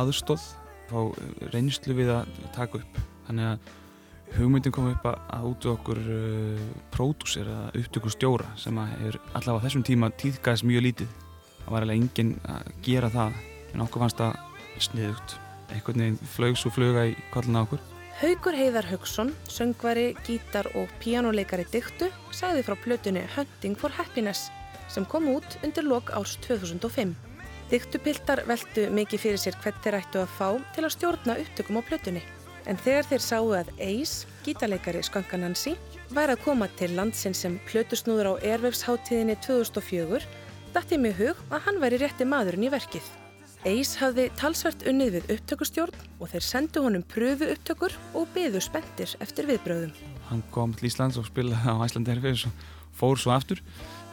aðstóð 0.00 0.48
fá 0.90 0.98
eh, 1.02 1.44
reynslu 1.54 1.96
við 1.98 2.12
að 2.14 2.32
taka 2.56 2.80
upp. 2.80 2.98
Þannig 3.28 3.52
að 3.52 3.76
hugmyndin 4.36 4.74
kom 4.74 4.90
upp 4.90 5.06
að, 5.10 5.18
að 5.34 5.46
út 5.50 5.66
okkur 5.72 6.00
uh, 6.14 6.66
pródúsir 6.94 7.48
eða 7.50 7.70
upptökur 7.80 8.14
stjóra 8.14 8.52
sem 8.58 8.76
að 8.78 8.92
hefur 8.94 9.18
allavega 9.34 9.64
þessum 9.64 9.86
tíma 9.86 10.10
tíðgæðis 10.22 10.66
mjög 10.70 10.84
lítið. 10.86 11.14
Það 11.60 11.72
var 11.74 11.86
alveg 11.86 12.00
enginn 12.00 12.34
að 12.50 12.68
gera 12.86 13.10
það 13.10 13.40
en 13.74 13.84
okkur 13.86 14.04
fannst 14.04 14.22
það 14.22 14.84
sniðugt. 14.86 15.34
Einhvern 15.70 16.04
veginn 16.04 16.30
flög 16.34 16.58
svo 16.58 16.72
fluga 16.74 17.08
í 17.10 17.16
kollina 17.34 17.64
okkur. 17.66 17.82
Haugur 18.20 18.56
Heiðar 18.58 18.86
Haugsson, 18.90 19.30
söngvari, 19.48 20.10
gítar 20.26 20.68
og 20.76 20.90
píjánuleikari 21.00 21.64
dyktu, 21.72 22.10
sagði 22.36 22.66
frá 22.66 22.76
plötunni 22.78 23.22
Hunting 23.36 23.78
for 23.80 23.94
Happiness 23.96 24.50
sem 24.90 25.06
kom 25.08 25.30
út 25.30 25.58
undir 25.64 25.86
lok 25.86 26.10
árs 26.18 26.36
2005. 26.44 27.14
Dyktupiltar 27.70 28.40
veltu 28.50 28.88
mikið 28.90 29.20
fyrir 29.22 29.38
sér 29.38 29.54
hvert 29.62 29.76
þeir 29.84 30.00
ættu 30.00 30.18
að 30.18 30.32
fá 30.34 30.48
til 30.74 30.82
að 30.82 30.94
stjórna 30.96 31.36
upptökum 31.38 31.78
á 31.78 31.82
plötunni. 31.86 32.22
En 32.66 32.78
þegar 32.82 33.06
þeir 33.06 33.22
sáu 33.22 33.52
að 33.54 33.68
Ace, 33.78 34.26
gítarleikari 34.42 35.02
Skankanansi, 35.06 35.76
væri 36.10 36.34
að 36.34 36.42
koma 36.42 36.66
til 36.80 36.90
landsins 36.96 37.44
sem 37.44 37.60
plötusnúður 37.68 38.32
á 38.34 38.42
Airwaves-háttíðinni 38.42 39.36
2004, 39.46 40.26
dætti 40.74 40.98
mig 40.98 41.14
hug 41.20 41.38
að 41.46 41.62
hann 41.68 41.78
væri 41.82 42.00
rétti 42.02 42.26
maðurinn 42.26 42.66
í 42.66 42.72
verkið. 42.74 43.06
Ace 43.62 44.00
hafði 44.00 44.24
talsvert 44.40 44.82
unnið 44.90 45.18
við 45.18 45.30
upptökustjórn 45.36 46.04
og 46.18 46.32
þeir 46.32 46.46
sendu 46.46 46.82
honum 46.82 47.04
pröfu 47.06 47.52
upptökur 47.52 47.94
og 48.18 48.26
byðu 48.34 48.62
spendir 48.64 49.14
eftir 49.20 49.46
viðbröðum. 49.46 49.92
hann 50.30 50.42
kom 50.50 50.72
til 50.74 50.88
Íslands 50.88 51.18
og 51.20 51.26
spilaði 51.28 51.70
á 51.70 51.84
Æslandi 51.84 52.14
Airways 52.14 52.46
og 52.46 52.52
fór 52.96 53.18
svo 53.20 53.34
aftur 53.34 53.60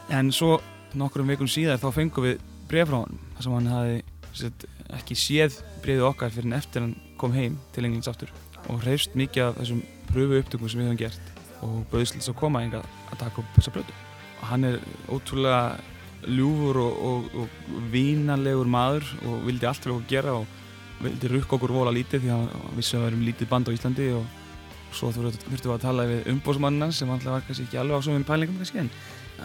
en 0.10 0.32
svo 0.32 0.58
nokkrum 0.94 1.30
vikum 1.32 1.48
síðar 1.48 1.80
þá 1.80 1.94
fengum 1.96 2.28
við 2.28 2.42
bref 2.72 2.90
frá 2.90 3.02
hann 3.04 3.20
þar 3.36 3.46
sem 3.46 3.58
hann 3.58 3.72
hafi 3.72 3.98
ekki 4.98 5.18
séð 5.18 5.62
brefið 5.84 6.06
okkar 6.08 6.34
fyrir 6.34 6.50
en 6.50 6.58
eftir 6.60 6.86
hann 6.86 6.96
kom 7.20 7.34
heim 7.36 7.58
til 7.76 7.88
Englands 7.88 8.10
aftur 8.12 8.32
og 8.68 8.84
hreifst 8.84 9.16
mikið 9.18 9.50
af 9.50 9.60
þessum 9.62 9.84
pröfu 10.12 10.42
upptökum 10.42 10.72
sem 10.72 10.82
við 10.82 10.90
höfum 10.92 11.02
gert 11.02 11.34
og 11.66 11.78
bauðslis 11.92 12.30
að 12.30 12.40
koma 12.40 12.64
hingað 12.64 12.86
að 13.12 13.22
taka 13.24 13.42
upp 13.44 13.56
þessa 13.58 13.74
blödu 13.76 13.96
og 14.38 14.44
hann 14.52 14.68
er 14.68 14.80
ótrúlega 15.10 15.62
ljúfur 16.28 16.80
og, 16.82 17.02
og, 17.10 17.28
og 17.42 17.82
vínalegur 17.94 18.70
maður 18.70 19.08
og 19.28 19.46
vildi 19.48 19.70
allt 19.70 19.84
fyrir 19.84 19.98
okkur 19.98 20.12
gera 20.12 20.36
og 20.42 21.04
vildi 21.04 21.32
rukka 21.32 21.58
okkur 21.58 21.74
vola 21.74 21.94
lítið 21.94 22.26
því 22.26 22.34
að 22.34 22.44
hann 22.44 22.78
vissi 22.78 22.98
að 22.98 23.04
við 23.04 23.10
erum 23.12 23.26
lítið 23.28 23.52
band 23.52 23.70
á 23.70 23.76
Íslandi 23.76 24.08
og 24.18 24.94
svo 24.98 25.12
þurftum 25.14 25.54
við 25.54 25.74
að 25.74 25.84
tala 25.84 26.08
við 26.10 26.30
umbósmannan 26.34 26.94
sem 26.96 27.10
alltaf 27.12 27.38
var 27.38 27.46
kannski 27.46 27.68
ekki 27.68 27.82
alveg 27.82 28.02
á 28.02 28.06
svömmum 28.06 28.28
pælingum 28.28 28.58
kannski 28.62 28.82
en 28.86 28.92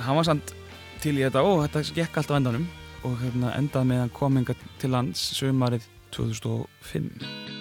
hann 0.06 0.18
var 0.18 0.28
samt 0.28 0.54
til 1.02 1.16
í 1.18 1.24
þetta 1.24 1.42
og 1.44 1.64
þetta 1.66 1.82
gekk 1.98 2.20
alltaf 2.22 2.38
endanum 2.38 2.68
og 3.06 3.18
hérna 3.22 3.54
endaði 3.58 3.92
með 3.92 4.04
að 4.04 4.14
koma 4.18 4.42
hingað 4.42 4.68
til 4.82 4.94
lands 4.94 5.24
sömarið 5.38 5.88
2005 6.14 7.51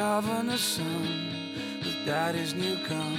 The 0.00 0.06
governor's 0.06 0.60
son 0.60 1.08
with 1.84 2.06
daddy's 2.06 2.54
new 2.54 2.76
gun. 2.88 3.18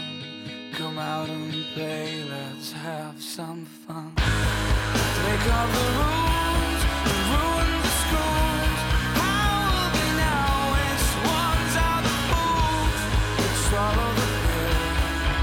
Come 0.73 0.97
out 0.97 1.29
and 1.29 1.53
play, 1.75 2.23
let's 2.27 2.71
have 2.71 3.21
some 3.21 3.67
fun. 3.85 4.13
Break 4.17 5.43
all 5.57 5.67
the 5.77 5.85
rules 6.01 6.81
and 7.05 7.21
ruin 7.29 7.69
the 7.85 7.93
schools. 8.01 8.81
How 9.13 9.61
will 9.61 9.91
be 9.93 10.07
now? 10.25 10.73
Which 10.73 11.07
ones 11.21 11.73
are 11.85 12.01
the 12.07 12.15
fools? 12.31 13.01
Let's 13.37 13.61
swallow 13.69 14.09
the 14.17 14.29
pill 14.49 14.81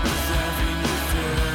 with 0.02 0.26
every 0.42 0.74
new 0.82 0.98
fill. 1.12 1.46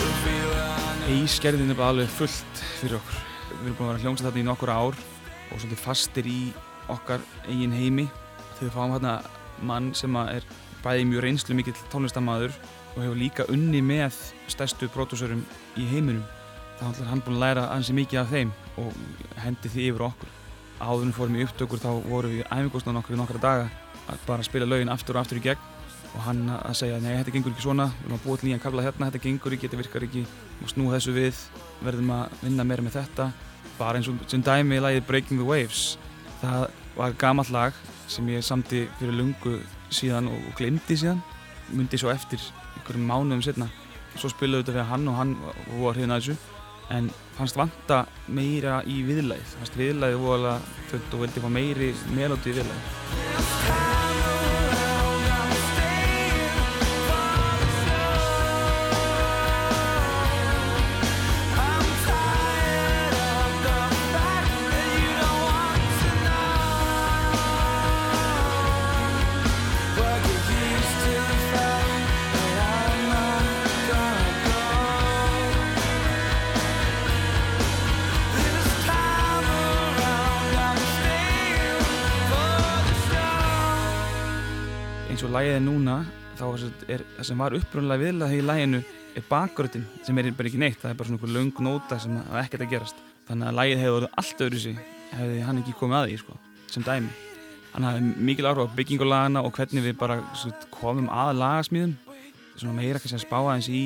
Reveal 0.00 0.50
our 0.64 0.96
Eís 1.12 1.36
gerði 1.44 1.68
nefnilega 1.68 1.92
alveg 1.92 2.16
fullt 2.16 2.64
fyrir 2.78 2.96
okkur. 3.02 3.20
Við 3.52 3.68
erum 3.68 3.76
búin 3.82 3.84
að 3.84 3.92
vera 3.92 4.02
hljómsað 4.06 4.30
þarna 4.30 4.44
í 4.46 4.48
nokkur 4.48 4.74
ár 4.78 4.96
og 4.96 5.54
svolítið 5.60 5.84
fastir 5.84 6.32
í 6.32 6.40
okkar 6.88 7.20
eigin 7.44 7.76
heimi. 7.76 8.08
Við 8.60 8.74
fáum 8.74 8.92
hérna 8.92 9.20
mann 9.64 9.94
sem 9.96 10.16
er 10.20 10.44
bæði 10.84 11.06
mjög 11.08 11.24
reynslu 11.24 11.56
mikill 11.56 11.76
tónlistamæður 11.92 12.52
og 12.94 13.00
hefur 13.02 13.18
líka 13.18 13.46
unni 13.52 13.80
með 13.84 14.16
stærstu 14.50 14.88
pródúsörum 14.92 15.42
í 15.80 15.86
heiminum. 15.88 16.24
Það 16.80 17.02
er 17.02 17.10
hann 17.10 17.22
búin 17.24 17.38
að 17.38 17.44
læra 17.44 17.66
ansi 17.74 17.96
mikið 17.96 18.22
af 18.22 18.30
þeim 18.32 18.52
og 18.80 19.00
hendi 19.44 19.72
því 19.72 19.88
yfir 19.90 20.06
okkur. 20.08 20.36
Áðurinn 20.80 21.16
fórum 21.16 21.36
í 21.36 21.44
upptökur 21.44 21.82
þá 21.82 21.90
vorum 22.08 22.36
við 22.36 22.46
æfingostan 22.48 23.00
okkur 23.00 23.16
í 23.16 23.20
nokkra 23.20 23.42
daga 23.42 23.68
að 24.08 24.24
bara 24.26 24.46
spila 24.46 24.68
lögin 24.68 24.92
aftur 24.92 25.18
og 25.18 25.24
aftur 25.24 25.40
í 25.40 25.44
gegn 25.44 25.68
og 26.10 26.24
hann 26.24 26.40
að 26.50 26.76
segja 26.80 26.98
nei 27.02 27.12
þetta 27.12 27.34
gengur 27.36 27.52
ekki 27.54 27.62
svona, 27.62 27.86
við 28.00 28.08
erum 28.08 28.16
að 28.16 28.24
búa 28.24 28.40
til 28.40 28.48
nýjan 28.48 28.62
kabla 28.64 28.82
hérna, 28.82 29.10
þetta 29.10 29.22
gengur 29.26 29.54
ekki, 29.54 29.68
þetta 29.68 29.78
virkar 29.78 30.06
ekki, 30.06 30.22
við 30.24 30.56
erum 30.56 30.72
snúa 30.72 30.94
þessu 30.96 31.14
við, 31.14 31.42
verðum 31.86 32.10
að 32.16 32.40
vinna 32.40 32.66
meira 32.66 32.86
með 32.86 32.96
þetta. 32.96 33.28
Bara 33.78 34.00
eins 34.00 34.10
og 34.10 34.24
sem 34.32 34.42
dæmi 34.42 34.80
í 34.80 34.82
lagið 34.82 35.06
Breaking 35.06 35.38
the 35.38 35.46
Waves, 35.46 35.84
það 36.40 36.66
var 36.96 37.14
gamall 37.20 37.54
lag 37.54 37.78
sem 38.10 38.28
ég 38.32 38.44
samti 38.44 38.84
fyrir 38.98 39.14
lungu 39.18 39.58
síðan 39.94 40.30
og 40.30 40.48
glemdi 40.58 40.96
síðan, 40.98 41.20
myndi 41.70 42.00
svo 42.00 42.10
eftir 42.12 42.42
einhverjum 42.76 43.06
mánuðum 43.10 43.44
setna. 43.46 43.68
Svo 44.16 44.30
spilaði 44.32 44.64
þetta 44.64 44.74
fyrir 44.74 44.90
hann 44.90 45.10
og 45.10 45.20
hann 45.20 45.36
var 45.78 46.00
hérna 46.00 46.18
þessu 46.18 46.38
en 46.90 47.10
fannst 47.36 47.58
vanta 47.58 48.02
meira 48.26 48.80
í 48.82 49.00
viðlæð, 49.06 49.54
fannst 49.60 49.78
viðlæði 49.78 50.18
voðalega 50.24 50.58
þund 50.90 51.14
og 51.14 51.24
vildi 51.26 51.44
fá 51.46 51.48
meiri 51.60 51.94
melódi 52.16 52.50
í 52.50 52.58
viðlæði. 52.58 53.89
Þá 86.40 86.46
er, 86.88 87.04
það 87.18 87.26
sem 87.28 87.40
var 87.40 87.56
upprunlega 87.58 88.02
viðlega 88.04 88.36
í 88.36 88.44
læginu 88.44 88.80
er 89.18 89.24
bakgröðin 89.28 89.86
sem 90.06 90.20
er 90.20 90.30
bara 90.36 90.50
ekki 90.50 90.60
neitt 90.60 90.78
það 90.80 90.92
er 90.92 90.98
bara 90.98 91.10
svona 91.10 91.18
einhver 91.20 91.34
löng 91.36 91.64
nóta 91.66 91.98
sem 92.00 92.16
er 92.20 92.38
ekkert 92.42 92.64
að 92.64 92.72
gerast. 92.74 93.02
Þannig 93.28 93.50
að 93.50 93.58
lægið 93.58 93.82
hefur 93.82 93.96
verið 93.98 94.14
allt 94.22 94.44
öðru 94.46 94.62
sig 94.64 94.78
hefði 95.10 95.42
hann 95.46 95.60
ekki 95.60 95.74
komið 95.78 95.98
að 95.98 96.06
því 96.08 96.20
sko, 96.22 96.38
sem 96.70 96.86
dæmi. 96.86 97.12
Hann 97.70 97.86
hafði 97.86 98.12
mikil 98.30 98.48
áhrif 98.50 98.70
á 98.70 98.76
byggingulagana 98.78 99.42
og 99.46 99.54
hvernig 99.54 99.84
við 99.86 99.98
bara 100.00 100.18
svona, 100.38 100.70
komum 100.74 101.10
að 101.12 101.32
lagasmíðum. 101.38 101.94
Svona 102.56 102.76
meira 102.78 103.02
kannski 103.02 103.18
að 103.20 103.26
spá 103.26 103.38
aðeins 103.40 103.70
í 103.70 103.84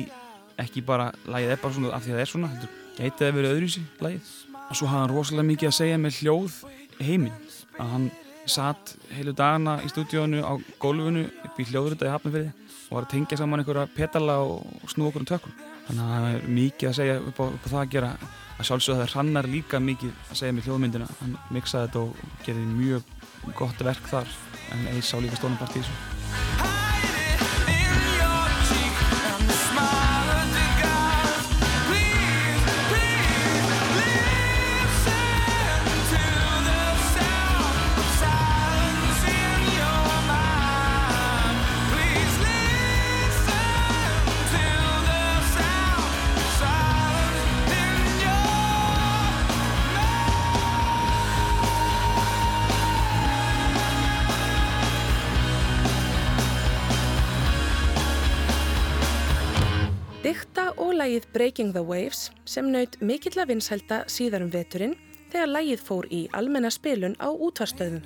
ekki 0.61 0.83
bara 0.85 1.11
lægið 1.27 1.53
er 1.53 1.61
bara 1.61 1.77
svona 1.77 1.93
af 1.93 2.05
því 2.05 2.13
að 2.13 2.19
það 2.19 2.25
er 2.25 2.31
svona 2.31 2.51
gæti 2.95 3.27
að 3.27 3.37
vera 3.37 3.53
öðru 3.53 3.71
sig 3.75 4.03
lægið 4.05 4.33
og 4.65 4.77
svo 4.79 4.87
hafði 4.89 5.01
hann 5.01 5.11
rosalega 5.13 5.49
mikið 5.49 5.69
að 5.69 5.77
segja 5.77 5.97
með 6.01 6.19
hljóð 6.21 6.55
heiminn 7.03 7.35
að 7.75 7.91
hann 7.91 8.07
satt 8.49 8.95
heilu 9.15 9.33
dagana 9.35 9.79
í 9.85 9.89
stúdíónu 9.91 10.43
á 10.45 10.53
gólfinu 10.81 11.25
upp 11.45 11.59
í 11.59 11.67
hljóðrita 11.69 12.09
í 12.09 12.13
Hafnarfirði 12.13 12.51
og 12.85 12.97
var 12.97 13.07
að 13.07 13.13
tengja 13.15 13.39
saman 13.39 13.63
einhverja 13.63 13.87
petala 13.95 14.37
og 14.45 14.91
snú 14.91 15.09
okkur 15.09 15.25
um 15.25 15.29
tökum 15.29 15.55
þannig 15.87 16.03
að 16.05 16.13
það 16.13 16.27
er 16.29 16.47
mikið 16.59 16.89
að 16.89 16.97
segja 16.99 17.17
upp 17.21 17.41
á, 17.41 17.45
upp 17.45 17.65
á 17.65 17.69
það 17.69 17.81
að 17.81 17.91
gera. 17.95 18.11
Að 18.55 18.69
sjálfsögða 18.69 19.01
það 19.01 19.15
hrannar 19.15 19.49
líka 19.51 19.81
mikið 19.83 20.13
að 20.29 20.39
segja 20.39 20.55
með 20.55 20.69
hljóðmyndina. 20.69 21.09
Hann 21.19 21.35
miksaði 21.51 21.89
þetta 21.89 22.05
og 22.05 22.39
gerði 22.47 22.65
mjög 22.71 23.11
gott 23.59 23.85
verk 23.89 24.09
þar. 24.13 24.33
En 24.71 24.87
eins 24.95 25.13
á 25.13 25.17
líka 25.19 25.41
stónum 25.41 25.59
part 25.59 26.74
lægið 61.15 61.33
Breaking 61.33 61.71
the 61.71 61.81
Waves 61.81 62.29
sem 62.45 62.67
naut 62.71 62.97
mikill 62.99 63.39
að 63.39 63.53
vinsælda 63.53 64.01
síðar 64.11 64.43
um 64.43 64.49
veturinn 64.51 64.95
þegar 65.31 65.47
lægið 65.47 65.83
fór 65.87 66.07
í 66.11 66.25
almenna 66.35 66.67
spilun 66.69 67.15
á 67.23 67.31
útvarstöðum. 67.31 68.01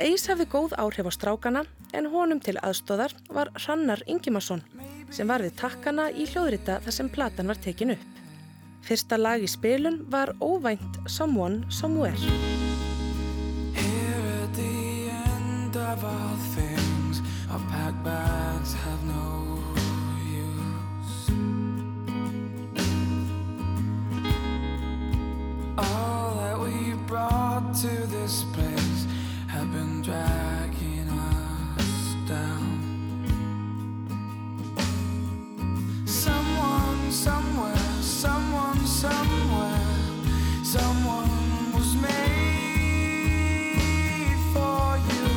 Eis 0.00 0.24
hafði 0.24 0.46
góð 0.48 0.72
áhrif 0.80 1.08
á 1.08 1.12
strákana 1.12 1.64
en 1.92 2.08
honum 2.08 2.40
til 2.40 2.56
aðstóðar 2.62 3.12
var 3.28 3.50
Hrannar 3.58 4.00
Ingimarsson 4.06 4.62
sem 5.12 5.28
var 5.28 5.44
við 5.44 5.58
takkana 5.60 6.08
í 6.08 6.24
hljóðrita 6.24 6.78
þar 6.86 6.96
sem 6.96 7.12
platan 7.12 7.52
var 7.52 7.60
tekin 7.60 7.92
upp. 7.96 8.06
Fyrsta 8.86 9.20
lag 9.20 9.44
í 9.44 9.50
spilun 9.50 10.06
var 10.08 10.32
óvænt 10.40 11.02
Someone 11.08 11.68
Somewhere. 11.68 12.16
Here 13.76 14.24
at 14.40 14.54
the 14.56 15.12
end 15.12 15.76
of 15.76 16.04
all 16.04 16.40
things, 16.54 17.20
our 17.50 17.60
packed 17.68 18.02
bags 18.04 18.35
All 25.78 26.34
that 26.36 26.58
we 26.58 26.94
brought 27.06 27.74
to 27.82 27.88
this 28.06 28.44
place 28.54 29.06
have 29.46 29.70
been 29.72 30.00
dragging 30.00 31.08
us 31.10 32.14
down. 32.26 32.80
Someone, 36.06 37.12
somewhere, 37.12 37.76
someone, 38.00 38.86
somewhere, 38.86 39.80
someone 40.64 41.72
was 41.74 41.94
made 41.96 42.16
for 44.54 44.98
you. 45.12 45.28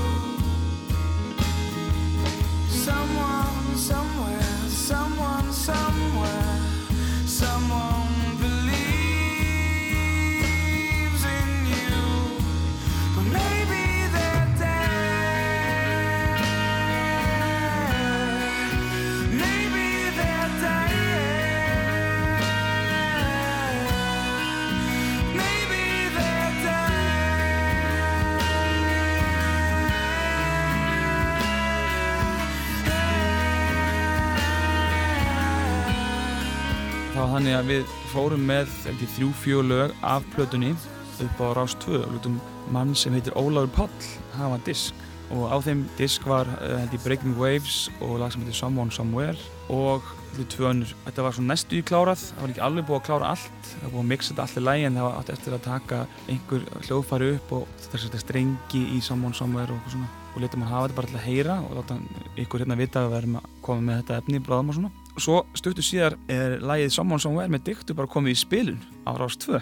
Someone, 2.70 3.76
somewhere, 3.76 4.42
someone, 4.70 5.52
þannig 37.34 37.58
að 37.58 37.70
við 37.74 37.92
fórum 38.14 38.48
með 38.50 38.72
þrjú 39.16 39.30
fjögur 39.44 39.70
lög 39.70 39.94
af 40.06 40.26
plötunni 40.36 40.74
upp 41.24 41.42
á 41.44 41.48
Rás 41.58 41.76
2 41.84 42.00
og 42.00 42.12
lutum 42.16 42.40
mann 42.74 42.96
sem 42.96 43.14
heitir 43.14 43.36
Ólafur 43.38 43.72
Páll 43.76 44.10
hafa 44.38 44.60
disk 44.66 45.06
og 45.30 45.50
á 45.54 45.58
þeim 45.62 45.84
disk 46.00 46.26
var 46.30 46.50
uh, 46.60 46.78
held 46.80 46.96
ég 46.96 47.04
Breaking 47.04 47.36
Waves 47.38 47.90
og 48.02 48.18
lag 48.22 48.32
sem 48.34 48.42
heitir 48.42 48.58
Someone 48.58 48.94
Somewhere 48.94 49.38
og 49.70 50.06
þetta 50.34 50.46
tvö 50.54 50.70
önnur. 50.70 50.94
Þetta 51.06 51.26
var 51.26 51.36
svona 51.36 51.52
næstu 51.54 51.78
í 51.80 51.86
klárað, 51.86 52.24
það 52.30 52.42
var 52.42 52.54
ekki 52.54 52.64
alveg 52.66 52.88
búið 52.88 53.00
að 53.00 53.06
klára 53.08 53.34
allt, 53.34 53.60
það 53.66 53.84
var 53.84 53.94
búið 53.94 54.04
að 54.04 54.10
mixa 54.12 54.32
þetta 54.32 54.46
allir 54.46 54.66
lægi 54.68 54.88
en 54.88 54.98
það 55.00 55.08
var 55.08 55.20
átt 55.20 55.34
eftir 55.36 55.56
að 55.56 55.66
taka 55.66 56.00
einhver 56.30 56.66
hljóðfæri 56.88 57.30
upp 57.36 57.54
og 57.60 57.84
þetta 57.90 58.24
strengi 58.24 58.84
í 58.96 59.02
Someone 59.06 59.38
Somewhere 59.38 59.76
og 59.76 59.94
svona 59.94 60.10
og 60.30 60.44
letum 60.44 60.64
að 60.64 60.74
hafa 60.74 60.88
þetta 60.88 60.98
bara 61.00 61.10
til 61.10 61.20
að 61.20 61.26
heyra 61.26 61.60
og 61.66 61.78
láta 61.80 62.00
ykkur 62.40 62.64
hérna 62.64 62.78
vita 62.80 63.02
að 63.02 63.08
við 63.08 63.16
verðum 63.18 63.38
að 63.40 63.48
koma 63.66 63.86
með 63.88 64.02
þetta 64.02 64.20
efni 64.22 64.42
bráðum 64.46 64.70
og 64.72 64.78
svona. 64.78 64.92
Svo 65.20 65.42
stuttu 65.58 65.84
síðar 65.84 66.16
er 66.32 66.62
lægið 66.64 66.94
Someone 66.96 67.20
Somewhere 67.20 67.52
með 67.52 67.66
diktu 67.74 67.96
bara 67.98 68.10
komið 68.12 68.38
í 68.38 68.40
spilun 68.40 68.80
á 69.04 69.12
Rás 69.20 69.36
2 69.42 69.60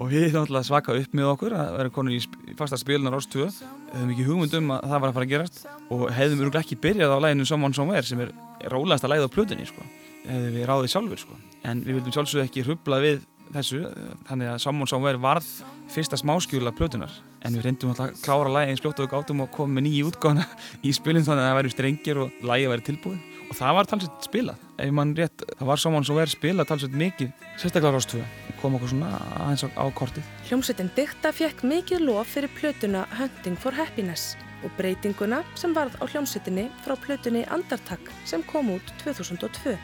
og 0.00 0.08
við 0.08 0.30
náttúrulega 0.32 0.64
svaka 0.64 0.94
upp 0.96 1.16
með 1.16 1.30
okkur 1.32 1.56
að 1.58 1.72
vera 1.76 1.92
konur 1.92 2.14
í, 2.14 2.20
fasta 2.58 2.78
spilun 2.80 3.10
á 3.10 3.14
Rás 3.16 3.26
2 3.32 3.48
hefðum 3.48 4.12
ekki 4.14 4.28
hugmynd 4.28 4.54
um 4.60 4.70
að 4.76 4.86
það 4.86 5.02
var 5.02 5.10
að 5.10 5.16
fara 5.18 5.26
að 5.26 5.32
gerast 5.34 5.58
og 5.90 6.04
hefðum 6.16 6.44
öruglega 6.44 6.62
ekki 6.64 6.78
byrjað 6.86 7.16
á 7.18 7.18
læginu 7.26 7.48
Someone 7.50 7.76
Somewhere 7.76 8.06
sem 8.06 8.22
er 8.22 8.30
rólegasta 8.70 9.10
lægið 9.10 9.26
á 9.26 9.34
plötunni 9.34 9.66
sko. 9.68 9.88
hefðum 10.28 10.54
við 10.54 10.70
ráðið 10.70 10.94
sjálfur 10.94 11.22
sko. 11.24 11.40
en 11.64 11.82
við 11.84 11.98
vildum 11.98 12.16
sjálfsög 12.16 12.46
ekki 12.46 12.64
hrubla 12.68 13.02
við 13.02 13.26
þessu 13.50 13.82
þannig 14.28 14.52
að 14.52 14.62
Someone 14.62 14.90
Somewhere 14.90 15.20
varð 15.20 15.50
fyrsta 15.90 16.18
smáskjúla 16.20 16.72
plötunar 16.76 17.10
en 17.42 17.56
við 17.56 17.66
reyndum 17.66 17.90
alltaf 17.90 18.12
að 18.12 18.22
klára 18.22 18.54
lægi 18.54 18.72
eins 18.72 18.84
fljótt 18.84 19.02
og 19.02 19.10
gáttum 19.10 19.42
og 19.42 19.50
komum 19.54 19.74
með 19.78 19.88
nýju 19.88 20.12
útgáðana 20.12 20.46
í 20.86 20.92
spilin 20.94 21.26
þannig 21.26 21.42
að 21.42 21.50
það 21.50 21.58
væri 21.58 21.72
strengir 21.74 22.20
og 22.22 22.44
lægi 22.46 22.70
væri 22.70 22.86
tilbúið 22.86 23.39
og 23.50 23.58
það 23.58 23.76
var 23.76 23.88
talsveit 23.90 24.28
spilað 24.28 24.66
ef 24.80 24.92
mann 24.96 25.14
rétt, 25.18 25.44
það 25.58 25.70
var 25.70 25.82
Someone 25.82 26.06
Somewhere 26.06 26.30
spilað 26.30 26.70
talsveit 26.70 26.94
mikið, 26.96 27.32
sérstaklega 27.58 27.96
rástöðu 27.96 28.26
kom 28.60 28.76
okkur 28.78 28.92
svona 28.92 29.10
aðeins 29.40 29.66
á 29.66 29.84
kortið 29.96 30.30
Hljómsveitin 30.48 30.92
Dikta 30.96 31.32
fekk 31.34 31.64
mikið 31.66 32.06
lof 32.06 32.30
fyrir 32.34 32.52
plötuna 32.58 33.06
Hunting 33.18 33.58
for 33.58 33.74
Happiness 33.76 34.36
og 34.64 34.72
breytinguna 34.78 35.42
sem 35.58 35.74
varð 35.76 35.96
á 35.98 36.04
hljómsveitinni 36.06 36.68
frá 36.84 36.96
plötunni 37.00 37.46
Andartak 37.52 38.12
sem 38.28 38.44
kom 38.50 38.70
út 38.74 38.92
2002. 39.04 39.76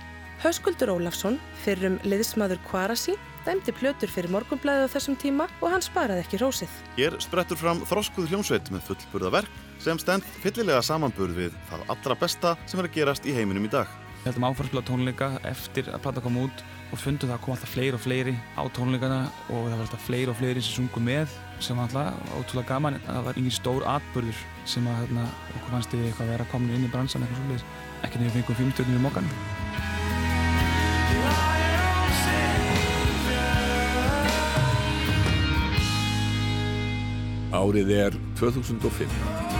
Hauskuldur 0.42 0.92
Ólafsson, 0.92 1.38
fyrrum 1.64 1.96
liðsmaður 2.04 2.60
Kvarasi, 2.68 3.14
dæmdi 3.46 3.72
plötur 3.72 4.10
fyrir 4.12 4.28
morgunblæði 4.34 4.84
á 4.84 4.92
þessum 4.92 5.16
tíma 5.16 5.46
og 5.62 5.72
hann 5.72 5.84
sparaði 5.84 6.26
ekki 6.26 6.42
rósið. 6.42 6.72
Hér 6.98 7.16
sprettur 7.24 7.56
fram 7.56 7.80
þróskuð 7.88 8.28
hljómsveit 8.34 8.68
með 8.74 8.90
fullburða 8.90 9.32
verk 9.38 9.64
sem 9.82 9.98
stend 10.00 10.26
fyllilega 10.42 10.82
samanburð 10.84 11.38
við 11.38 11.60
það 11.70 11.86
allra 11.94 12.18
besta 12.20 12.56
sem 12.66 12.80
er 12.80 12.88
að 12.88 12.96
gerast 12.98 13.28
í 13.28 13.34
heiminum 13.36 13.68
í 13.68 13.72
dag. 13.72 13.90
Við 14.22 14.32
heldum 14.32 14.48
áfarsspila 14.48 14.82
tónleika 14.86 15.28
eftir 15.46 15.90
að 15.92 16.02
plata 16.02 16.22
kom 16.24 16.38
út 16.42 16.64
og 16.90 16.98
fundum 16.98 17.30
það 17.30 17.36
að 17.36 17.42
koma 17.44 17.56
alltaf 17.56 17.74
fleiri 17.74 17.94
og 17.94 18.02
fleiri 18.02 18.34
á 18.58 18.62
tónleikana 18.74 19.20
og 19.50 19.66
það 19.66 19.74
var 19.74 19.84
alltaf 19.84 20.06
fleiri 20.06 20.32
og 20.32 20.38
fleiri 20.40 20.62
sem 20.62 20.80
sungu 20.80 21.02
með 21.02 21.36
sem 21.62 21.78
var 21.78 21.86
alltaf 21.88 22.34
ótrúlega 22.38 22.70
gaman 22.72 22.98
en 22.98 23.04
það 23.06 23.26
var 23.28 23.40
engin 23.40 23.56
stór 23.58 23.86
atbörður 23.90 24.40
sem 24.66 24.86
að 24.90 24.98
hérna, 25.02 25.28
okkur 25.54 25.74
fannst 25.76 25.94
þið 25.94 26.08
eitthvað 26.08 26.26
að 26.26 26.32
vera 26.34 26.48
komin 26.52 26.74
inn 26.74 26.86
í 26.86 26.92
bransan 26.92 27.26
eitthvað 27.26 27.42
svolítið, 27.42 27.66
ekki 28.06 28.22
nefnir 28.22 28.34
fengum 28.40 28.60
filmstjórnir 28.62 28.98
í 28.98 29.04
mokkan. 29.06 29.30
Árið 37.56 37.94
er 37.96 38.18
2005. 38.36 39.55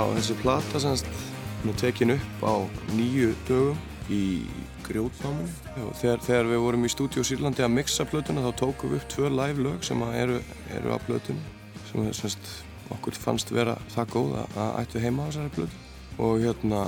Já, 0.00 0.06
þessi 0.16 0.34
plata 0.40 0.80
semst 0.80 1.08
hún 1.60 1.74
er 1.74 1.76
tekin 1.76 2.12
upp 2.14 2.40
á 2.40 2.64
nýju 2.96 3.34
dögum 3.44 3.80
í 4.08 4.46
grjótnáminu. 4.86 5.48
Þegar, 6.00 6.22
þegar 6.24 6.46
við 6.48 6.60
vorum 6.64 6.86
í 6.88 6.90
stúdíu 6.94 7.24
Sýrlandi 7.26 7.66
að 7.66 7.74
mixa 7.74 8.06
plötuna 8.08 8.46
þá 8.46 8.54
tókum 8.62 8.94
við 8.94 9.02
upp 9.02 9.10
tvö 9.12 9.28
live 9.34 9.64
lög 9.66 9.82
sem 9.84 10.04
eru, 10.08 10.38
eru 10.72 10.94
á 10.96 10.98
plötunni 11.04 11.42
sem 11.90 12.00
að, 12.00 12.14
semst, 12.16 12.48
okkur 12.96 13.18
fannst 13.20 13.52
vera 13.52 13.74
það 13.92 14.14
góð 14.14 14.30
að, 14.40 14.70
ættu 14.80 15.02
heima 15.04 15.26
á 15.26 15.28
þessari 15.28 15.52
plötu. 15.58 15.82
Og 16.24 16.44
hérna, 16.46 16.84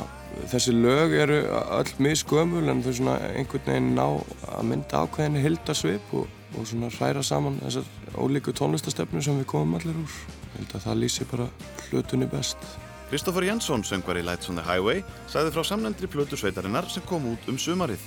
þessi 0.54 0.72
lög 0.78 1.12
eru 1.20 1.40
öll 1.52 1.92
misgömul 2.06 2.62
en 2.72 2.80
þau 2.86 2.94
svona 2.96 3.18
einhvern 3.34 3.68
veginn 3.74 3.90
ná 3.98 4.06
að 4.54 4.70
mynda 4.70 5.02
ákveðinni 5.04 5.42
hildasvip 5.44 6.14
og, 6.16 6.32
og 6.56 6.64
svona 6.70 6.88
hræra 6.96 7.20
saman 7.20 7.60
þessar 7.60 7.92
ólíku 8.16 8.56
tónlistastefnu 8.56 9.20
sem 9.20 9.36
við 9.42 9.50
komum 9.52 9.76
allir 9.76 10.00
úr. 10.00 10.16
Ég 10.54 10.62
held 10.62 10.78
að 10.78 10.88
það 10.88 11.04
lýsi 11.04 11.28
bara 11.28 11.50
hlutunni 11.90 12.30
best. 12.32 12.72
Kristoffer 13.12 13.44
Jensson, 13.44 13.84
söngvari 13.84 14.22
Lights 14.24 14.48
on 14.48 14.56
the 14.56 14.62
Highway, 14.64 15.02
sagði 15.28 15.50
frá 15.52 15.66
samnendri 15.68 16.08
plötu 16.08 16.32
sveitarinnar 16.40 16.86
sem 16.88 17.02
kom 17.04 17.26
út 17.28 17.44
um 17.52 17.58
sumarið. 17.60 18.00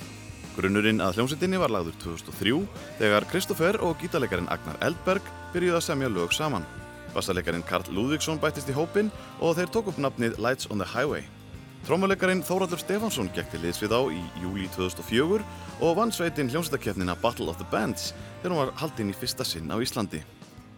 Grunnurinn 0.56 0.98
að 0.98 1.20
hljómsveitinni 1.20 1.60
var 1.62 1.70
lagður 1.70 1.94
2003 2.02 2.56
þegar 2.98 3.26
Kristoffer 3.30 3.78
og 3.86 4.02
gítarleikarin 4.02 4.50
Agnar 4.50 4.80
Eldberg 4.82 5.22
byrjuði 5.54 5.78
að 5.78 5.84
semja 5.86 6.10
lög 6.10 6.34
saman. 6.34 6.66
Bassaleikarin 7.14 7.62
Karl 7.70 7.86
Lúðvíksson 7.94 8.42
bættist 8.42 8.66
í 8.66 8.74
hópin 8.74 9.12
og 9.38 9.54
þeir 9.60 9.70
tók 9.76 9.92
upp 9.92 10.02
nafnið 10.02 10.40
Lights 10.42 10.66
on 10.74 10.82
the 10.82 10.90
Highway. 10.90 11.22
Trómuleikarin 11.86 12.42
Þóraldur 12.42 12.82
Stefansson 12.82 13.30
gekk 13.30 13.54
til 13.54 13.62
liðs 13.62 13.78
við 13.84 13.94
á 13.94 14.02
í 14.10 14.18
júli 14.42 14.66
2004 14.74 15.38
og 15.86 16.00
vann 16.00 16.10
sveitin 16.10 16.50
hljómsveitakefnina 16.50 17.14
Battle 17.22 17.46
of 17.54 17.62
the 17.62 17.70
Bands 17.70 18.10
þegar 18.40 18.56
hún 18.56 18.64
var 18.64 18.74
haldinn 18.82 19.14
í 19.14 19.20
fyrsta 19.22 19.46
sinn 19.46 19.70
á 19.70 19.78
Íslandi. 19.78 20.26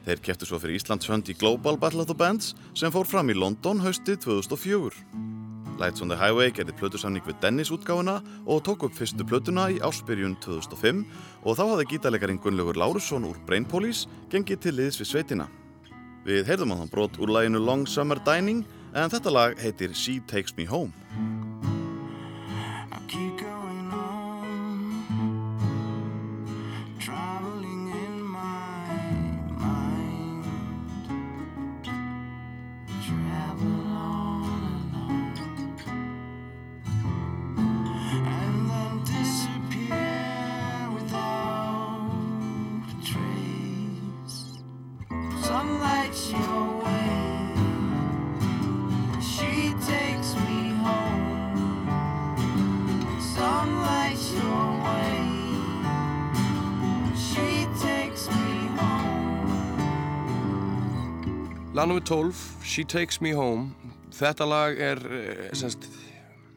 Þeir 0.09 0.22
keftu 0.24 0.46
svo 0.48 0.56
fyrir 0.56 0.78
Íslands 0.78 1.04
hönd 1.11 1.28
í 1.28 1.34
Global 1.36 1.76
Battle 1.76 2.00
of 2.00 2.09
the 2.09 2.14
Bands 2.16 2.54
sem 2.72 2.88
fór 2.94 3.04
fram 3.04 3.28
í 3.28 3.34
London 3.36 3.82
haustið 3.84 4.22
2004. 4.24 5.02
Lights 5.76 6.00
on 6.00 6.09
the 6.09 6.16
Highway 6.16 6.48
gerði 6.56 6.72
plötusamning 6.80 7.26
við 7.26 7.36
Dennis 7.42 7.68
útgáfuna 7.74 8.16
og 8.48 8.62
tók 8.64 8.86
upp 8.88 8.96
fyrstu 8.96 9.26
plötuna 9.28 9.68
í 9.68 9.76
áspyrjun 9.84 10.38
2005 10.40 11.04
og 11.44 11.61
þá 11.61 11.64
hafði 11.66 11.88
gítarleikarin 11.92 12.40
Gunnlaugur 12.40 12.80
Lárusson 12.80 13.28
úr 13.28 13.36
Brain 13.44 13.68
Police 13.68 14.09
gengið 14.32 14.64
til 14.64 14.78
liðs 14.80 14.96
við 15.02 15.12
sveitina. 15.12 15.50
Við 16.24 16.48
heyrðum 16.48 16.72
á 16.72 16.80
þann 16.80 16.94
brot 16.96 17.20
úr 17.20 17.34
læginu 17.36 17.61
Long 17.61 17.84
Summer 17.84 18.16
Dining 18.24 18.64
en 18.96 19.12
þetta 19.12 19.34
lag 19.34 19.61
heitir 19.61 19.92
She 19.92 20.22
Takes 20.24 20.56
Me 20.56 20.64
Home. 20.72 21.76
Lag 61.78 61.86
nr. 61.86 62.00
12, 62.00 62.64
She 62.64 62.84
Takes 62.84 63.20
Me 63.20 63.30
Home. 63.32 63.74
Þetta 64.11 64.46
lag 64.48 64.80
er, 64.80 64.98
eh, 64.98 65.50
semst, 65.54 65.86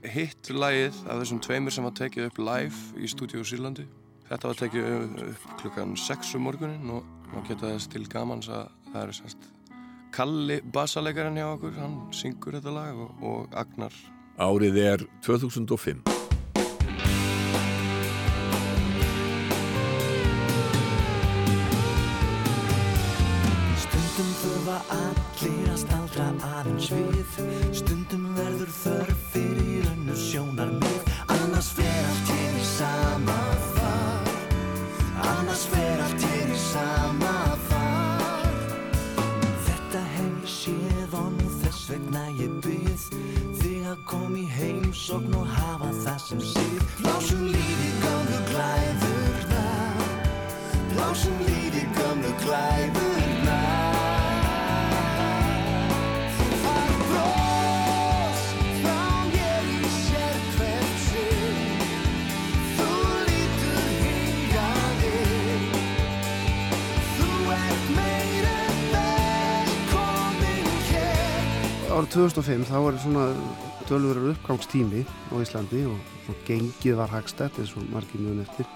hitt 0.02 0.50
lagið 0.50 0.96
af 1.06 1.20
þessum 1.22 1.42
tveimur 1.46 1.72
sem 1.72 1.84
var 1.84 1.92
tekið 1.92 2.26
upp 2.26 2.40
live 2.40 2.74
í 2.98 3.06
stúdíu 3.06 3.44
Sýrlandi. 3.46 3.86
Þetta 4.30 4.48
var 4.48 4.56
tekið 4.56 5.28
upp 5.28 5.46
klukkan 5.62 5.98
6 5.98 6.36
um 6.36 6.48
morgunin 6.48 6.90
og 6.90 7.04
geta 7.48 7.70
þess 7.70 7.92
til 7.92 8.08
gamans 8.08 8.48
að 8.48 8.72
það 8.92 9.02
er 9.08 9.20
semst 9.22 9.52
Kalli 10.12 10.58
bassalegarinn 10.76 11.40
hjá 11.40 11.46
okkur, 11.54 11.76
hann 11.80 11.94
syngur 12.12 12.58
þetta 12.58 12.72
lag 12.76 12.98
og, 13.00 13.12
og 13.24 13.54
Agnar. 13.56 13.94
Árið 14.36 14.80
er 14.84 15.06
2005. 15.24 16.02
Stundum 23.86 24.36
þurfa 24.42 24.78
allir 24.98 25.72
að 25.72 25.80
staldra 25.86 26.28
aðeins 26.58 26.92
við 26.92 27.11
heimsókn 45.12 45.36
og 45.36 45.48
hafa 45.48 45.90
það 45.92 46.20
sem 46.24 46.40
síð 46.40 46.84
Blásum 47.02 47.44
lífi 47.52 47.92
gamlu 48.04 48.40
glæðurnar. 48.52 50.10
Blásum 50.94 51.46
lífi 51.48 51.88
gamlu 51.98 52.36
glæðurnar 52.46 53.11
Árið 72.02 72.16
2005 72.16 72.64
þá 72.66 72.78
var 72.82 72.96
svona 72.98 73.24
tölvurur 73.86 74.32
uppgangstími 74.32 75.04
á 75.06 75.38
Íslandi 75.38 75.84
og, 75.86 76.00
og 76.32 76.38
gengið 76.48 76.96
var 76.98 77.12
hagstætt 77.14 77.60
eins 77.62 77.76
og 77.78 77.84
margir 77.94 78.24
mjög 78.24 78.40
eftir. 78.42 78.70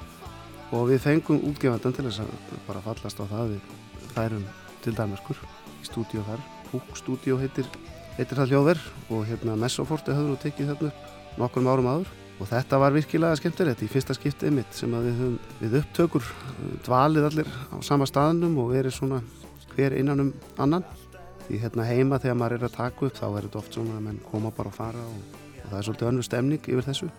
Og 0.69 0.91
við 0.91 0.99
fengum 1.01 1.39
útgefandan 1.49 1.95
til 1.95 2.03
þess 2.05 2.21
að 2.21 2.59
bara 2.67 2.83
fallast 2.85 3.17
á 3.17 3.25
það. 3.25 3.55
Við 3.55 4.11
færum 4.11 4.43
til 4.83 4.93
Danmarkur 4.99 5.39
í 5.41 5.87
stúdíu 5.87 6.21
þar, 6.27 6.43
Púk 6.69 6.91
stúdíu 6.99 7.39
heitir, 7.41 7.65
heitir 8.19 8.37
það 8.37 8.53
hljóðver 8.53 8.83
og 9.09 9.25
hérna 9.31 9.55
Messoforti 9.57 10.13
höfðu 10.13 10.35
nú 10.35 10.37
tekið 10.43 10.69
þarna 10.75 10.91
upp 10.91 11.39
nokkrum 11.41 11.71
árum 11.71 11.89
áður. 11.95 12.11
Og 12.35 12.51
þetta 12.51 12.81
var 12.83 12.93
virkilega 12.93 13.39
skemmtilegt. 13.39 13.81
Í 13.81 13.89
fyrsta 13.89 14.13
skiptið 14.13 14.53
mitt 14.59 14.77
sem 14.77 14.93
að 14.93 15.09
við 15.09 15.17
höfum 15.23 15.41
við 15.63 15.79
upptökur 15.81 16.29
dvalið 16.85 17.31
allir 17.31 17.49
á 17.73 17.81
sama 17.81 18.05
staðnum 18.05 18.59
og 18.61 18.75
verið 18.75 18.99
svona 18.99 19.23
hver 19.73 19.97
innan 19.97 20.27
um 20.27 20.31
annan 20.61 20.85
því 21.45 21.59
hérna 21.61 21.85
heima 21.87 22.19
þegar 22.21 22.37
maður 22.39 22.57
er 22.57 22.67
að 22.67 22.77
taka 22.77 23.07
upp 23.07 23.17
þá 23.19 23.25
er 23.27 23.45
þetta 23.47 23.59
oft 23.61 23.77
svona 23.77 23.97
að 23.97 24.05
menn 24.07 24.21
koma 24.29 24.51
bara 24.55 24.71
og 24.71 24.77
fara 24.77 25.03
og, 25.05 25.35
og 25.61 25.67
það 25.69 25.77
er 25.79 25.87
svolítið 25.87 26.09
önnur 26.11 26.27
stemning 26.27 26.69
yfir 26.71 26.87
þessu. 26.87 27.09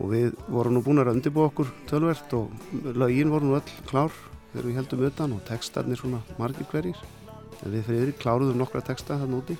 Og 0.00 0.12
við 0.12 0.36
vorum 0.48 0.76
nú 0.76 0.82
búin 0.84 1.02
að 1.02 1.12
undirbúa 1.14 1.48
okkur 1.50 1.72
tölvert 1.90 2.34
og 2.36 2.52
lögin 2.94 3.32
voru 3.32 3.48
nú 3.48 3.56
öll 3.58 3.74
klár 3.88 4.12
þegar 4.52 4.68
við 4.68 4.78
heldum 4.80 5.04
utan 5.08 5.34
og 5.36 5.42
textarnir 5.48 6.00
svona 6.00 6.22
margir 6.38 6.68
hverjir. 6.70 7.00
En 7.60 7.74
við 7.74 7.86
fyrir 7.88 8.14
kláruðum 8.20 8.60
nokkra 8.60 8.84
texta 8.84 9.18
þarna 9.20 9.42
úti. 9.42 9.58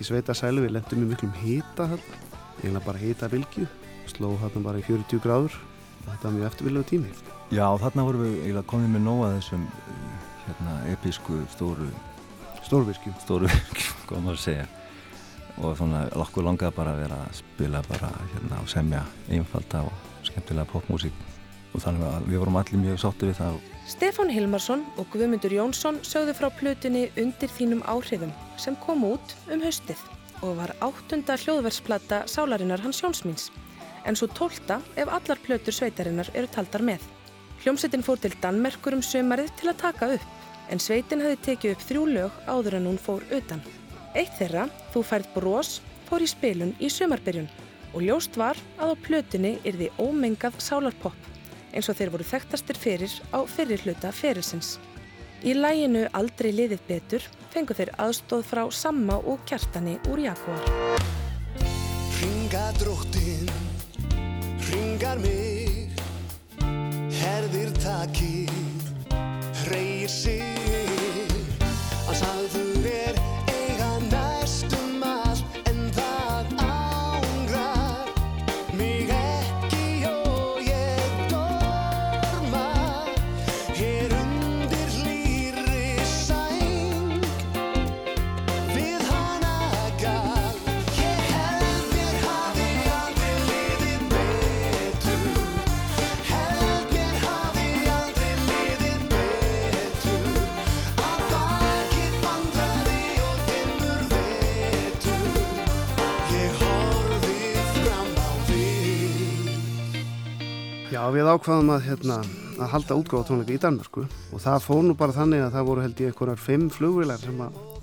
Í 0.00 0.06
sveita 0.06 0.36
sælu 0.36 0.66
við 0.66 0.76
lendum 0.76 1.04
í 1.04 1.10
miklum 1.10 1.32
hýta 1.40 1.88
þarna. 1.94 2.20
Eiginlega 2.60 2.86
bara 2.86 3.02
hýta 3.02 3.30
vilkju 3.32 3.66
sló 4.10 4.34
þarna 4.42 4.64
bara 4.66 4.82
í 4.82 4.86
40 4.86 5.24
gráður. 5.24 5.58
Og 6.00 6.06
þetta 6.12 6.26
var 6.26 6.36
mjög 6.36 6.50
eftirvillegu 6.50 6.88
tími. 6.90 7.10
Já, 7.50 7.66
þarna 7.82 8.06
vorum 8.06 8.26
við 8.26 8.38
eiginlega 8.44 8.70
komið 8.70 8.94
með 8.94 9.04
nóga 9.06 9.34
þessum 9.36 9.66
hérna, 10.46 10.76
episku 10.92 11.40
stóru 11.52 11.88
Stórvirkjum. 12.70 13.14
Stórvirkjum, 13.18 13.94
hvað 14.06 14.20
maður 14.22 14.36
að 14.36 14.42
segja. 14.44 14.66
Og 15.58 15.72
svona 15.74 16.04
okkur 16.22 16.44
langaði 16.46 16.76
bara 16.76 16.92
að 16.94 17.00
vera 17.02 17.16
að 17.24 17.32
spila 17.40 17.80
bara 17.88 18.10
hérna 18.20 18.60
og 18.62 18.68
semja 18.70 19.00
einfalda 19.26 19.80
og 19.88 20.22
skemmtilega 20.28 20.70
popmúsík. 20.70 21.24
Og 21.74 21.82
þannig 21.82 22.06
að 22.06 22.28
við 22.28 22.38
vorum 22.44 22.60
allir 22.60 22.82
mjög 22.84 23.00
sátti 23.02 23.26
við 23.26 23.40
það. 23.40 23.58
Stefán 23.90 24.30
Hilmarsson 24.30 24.86
og 25.02 25.10
Guðmundur 25.10 25.56
Jónsson 25.56 25.98
sögðu 26.06 26.36
frá 26.38 26.46
plötunni 26.60 27.08
Undir 27.18 27.50
þínum 27.56 27.82
áhrifum 27.90 28.30
sem 28.54 28.78
kom 28.86 29.02
út 29.08 29.34
um 29.50 29.66
haustið 29.66 30.06
og 30.46 30.54
var 30.60 30.76
áttunda 30.78 31.34
hljóðversplata 31.42 32.22
sálarinnar 32.30 32.84
hans 32.86 33.02
Jónsmíns 33.02 33.48
en 34.06 34.14
svo 34.14 34.30
tólta 34.30 34.78
ef 34.94 35.10
allar 35.10 35.42
plötur 35.42 35.74
sveitarinnar 35.74 36.30
eru 36.38 36.46
taldar 36.54 36.86
með. 36.86 37.02
Hljómsettin 37.64 38.06
fór 38.06 38.22
til 38.22 38.38
Danmerkur 38.38 38.94
um 38.94 39.02
sömarið 39.02 39.50
til 39.58 39.74
að 39.74 39.82
taka 39.82 40.14
upp 40.20 40.39
en 40.70 40.82
sveitin 40.82 41.22
hefði 41.24 41.40
tekið 41.46 41.74
upp 41.74 41.86
þrjú 41.88 42.04
lög 42.14 42.38
áður 42.46 42.78
en 42.78 42.88
hún 42.90 43.00
fór 43.00 43.26
utan. 43.34 43.62
Eitt 44.14 44.36
þeirra, 44.38 44.68
Þú 44.94 45.02
færð 45.06 45.32
brós, 45.34 45.72
fór 46.08 46.22
í 46.24 46.30
spilun 46.30 46.76
í 46.80 46.90
sömarbyrjun 46.90 47.50
og 47.94 48.06
ljóst 48.06 48.38
var 48.38 48.58
að 48.78 48.94
á 48.94 49.02
plötunni 49.02 49.56
yrði 49.66 49.90
ómengað 49.98 50.58
sálarpopp 50.62 51.30
eins 51.74 51.88
og 51.90 51.98
þeir 51.98 52.12
voru 52.14 52.26
þekktastir 52.26 52.78
fyrir 52.78 53.12
á 53.30 53.38
fyrir 53.46 53.82
hluta 53.84 54.10
ferilsins. 54.14 54.78
Í 55.46 55.54
læginu 55.56 56.04
Aldrei 56.16 56.50
liðið 56.52 56.82
betur 56.88 57.26
fengu 57.52 57.74
þeir 57.76 57.92
aðstóð 58.02 58.44
frá 58.50 58.62
Samma 58.74 59.16
og 59.24 59.40
Kjartani 59.48 59.96
úr 60.10 60.20
Jaguar. 60.26 60.66
Ringa 62.20 62.66
dróttin, 62.76 63.48
ringar 64.68 65.22
mig, 65.22 65.96
herðir 67.22 67.72
takið, 67.80 68.52
reyir 69.70 70.12
sig, 70.12 70.59
Já, 111.00 111.06
við 111.14 111.28
ákvaðum 111.32 111.70
að, 111.72 111.84
hérna, 111.86 112.16
að 112.60 112.72
halda 112.74 112.96
útgáfa 113.00 113.24
tónleika 113.30 113.54
í 113.54 113.60
Danmarku 113.62 114.02
og 114.04 114.40
það 114.44 114.64
fór 114.66 114.80
nú 114.84 114.96
bara 115.00 115.14
þannig 115.16 115.40
að 115.46 115.54
það 115.54 115.68
voru 115.70 115.84
held 115.86 116.02
ég 116.02 116.10
einhverjar 116.10 116.42
fimm 116.44 116.66
flugvilar 116.74 117.22
sem 117.22 117.38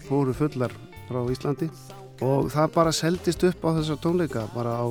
fóru 0.06 0.36
fullar 0.38 0.76
frá 1.08 1.18
Íslandi 1.34 1.70
og 2.28 2.52
það 2.54 2.76
bara 2.76 2.94
seldist 2.94 3.48
upp 3.50 3.66
á 3.66 3.70
þessar 3.80 3.98
tónleika 4.04 4.44
bara 4.54 4.76
á, 4.78 4.86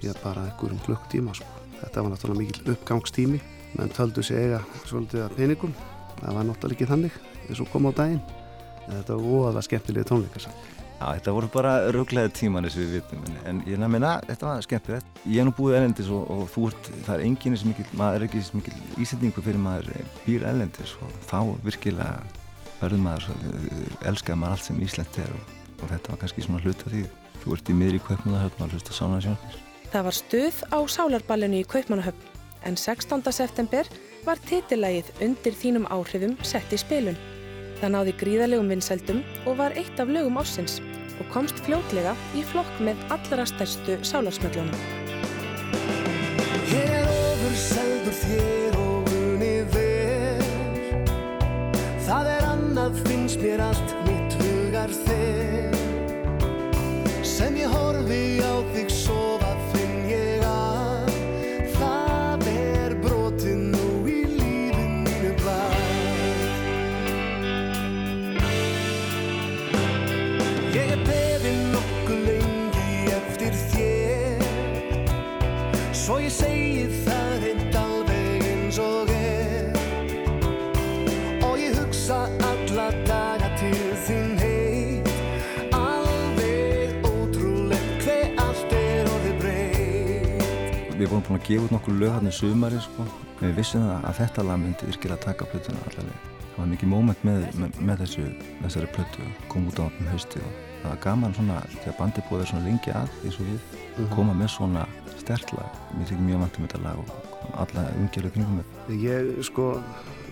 já, 0.00 0.14
bara 0.22 0.46
einhverjum 0.46 0.80
klukktíma 0.86 1.36
sko. 1.36 1.60
Þetta 1.82 2.06
var 2.06 2.14
náttúrulega 2.14 2.40
mikil 2.40 2.72
uppgangstími 2.72 3.42
menn 3.76 3.92
töldu 4.00 4.24
sig 4.24 4.40
eiga 4.46 4.64
svolítið 4.86 5.26
að 5.26 5.36
peningum 5.36 5.76
það 6.22 6.40
var 6.40 6.48
náttúrulega 6.48 6.78
ekki 6.78 6.90
þannig 6.94 7.22
eins 7.50 7.60
og 7.60 7.72
kom 7.74 7.92
á 7.92 7.92
daginn 8.00 8.24
en 8.86 8.96
þetta 8.96 9.20
var 9.20 9.28
óaðlega 9.28 9.68
skemmtilega 9.68 10.08
tónleika 10.14 10.46
samt. 10.48 10.77
Já, 10.98 11.06
þetta 11.14 11.34
voru 11.36 11.48
bara 11.54 11.72
röglega 11.94 12.30
tíman 12.34 12.66
þess 12.66 12.80
við 12.80 12.96
vitum 12.96 13.20
en, 13.28 13.36
en 13.46 13.60
ég 13.70 13.84
að 13.84 14.24
þetta 14.32 14.48
var 14.48 14.64
skemmtilegt 14.66 15.20
ég 15.24 15.42
er 15.42 15.46
nú 15.46 15.54
búið 15.54 15.78
erlendis 15.78 16.10
og, 16.10 16.24
og 16.34 16.48
þú 16.50 16.64
ert 16.70 16.90
það 17.06 17.12
er 17.14 17.24
enginn 17.28 17.58
sem 17.60 17.70
mikil, 17.70 17.86
maður 18.00 18.18
er 18.18 18.26
ekki 18.26 18.42
sem 18.42 18.58
mikil 18.58 19.04
ísendingu 19.04 19.44
fyrir 19.46 19.62
maður 19.62 20.10
býr 20.24 20.48
erlendis 20.50 20.96
og 20.98 21.14
þá 21.30 21.38
virkilega 21.68 22.18
verður 22.80 23.04
maður 23.04 23.28
svo, 23.28 23.38
elskar 24.10 24.40
maður 24.42 24.58
allt 24.58 24.66
sem 24.66 24.82
Ísland 24.82 25.22
er 25.22 25.30
og, 25.38 25.54
og 25.78 25.94
þetta 25.94 26.14
var 26.14 26.20
kannski 26.24 26.46
svona 26.48 26.64
hluta 26.66 26.90
því 26.90 27.06
þú 27.44 27.54
ert 27.54 27.70
í 27.70 27.78
miðri 27.78 28.02
kaupmannahöfn 28.08 28.66
og 28.66 28.74
hlusta 28.74 28.98
sána 28.98 29.22
sjónir 29.22 29.64
Það 29.88 30.04
var 30.04 30.16
stuð 30.18 30.58
á 30.68 30.78
sálarballinu 30.84 31.62
í 31.62 31.68
Kaupmannahöfn 31.68 32.36
en 32.68 32.76
16. 32.76 33.22
september 33.32 33.88
var 34.26 34.40
titilægið 34.44 35.12
Undir 35.24 35.54
þínum 35.56 35.86
áhrifum 35.88 36.34
sett 36.44 36.72
í 36.74 36.80
spilun. 36.80 37.16
Það 37.78 37.92
náði 37.94 38.12
gríðalegum 38.18 38.70
vinsældum 38.72 39.20
og 39.46 39.58
var 39.60 39.74
eitt 39.78 40.00
af 40.02 40.10
lögum 40.10 40.38
ársins 40.40 40.80
og 41.18 41.28
komst 41.30 41.60
fljótlega 41.66 42.14
í 42.34 42.42
flokk 42.50 42.80
með 42.82 42.98
allra 43.14 43.44
stærstu 43.46 43.98
sálarsmöllunum. 44.06 44.74
Ég 46.68 46.90
er 46.90 47.06
ofurseldur 47.06 48.16
þér 48.18 48.78
og 48.82 49.12
unið 49.14 49.70
vel 49.76 50.42
Það 52.08 52.30
er 52.34 52.46
annað 52.50 52.98
finnst 53.06 53.40
mér 53.44 53.62
allt 53.68 53.94
mitt 54.08 54.36
hugar 54.42 54.92
þér 55.06 55.78
Sem 57.26 57.56
ég 57.62 57.72
horfi 57.72 58.22
á 58.42 58.54
þig 58.74 58.97
vorum 91.18 91.26
búin 91.28 91.40
að 91.40 91.48
gefa 91.48 91.64
út 91.66 91.72
nokkur 91.74 91.98
lög 91.98 92.12
hann 92.14 92.28
í 92.28 92.32
sumari 92.34 92.78
sko. 92.82 93.04
Við 93.40 93.54
vissum 93.58 93.84
að 93.90 94.16
þetta 94.18 94.44
lag 94.46 94.58
myndi 94.62 94.86
virkilega 94.88 95.22
taka 95.22 95.46
plötuna 95.50 95.78
allaveg. 95.88 96.24
Það 96.54 96.58
var 96.58 96.70
mikið 96.72 96.88
móment 96.90 97.20
með, 97.26 97.44
með, 97.58 97.76
með 97.86 98.00
þessu, 98.02 98.24
þessari 98.62 98.88
plötu, 98.94 99.26
kom 99.50 99.68
út 99.70 99.78
á 99.78 99.86
um 99.86 100.08
hausti 100.10 100.40
og 100.42 100.56
það 100.82 100.88
var 100.90 101.00
gaman 101.04 101.34
svona 101.36 101.58
þegar 101.74 101.96
bandi 101.98 102.24
búið 102.28 102.44
svona 102.50 102.64
lengi 102.66 102.94
að 102.94 103.12
eins 103.24 103.38
og 103.38 103.46
við 103.46 103.60
Mhm. 103.98 104.10
koma 104.14 104.32
með 104.34 104.48
svona 104.54 104.86
stert 105.18 105.52
lag. 105.52 105.70
Mér 105.98 106.06
þykir 106.06 106.26
mjög 106.26 106.38
vant 106.40 106.58
um 106.58 106.66
þetta 106.66 106.82
lag 106.82 106.98
og 106.98 107.08
alla 107.62 107.86
umgjörðu 107.98 108.30
kringum 108.32 108.58
með. 108.58 108.66
Ég 109.02 109.42
sko 109.44 109.82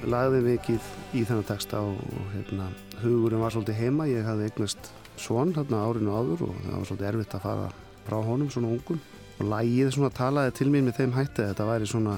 lagði 0.07 0.43
mikið 0.47 0.81
í 1.15 1.25
þennan 1.27 1.47
texta 1.47 1.81
og 1.83 1.99
hérna, 2.35 2.69
hugurinn 3.03 3.41
var 3.43 3.51
svolítið 3.51 3.75
heima. 3.81 4.07
Ég 4.07 4.23
hafði 4.25 4.51
eignast 4.51 4.91
svon 5.17 5.53
hérna 5.55 5.83
árinu 5.83 6.15
áður 6.15 6.43
og 6.51 6.55
það 6.63 6.77
var 6.79 6.87
svolítið 6.87 7.09
erfitt 7.11 7.35
að 7.35 7.43
fara 7.43 7.69
frá 8.07 8.19
honum 8.25 8.51
svona 8.51 8.69
ungum. 8.71 9.01
Og 9.37 9.51
lagið 9.51 9.93
svona 9.95 10.13
talaði 10.17 10.55
til 10.57 10.71
mér 10.73 10.87
með 10.87 11.01
þeim 11.01 11.15
hætti 11.17 11.45
að 11.45 11.53
þetta 11.53 11.69
væri 11.69 11.91
svona, 11.91 12.17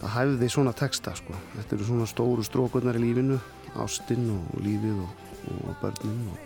það 0.00 0.14
hæfði 0.16 0.50
svona 0.54 0.74
texta 0.78 1.14
sko. 1.18 1.38
Þetta 1.54 1.76
eru 1.76 1.88
svona 1.90 2.08
stóru 2.10 2.46
strókurnar 2.46 2.98
í 2.98 3.04
lífinu, 3.04 3.38
ástinn 3.78 4.26
og 4.34 4.58
lífið 4.64 5.04
og, 5.04 5.28
og 5.60 5.78
börnin 5.82 6.24
og, 6.32 6.42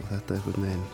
og 0.00 0.12
þetta 0.14 0.38
einhvern 0.38 0.68
veginn 0.68 0.88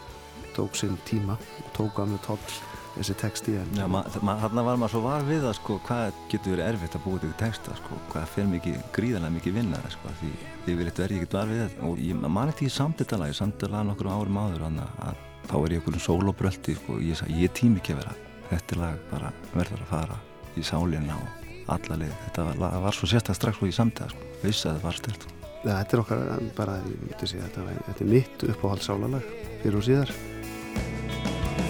tók 0.56 0.74
sinn 0.74 0.96
tíma 1.04 1.36
og 1.36 1.70
tók 1.76 2.00
að 2.00 2.14
með 2.14 2.24
toll 2.26 2.56
þessi 2.96 3.16
texti 3.20 3.54
en 3.60 3.72
Já, 3.76 3.84
þarna 3.84 4.64
var 4.64 4.78
maður 4.80 4.92
svo 4.94 5.02
var 5.04 5.24
við 5.28 5.44
það 5.44 5.56
sko, 5.58 5.78
hvað 5.84 6.20
getur 6.32 6.54
verið 6.54 6.68
erfitt 6.70 6.96
að 6.96 7.04
búa 7.04 7.22
til 7.22 7.32
texta 7.40 7.76
sko, 7.76 7.98
hvað 8.12 8.28
fer 8.32 8.50
mikið, 8.50 8.78
gríðarlega 8.96 9.36
mikið 9.36 9.58
vinnar 9.60 9.88
sko, 9.92 10.12
því 10.20 10.32
yfirleitt 10.72 11.02
verði 11.02 11.18
ég 11.18 11.24
ekkert 11.24 11.38
var 11.38 11.52
við 11.52 11.64
það 11.64 11.88
og 11.90 12.04
ég 12.06 12.22
man 12.38 12.52
eftir 12.52 12.70
ég 12.70 12.76
samt 12.76 13.02
þetta 13.02 13.20
lag, 13.20 13.32
ég 13.32 13.40
samt 13.40 13.58
þetta 13.58 13.72
lag 13.74 13.88
nokkur 13.90 14.12
árum 14.12 14.40
áður 14.40 14.68
þannig 14.68 15.02
að 15.10 15.24
þá 15.46 15.56
er 15.58 15.74
ég 15.76 15.82
einhverjum 15.82 16.06
sólobröldi 16.06 16.78
sko, 16.80 16.96
og 16.96 17.04
ég 17.04 17.26
ég 17.42 17.58
tími 17.60 17.82
ekki 17.82 17.96
að 17.96 18.02
vera 18.04 18.16
þetta 18.50 18.78
lag 18.80 18.96
bara 19.10 19.30
verður 19.54 19.80
að 19.84 19.90
fara 19.92 20.18
í 20.56 20.62
sálinna 20.64 21.16
og 21.16 21.28
alla 21.76 21.96
leið. 22.02 22.12
Þetta 22.26 22.44
var, 22.46 22.60
lag, 22.62 22.76
var 22.86 22.94
svo 22.96 23.08
sérstaklega 23.10 23.38
strax 23.40 23.62
og 23.62 23.68
ég 23.70 23.74
samt 23.76 23.98
það 24.00 24.12
sko, 24.14 24.28
vissi 24.44 24.68
að 24.68 24.76
það 24.78 24.86
var 24.86 25.00
styrt 25.00 25.26
Ja, 25.66 25.72
þetta 25.80 25.96
er 25.96 26.00
okkar 26.04 26.20
bara, 26.54 26.74
ég 26.86 27.00
myndi 27.02 27.26
segja, 27.26 27.46
þetta, 27.48 27.64
var- 27.66 27.84
þetta 27.88 28.04
er 28.04 28.10
mitt 28.12 28.44
uppáhaldsálalag 28.52 29.24
fyrir 29.64 29.78
og 29.80 29.86
síðar. 29.88 30.12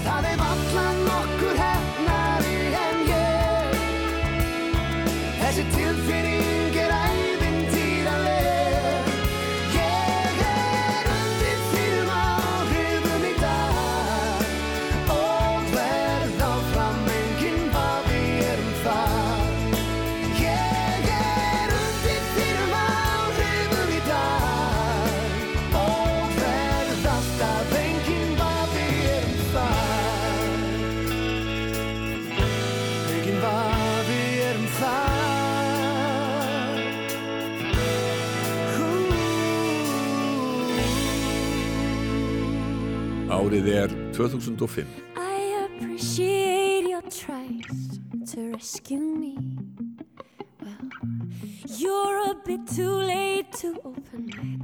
Það 0.05 0.29
er 0.33 0.43
allan 0.51 0.99
nokkur 1.07 1.57
hefnari 1.63 2.59
en 2.83 3.01
ég. 3.09 3.81
Þessi 5.41 5.65
tilfinning 5.73 6.66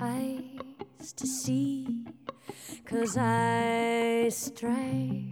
eyes 0.00 1.12
to 1.12 1.26
see. 1.26 2.04
Cause 2.84 3.16
I 3.16 4.28
strive 4.30 5.30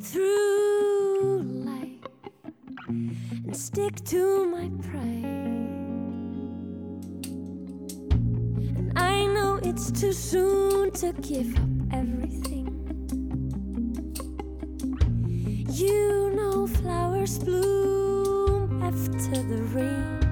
through 0.00 1.42
life 1.42 2.04
and 2.88 3.56
stick 3.56 4.02
to 4.06 4.46
my 4.46 4.70
pride. 4.82 5.85
I 8.96 9.26
know 9.26 9.60
it's 9.62 9.90
too 9.90 10.12
soon 10.12 10.90
to 10.92 11.12
give 11.12 11.54
up 11.56 11.68
everything. 11.92 12.66
You 15.70 16.32
know 16.34 16.66
flowers 16.66 17.38
bloom 17.38 18.82
after 18.82 19.42
the 19.42 19.62
rain. 19.74 20.25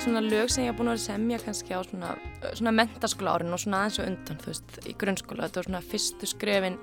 Allt 0.00 0.08
svona 0.08 0.20
lög 0.24 0.48
sem 0.48 0.64
ég 0.64 0.70
hef 0.70 0.76
búin 0.78 0.88
að 0.88 0.94
vera 0.94 1.02
semja 1.02 1.38
kannski 1.42 1.74
á 1.76 1.84
svona, 1.84 2.10
svona 2.56 2.70
mentaskóla 2.72 3.32
árin 3.36 3.52
og 3.52 3.60
svona 3.60 3.80
aðeins 3.82 3.98
og 4.00 4.06
undan, 4.08 4.38
þú 4.40 4.46
veist, 4.48 4.76
í 4.88 4.92
grunnskóla. 4.96 5.44
Þetta 5.44 5.58
voru 5.60 5.68
svona 5.68 5.80
fyrstu 5.90 6.28
skrefin 6.30 6.78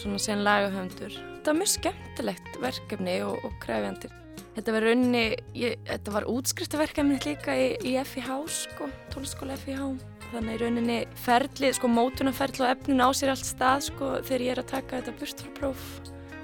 svona 0.00 0.20
sen 0.24 0.44
lagahöfundur. 0.46 1.18
Þetta 1.18 1.52
var 1.52 1.58
mjög 1.58 1.70
skemmtilegt 1.74 2.56
verkefni 2.62 3.18
og, 3.26 3.44
og 3.44 3.58
krefjandi. 3.60 4.10
Þetta 4.54 4.76
var 4.78 4.86
raunni, 4.88 5.22
ég, 5.60 5.82
þetta 5.90 6.14
var 6.14 6.28
útskriftaverkefni 6.32 7.18
líka 7.26 7.58
í, 7.60 7.68
í 7.84 7.92
FIH, 8.00 8.32
sko, 8.56 8.88
tónlistaskóla 9.12 9.60
FIH. 9.60 9.84
Þannig 10.30 10.64
rauninni 10.64 10.98
ferlið, 11.26 11.76
sko, 11.76 11.92
mótunarferlið 11.92 12.64
og 12.64 12.72
efnin 12.78 13.04
á 13.04 13.12
sér 13.12 13.34
allt 13.34 13.44
stað, 13.44 13.90
sko, 13.90 14.14
þegar 14.24 14.46
ég 14.48 14.56
er 14.56 14.64
að 14.64 14.72
taka 14.72 15.02
þetta 15.02 15.16
burtfrapróf. 15.20 15.84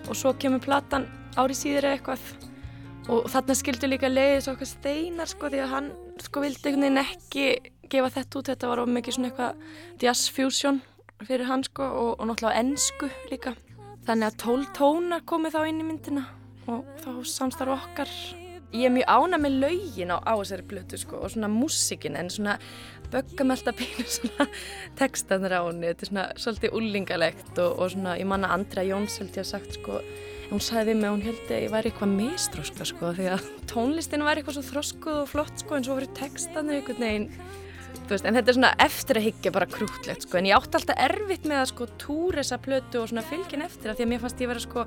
Og 0.05 0.13
svo 0.21 0.37
kemur 0.37 0.61
platan 0.69 1.09
ári 1.41 1.57
síður 1.57 1.95
eitthvað 1.95 2.29
og 3.11 3.27
þarna 3.31 3.57
skildu 3.59 3.89
líka 3.89 4.11
leiðis 4.11 4.49
okkar 4.51 4.69
steinar 4.69 5.31
sko 5.31 5.49
því 5.51 5.63
að 5.65 5.73
hann 5.73 5.91
sko 6.27 6.43
vildi 6.45 6.71
einhvern 6.71 6.87
veginn 6.87 7.03
ekki 7.03 7.47
gefa 7.91 8.13
þetta 8.17 8.41
út. 8.41 8.51
Þetta 8.53 8.71
var 8.71 8.83
of 8.83 8.93
mikið 8.93 9.17
svona 9.17 9.31
eitthvað 9.31 10.05
jazz 10.05 10.31
fusion 10.35 10.81
fyrir 11.27 11.49
hann 11.51 11.65
sko 11.67 11.87
og, 11.87 12.13
og 12.19 12.29
náttúrulega 12.31 12.63
ennsku 12.63 13.11
líka. 13.31 13.55
Þannig 14.07 14.31
að 14.31 14.39
tól 14.43 14.63
tónar 14.77 15.25
komið 15.29 15.57
þá 15.57 15.61
inn 15.69 15.83
í 15.83 15.89
myndina 15.89 16.25
og 16.71 16.87
þá 17.03 17.11
samstarf 17.29 17.77
okkar. 17.77 18.13
Ég 18.71 18.87
er 18.87 18.95
mjög 18.95 19.11
ána 19.11 19.39
með 19.43 19.57
laugin 19.65 20.13
á, 20.15 20.19
á 20.23 20.35
þessari 20.39 20.67
blötu 20.71 20.99
sko 21.01 21.25
og 21.25 21.33
svona 21.33 21.51
músikin 21.51 22.17
en 22.17 22.31
svona 22.31 22.57
böggamelta 23.11 23.75
pínu 23.75 24.07
svona 24.17 24.47
textanir 24.99 25.57
á 25.59 25.63
henni. 25.67 25.91
Þetta 25.91 26.07
er 26.07 26.13
svona 26.13 26.27
svolítið 26.39 26.77
úlingalegt 26.79 27.59
og, 27.59 27.81
og 27.81 27.95
svona 27.97 28.17
ég 28.21 28.31
manna 28.31 28.53
Andra 28.55 28.87
Jóns 28.87 29.19
held 29.19 29.35
ég 29.35 29.45
að 29.45 29.51
sagt 29.51 29.81
sko 29.81 29.99
hún 30.51 30.63
sagði 30.63 30.91
við 30.91 31.01
mig 31.01 31.09
að 31.09 31.15
hún 31.15 31.25
held 31.29 31.51
að 31.51 31.63
ég 31.63 31.73
væri 31.73 31.91
eitthvað 31.91 32.13
mistróska 32.17 32.87
sko 32.89 33.13
því 33.17 33.27
að 33.37 33.49
tónlistin 33.71 34.25
var 34.27 34.39
eitthvað 34.41 34.57
svo 34.59 34.65
þroskuð 34.67 35.19
og 35.23 35.29
flott 35.31 35.63
sko 35.63 35.77
en 35.77 35.87
svo 35.87 35.97
voru 35.99 36.09
textanir 36.19 36.81
einhvern 36.81 37.05
veginn. 37.05 37.29
Veist 38.11 38.27
en 38.27 38.35
þetta 38.35 38.51
er 38.51 38.57
svona 38.57 38.71
eftir 38.83 39.21
að 39.21 39.27
higgja 39.29 39.53
bara 39.55 39.69
krútlegt 39.71 40.27
sko 40.27 40.41
en 40.41 40.49
ég 40.51 40.57
átti 40.57 40.81
alltaf 40.81 41.03
erfitt 41.05 41.47
með 41.47 41.61
að 41.61 41.69
sko 41.71 41.87
túra 42.03 42.43
þessa 42.43 42.59
plötu 42.65 43.03
og 43.03 43.11
svona 43.11 43.27
fylgin 43.27 43.63
eftir 43.67 43.93
af 43.93 43.99
því 43.99 44.07
að 44.07 44.11
mér 44.13 44.25
fannst 44.25 44.43
ég 44.43 44.51
vera 44.51 44.65
sko 44.65 44.87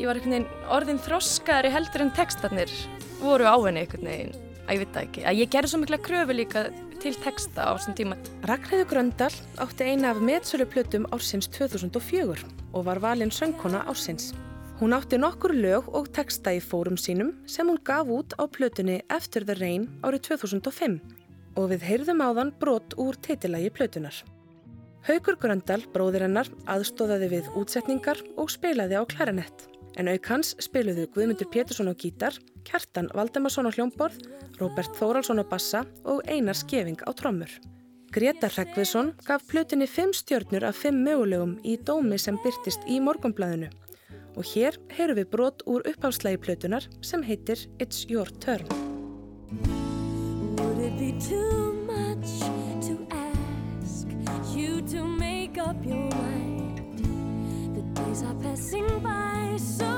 ég 0.00 0.08
var 0.08 0.18
einhvern 0.18 0.34
veginn 0.34 0.72
orðin 0.74 1.02
þroskaðari 1.06 1.70
heldur 1.74 2.04
en 2.04 2.12
textarnir 2.16 2.74
voru 3.20 3.46
á 3.46 3.56
henni 3.62 3.84
einhvern 3.84 4.10
veginn. 4.10 4.34
Að 4.66 4.74
ég 4.74 4.82
veit 4.82 4.96
það 4.96 5.06
ekki. 5.06 5.22
Að 5.30 5.38
ég 5.40 5.52
gerði 5.54 5.70
svo 5.70 5.80
mikla 5.82 6.00
kröfu 6.02 6.34
líka 6.34 6.64
til 7.02 7.14
texta 7.22 7.68
á 7.70 7.72
þessum 7.76 7.94
tíma. 7.98 8.18
Ragnhildur 8.50 8.90
Gröndal 8.90 9.30
átti 9.62 9.86
eina 9.86 10.10
af 10.10 10.18
metsölu 10.18 10.66
plötum 10.66 11.06
ársins 11.14 11.46
2004 11.54 12.42
og 12.72 12.88
var 12.88 13.00
valinn 13.04 13.30
söngkona 13.30 13.84
ársins. 13.86 14.32
Hún 14.76 14.92
átti 14.92 15.16
nokkur 15.16 15.54
lög 15.56 15.86
og 15.96 16.10
texta 16.12 16.52
í 16.52 16.58
fórum 16.60 16.98
sínum 17.00 17.30
sem 17.48 17.64
hún 17.64 17.78
gaf 17.80 18.10
út 18.12 18.34
á 18.36 18.44
plötunni 18.44 18.98
After 19.08 19.40
the 19.40 19.54
Rain 19.56 19.86
árið 20.04 20.26
2005 20.36 20.98
og 21.56 21.70
við 21.70 21.86
heyrðum 21.88 22.20
áðan 22.20 22.50
brot 22.60 22.92
úr 23.00 23.16
titilagi 23.16 23.70
plötunar. 23.72 24.18
Haukur 25.08 25.38
Gröndal, 25.40 25.80
bróðir 25.94 26.26
hennar, 26.26 26.50
aðstóðaði 26.68 27.30
við 27.30 27.48
útsetningar 27.56 28.20
og 28.36 28.52
spilaði 28.52 29.00
á 29.00 29.02
klarinett. 29.08 29.64
En 29.96 30.12
auk 30.12 30.28
hans 30.28 30.52
spiluðu 30.60 31.08
Guðmundur 31.14 31.48
Pétursson 31.48 31.88
á 31.88 31.96
gítar, 31.96 32.36
Kjartan 32.68 33.08
Valdemarsson 33.16 33.64
á 33.64 33.72
hljómborð, 33.72 34.20
Róbert 34.60 34.92
Þóralsson 35.00 35.40
á 35.40 35.44
bassa 35.48 35.86
og 36.04 36.20
Einar 36.28 36.58
Skeving 36.58 37.00
á 37.00 37.16
trommur. 37.16 37.48
Greta 38.12 38.52
Hreggviðsson 38.52 39.14
gaf 39.24 39.48
plötunni 39.48 39.88
fimm 39.88 40.12
stjörnur 40.12 40.68
af 40.68 40.84
fimm 40.84 41.00
mögulegum 41.00 41.56
í 41.64 41.80
dómi 41.80 42.20
sem 42.20 42.36
byrtist 42.44 42.84
í 42.84 43.00
morgunblæðinu 43.00 43.72
og 44.36 44.44
hér 44.44 44.76
heyrum 44.92 45.16
við 45.18 45.30
brot 45.32 45.62
úr 45.66 45.84
uppháðslægi 45.88 46.40
plötunar 46.44 46.86
sem 47.04 47.24
heitir 47.24 47.64
It's 47.80 48.04
Your 48.10 48.28
Turn. 48.44 48.66
Would 50.56 50.78
it 50.84 50.98
be 50.98 51.12
too 51.18 51.72
much 51.88 52.40
to 52.86 52.94
ask 53.10 54.08
you 54.54 54.82
to 54.92 55.06
make 55.06 55.58
up 55.58 55.76
your 55.84 56.04
mind? 56.20 56.80
The 57.74 57.82
days 57.96 58.22
are 58.22 58.36
passing 58.42 58.88
by 59.02 59.56
so 59.56 59.92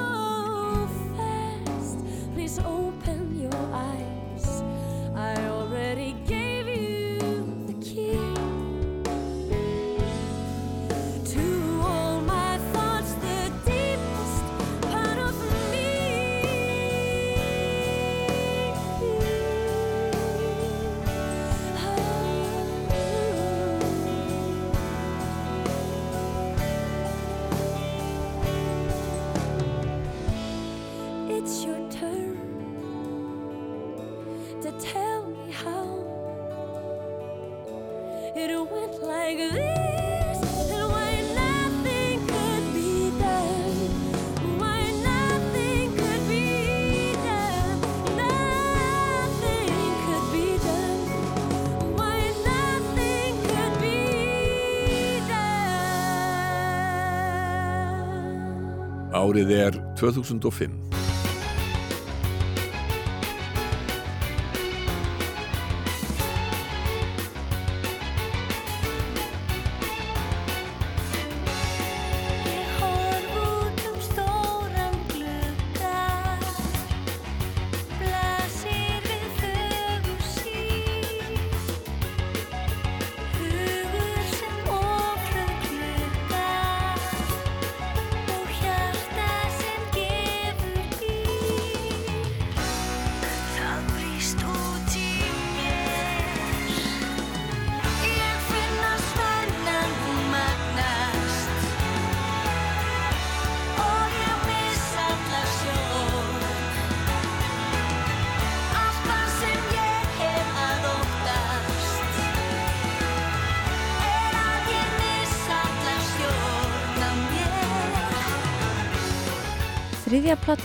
fast. 1.17 1.99
Please 2.35 2.59
open 2.61 3.41
your 3.41 3.63
eyes. 3.73 4.63
I 5.15 5.35
already 5.51 6.15
gave 6.27 6.48
it 38.39 38.71
went 38.71 39.03
like 39.03 39.39
this, 39.53 40.39
and 40.71 40.85
why 40.93 41.13
nothing 41.35 42.19
could 42.27 42.65
be 42.75 43.11
done, 43.19 43.91
why 44.61 44.83
nothing 45.03 45.87
could 45.99 46.23
be 46.29 47.15
done, 47.27 47.81
nothing 48.17 49.71
could 50.05 50.27
be 50.33 50.49
done, 50.69 51.03
why 51.99 52.19
nothing 52.47 53.35
could 53.51 53.75
be 53.83 53.99
done. 55.27 55.91
Árið 59.13 59.51
er 59.67 59.73
2005. 59.97 60.98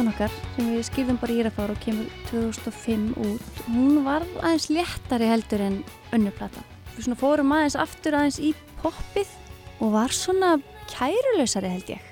platan 0.04 0.12
okkar 0.12 0.34
sem 0.56 0.70
við 0.74 0.86
skýrðum 0.88 1.18
bara 1.22 1.34
í 1.34 1.38
Írafár 1.40 1.72
og 1.72 1.80
kemur 1.80 2.08
2005 2.30 3.04
út, 3.24 3.60
hún 3.68 4.04
var 4.04 4.24
aðeins 4.42 4.70
léttari 4.70 5.28
heldur 5.30 5.62
en 5.64 5.78
önnur 6.14 6.34
platan. 6.36 6.66
Við 6.96 7.06
svona 7.06 7.20
fórum 7.20 7.54
aðeins 7.56 7.78
aftur 7.80 8.18
aðeins 8.18 8.40
í 8.40 8.54
poppið 8.82 9.30
og 9.80 9.94
var 9.94 10.12
svona 10.12 10.58
kærulausari 10.92 11.72
held 11.72 11.94
ég. 11.96 12.10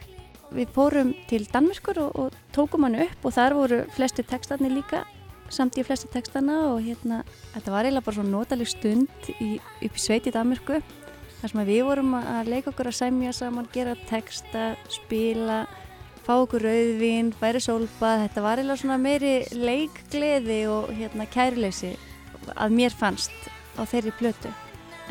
Við 0.52 0.72
fórum 0.76 1.14
til 1.28 1.44
Danmörkur 1.52 2.00
og, 2.06 2.16
og 2.16 2.40
tókum 2.56 2.88
hann 2.88 3.00
upp 3.04 3.28
og 3.28 3.36
þar 3.36 3.58
voru 3.60 3.82
flesti 3.96 4.24
textarnir 4.24 4.72
líka 4.72 5.04
samt 5.52 5.76
í 5.76 5.84
flesti 5.84 6.08
textana 6.12 6.72
og 6.72 6.82
hérna 6.86 7.26
þetta 7.52 7.76
var 7.76 7.88
eiginlega 7.88 8.08
bara 8.08 8.20
svona 8.20 8.36
notaleg 8.38 8.72
stund 8.72 9.32
í, 9.40 9.58
upp 9.60 9.96
í 9.96 10.00
sveit 10.00 10.28
í 10.28 10.36
Danmörku 10.36 10.80
þar 11.42 11.54
sem 11.54 11.64
við 11.68 11.86
vorum 11.88 12.16
að 12.20 12.52
leika 12.54 12.72
okkur 12.72 12.92
að 12.92 13.00
semja 13.02 13.36
saman, 13.36 13.68
gera 13.74 13.98
texta, 14.08 14.76
spila 14.92 15.66
fá 16.32 16.38
okkur 16.46 16.64
rauðvín, 16.64 17.34
færi 17.36 17.60
sólbað 17.60 18.22
þetta 18.22 18.42
var 18.46 18.60
eiginlega 18.62 18.80
svona 18.80 18.96
meiri 19.02 19.32
leikgleði 19.52 20.60
og 20.72 20.92
hérna 20.96 21.26
kærleysi 21.28 21.90
að 22.56 22.76
mér 22.78 22.94
fannst 22.96 23.34
á 23.76 23.84
þeirri 23.84 24.14
plötu 24.16 24.52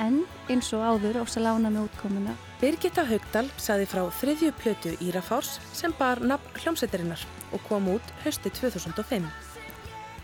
en 0.01 0.23
eins 0.49 0.71
og 0.73 0.81
áður 0.87 1.19
ósa 1.21 1.43
lána 1.45 1.69
með 1.69 1.91
útkomuna 1.91 2.37
Birgitta 2.63 3.05
Haugdal 3.11 3.51
saði 3.61 3.89
frá 3.91 4.07
þriðju 4.17 4.55
plötu 4.63 4.95
Írafárs 5.05 5.59
sem 5.77 5.93
bar 5.99 6.23
nafn 6.25 6.57
hljómsveitarinnar 6.63 7.27
og 7.53 7.69
kom 7.69 7.91
út 7.99 8.15
hösti 8.25 8.53
2005. 8.57 9.29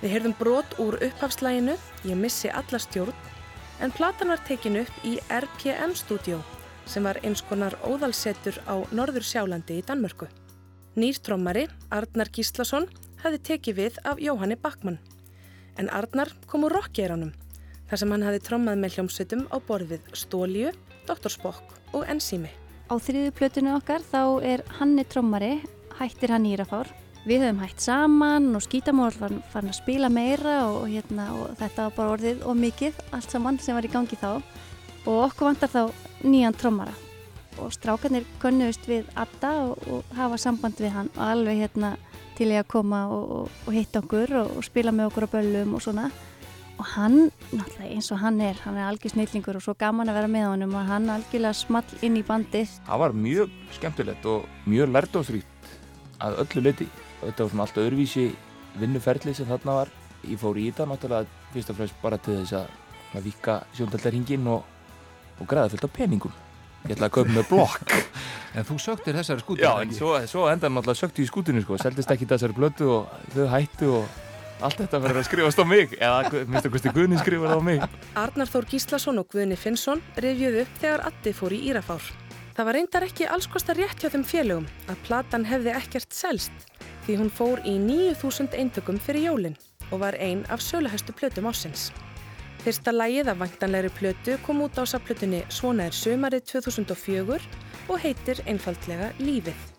Við 0.01 0.15
heyrðum 0.15 0.37
brot 0.41 0.79
úr 0.81 0.97
upphafslæginu 1.11 1.77
Ég 2.09 2.17
missi 2.17 2.49
alla 2.49 2.81
stjórn 2.81 3.13
en 3.85 3.93
platan 3.93 4.33
var 4.33 4.41
tekin 4.49 4.81
upp 4.87 5.05
í 5.05 5.19
RPM-stúdjó 5.43 6.41
sem 6.89 7.05
var 7.05 7.21
eins 7.21 7.45
konar 7.45 7.77
óðalsetur 7.85 8.63
á 8.65 8.81
Norður 8.97 9.29
Sjálandi 9.29 9.83
í 9.83 9.85
Danmörku. 9.85 10.33
Nýr 10.97 11.19
trommari, 11.21 11.67
Arnar 11.93 12.31
Gíslason, 12.33 12.87
hafði 13.21 13.41
tekið 13.45 13.77
við 13.77 13.97
af 14.09 14.21
Jóhanni 14.23 14.57
Backmann. 14.57 14.97
En 15.77 15.91
Arnar 15.93 16.31
kom 16.49 16.65
úr 16.65 16.73
rockgeranum, 16.73 17.35
þar 17.91 18.01
sem 18.01 18.15
hann 18.15 18.25
hafði 18.25 18.41
trommað 18.47 18.81
með 18.81 18.97
hljómsveitum 18.97 19.43
á 19.53 19.57
borðið 19.69 20.09
Stólju, 20.17 20.73
Dr. 21.05 21.35
Spock 21.35 21.77
og 21.93 22.09
Enzími. 22.09 22.49
Á 22.89 22.97
þriðu 22.97 23.35
plötunu 23.37 23.77
okkar 23.77 24.01
þá 24.09 24.23
er 24.41 24.65
Hanni 24.79 25.05
trommari, 25.05 25.59
hættir 26.01 26.33
hann 26.33 26.49
Írafár 26.49 26.89
Við 27.27 27.43
höfum 27.43 27.59
hætt 27.59 27.83
saman 27.83 28.53
og 28.55 28.63
skítamál 28.63 29.11
var 29.19 29.33
farin 29.51 29.73
að 29.73 29.81
spila 29.81 30.09
meira 30.09 30.61
og, 30.71 30.85
hérna, 30.87 31.33
og 31.35 31.57
þetta 31.59 31.89
var 31.89 31.97
bara 31.97 32.13
orðið 32.15 32.45
og 32.47 32.61
mikið 32.61 33.01
allt 33.11 33.35
saman 33.35 33.59
sem 33.59 33.75
var 33.75 33.85
í 33.89 33.91
gangi 33.91 34.17
þá 34.21 34.31
og 34.37 35.17
okkur 35.27 35.51
vantar 35.51 35.73
þá 35.75 35.83
nýjan 36.23 36.55
trommara 36.55 36.95
og 37.63 37.75
strákarnir 37.75 38.27
könnuðust 38.43 38.87
við 38.89 39.11
Adda 39.19 39.53
og, 39.67 39.83
og 39.91 40.15
hafa 40.17 40.39
samband 40.41 40.81
við 40.81 40.95
hann 40.95 41.11
alveg 41.17 41.65
hérna 41.65 41.97
til 42.37 42.51
ég 42.53 42.65
að 42.65 42.71
koma 42.77 43.07
og, 43.13 43.51
og, 43.67 43.73
hitta 43.73 44.03
okkur 44.05 44.35
og, 44.43 44.63
spila 44.65 44.93
með 44.93 45.11
okkur 45.11 45.29
á 45.29 45.35
böllum 45.37 45.77
og 45.77 45.85
svona 45.85 46.11
og 46.77 46.85
hann, 46.93 47.31
náttúrulega 47.57 47.95
eins 47.95 48.11
og 48.13 48.21
hann 48.21 48.41
er 48.45 48.59
hann 48.61 48.77
er 48.77 48.91
algjör 48.91 49.15
snillingur 49.15 49.57
og 49.57 49.65
svo 49.65 49.73
gaman 49.79 50.13
að 50.13 50.19
vera 50.21 50.33
með 50.33 50.49
honum 50.51 50.77
og 50.77 50.91
hann 50.91 51.09
algjörlega 51.09 51.57
small 51.57 52.05
inn 52.05 52.19
í 52.21 52.25
bandið 52.27 52.75
Það 52.85 53.03
var 53.05 53.17
mjög 53.17 53.55
skemmtilegt 53.79 54.29
og 54.29 54.45
mjög 54.69 54.93
lærdomsríkt 54.93 55.57
að 56.23 56.41
öllu 56.45 56.65
leiti. 56.65 56.89
Þetta 57.21 57.45
var 57.45 57.53
svona 57.53 57.67
allt 57.67 57.81
öðruvísi 57.83 58.27
vinnuferli 58.81 59.35
sem 59.37 59.49
þarna 59.49 59.81
var. 59.81 59.93
Ég 60.27 60.41
fór 60.41 60.59
í 60.61 60.67
þetta 60.71 60.89
náttúrulega 60.91 61.53
fyrst 61.55 61.73
og 61.73 61.79
fremst 61.81 62.03
bara 62.03 62.19
til 62.21 62.41
þess 62.41 62.59
að 62.61 63.25
vika 63.25 63.61
sjóndaldarhingin 63.77 64.49
og, 64.53 64.67
og 65.41 65.49
græða 65.49 65.73
fullt 65.75 65.89
á 65.89 65.97
peningum. 65.97 66.35
Ég 66.87 66.95
ætlaði 66.95 67.09
að 67.09 67.15
kaupa 67.17 67.35
með 67.35 67.49
blokk. 67.51 67.97
En 68.57 68.65
þú 68.65 68.77
söktir 68.81 69.17
þessari 69.19 69.43
skútinu 69.43 69.67
Já, 69.67 69.73
en 69.83 69.91
svo, 69.93 70.13
svo 70.31 70.45
endan 70.49 70.73
náttúrulega 70.77 71.01
sökti 71.03 71.25
ég 71.25 71.27
í 71.27 71.31
skútinu 71.33 71.65
sko. 71.65 71.77
Seldist 71.83 72.13
ekki 72.15 72.29
þessari 72.31 72.57
blötu 72.57 72.87
og 72.95 73.11
þau 73.35 73.49
hættu 73.53 73.91
og 73.99 74.23
allt 74.65 74.79
þetta 74.81 75.01
verður 75.03 75.21
að 75.21 75.27
skrifast 75.29 75.61
á 75.61 75.65
mig. 75.69 75.97
Eða 75.99 76.45
minnst 76.47 76.69
að 76.69 76.77
Gusti 76.77 76.93
Guðni 76.95 77.19
skrifar 77.21 77.53
það 77.53 77.61
á 77.61 77.69
mig. 77.69 77.83
Arnar 78.23 78.53
Þór 78.53 78.69
Gíslason 78.71 79.21
og 79.21 79.29
Guðni 79.35 79.59
Finnsson 79.61 80.01
revjuð 80.23 80.63
upp 80.63 80.81
þegar 80.81 81.05
Addi 81.11 81.35
fór 81.37 81.57
í 81.57 81.61
Írafár. 81.69 82.09
Það 82.57 82.71
var 82.71 82.79
reyndar 82.79 83.05
ekki 83.05 83.29
alls 83.29 83.51
kostar 83.53 83.77
rétt 83.77 84.01
hjá 84.01 84.09
þeim 84.15 84.25
félögum 84.25 84.71
að 84.89 85.03
platan 85.05 85.45
hefði 85.45 85.75
ekkert 85.77 86.17
selst 86.17 86.71
því 87.05 87.19
hún 87.21 87.29
fór 87.29 87.61
í 87.69 87.77
9000 87.83 88.57
eintökum 88.57 88.97
fyrir 89.03 89.29
jólinn 89.29 89.59
og 89.91 90.01
var 90.01 90.17
ein 90.17 90.47
af 90.49 90.65
söluhæstu 90.65 91.13
plötum 91.13 91.51
ásins. 91.51 91.91
Fyrsta 92.67 92.91
lægið 92.91 93.29
af 93.31 93.37
væntanlegri 93.39 93.91
plötu 93.95 94.33
kom 94.43 94.65
út 94.65 94.75
á 94.75 94.83
safplötunni 94.91 95.45
Svona 95.55 95.87
er 95.87 95.95
sömarið 95.95 96.49
2004 96.51 97.39
og 97.87 98.03
heitir 98.03 98.43
einfaldlega 98.43 99.13
Lífið. 99.23 99.76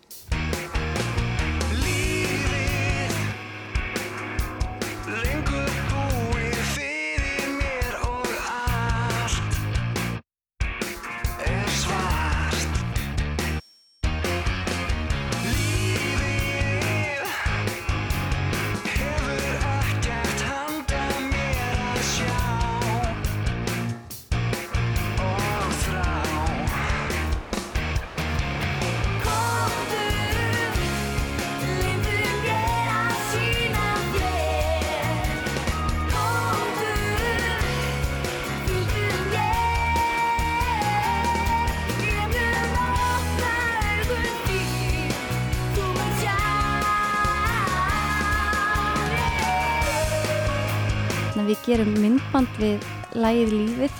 Myndband 52.38 52.58
við 52.62 52.84
lægið 53.18 53.52
lífið 53.52 53.94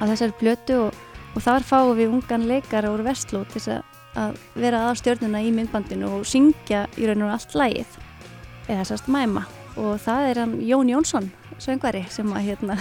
á 0.00 0.02
þessari 0.08 0.34
blötu 0.40 0.76
og, 0.86 1.00
og 1.36 1.44
þar 1.44 1.64
fáum 1.66 1.96
við 1.98 2.14
ungan 2.14 2.46
leikara 2.48 2.92
úr 2.92 3.02
Vestló 3.04 3.42
til 3.44 3.60
þess 3.60 3.72
að, 3.74 3.82
að 4.22 4.38
vera 4.62 4.84
að 4.88 5.00
stjórnuna 5.02 5.42
í 5.44 5.50
myndbandinu 5.52 6.08
og 6.08 6.24
syngja 6.28 6.86
í 6.96 7.08
raun 7.08 7.26
og 7.26 7.34
allt 7.34 7.56
lægið 7.58 7.98
eða 8.72 8.86
sérst 8.88 9.10
mæma. 9.12 9.44
Og 9.76 10.00
það 10.00 10.28
er 10.30 10.40
hann 10.40 10.54
Jón 10.64 10.88
Jónsson 10.92 11.28
söngvari 11.60 12.04
sem 12.12 12.32
að 12.32 12.48
hérna 12.48 12.78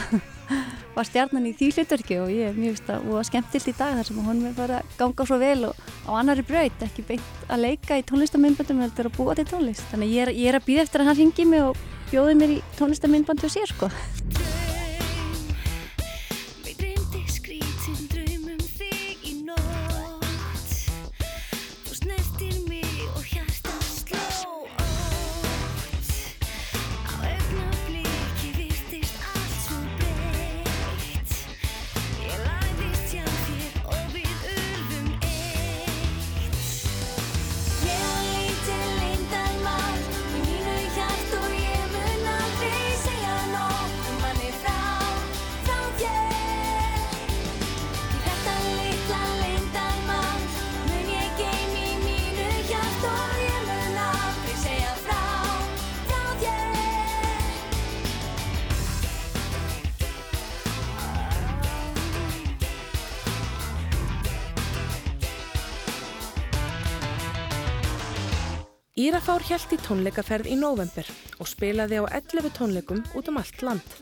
var 0.96 1.08
stjarnan 1.08 1.50
í 1.50 1.54
því 1.60 1.72
hlutverki 1.76 2.20
og 2.24 2.32
ég 2.32 2.52
er 2.52 2.56
mjög 2.56 2.78
veist 2.78 2.92
að 2.96 3.12
og 3.12 3.28
skemmtilt 3.28 3.68
í 3.68 3.76
dag 3.76 4.00
þar 4.00 4.08
sem 4.08 4.24
hún 4.24 4.42
er 4.48 4.56
bara 4.56 4.80
að 4.80 4.98
ganga 5.00 5.28
svo 5.28 5.40
vel 5.44 5.70
og 5.72 5.86
á 6.08 6.12
annari 6.22 6.48
braut 6.48 6.88
ekki 6.88 7.08
beint 7.08 7.46
að 7.50 7.66
leika 7.68 8.00
í 8.00 8.08
tónlistamindbandum 8.08 8.84
heldur 8.86 9.12
að 9.12 9.20
búa 9.20 9.36
til 9.36 9.48
tónlist. 9.52 9.84
Þannig 9.92 10.16
ég 10.16 10.28
er, 10.30 10.36
ég 10.40 10.54
er 10.54 10.60
að 10.62 10.68
býða 10.72 10.88
eftir 10.88 11.04
að 11.04 11.12
hann 11.12 11.20
ringi 11.20 11.48
mig 11.52 11.68
og 11.68 11.88
bjóði 12.12 12.40
mér 12.40 12.60
í 12.60 12.62
tónlistamindband 12.80 13.44
hjá 13.44 13.60
sér 13.60 13.76
sko 13.76 13.92
Írafár 69.02 69.42
hjælt 69.42 69.72
í 69.74 69.78
tónleikaferð 69.82 70.52
í 70.52 70.56
november 70.60 71.08
og 71.42 71.48
spilaði 71.50 71.98
á 72.04 72.06
11 72.20 72.52
tónleikum 72.54 73.00
út 73.18 73.30
um 73.32 73.40
allt 73.40 73.62
land. 73.66 73.94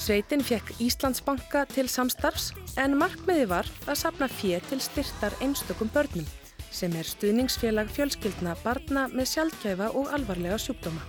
Sveitin 0.00 0.40
fekk 0.40 0.70
Íslandsbanka 0.80 1.66
til 1.68 1.90
samstarfs 1.92 2.46
en 2.80 2.94
markmiði 2.96 3.50
var 3.50 3.68
að 3.84 3.98
sapna 4.00 4.30
fjö 4.32 4.62
til 4.70 4.78
styrtar 4.80 5.36
einstökum 5.44 5.90
börnum 5.92 6.24
sem 6.72 6.94
er 6.96 7.10
stuðningsfélag 7.10 7.90
fjölskyldna 7.92 8.54
barna 8.62 9.08
með 9.12 9.28
sjaldgæfa 9.34 9.90
og 9.98 10.08
alvarlega 10.16 10.56
sjúkdóma. 10.62 11.04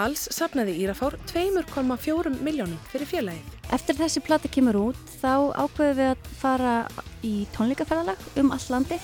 Alls 0.00 0.24
sapnaði 0.32 0.78
Írafár 0.86 1.18
2,4 1.34 2.32
miljónum 2.38 2.80
fyrir 2.94 3.10
félagið. 3.10 3.52
Eftir 3.76 4.00
þessi 4.00 4.24
plati 4.24 4.48
kemur 4.48 4.80
út 4.86 5.04
þá 5.18 5.52
ákveðum 5.66 6.00
við 6.00 6.14
að 6.14 6.32
fara 6.40 6.74
í 7.20 7.36
tónleikaferðalag 7.58 8.26
um 8.40 8.56
all 8.56 8.66
landi 8.72 9.02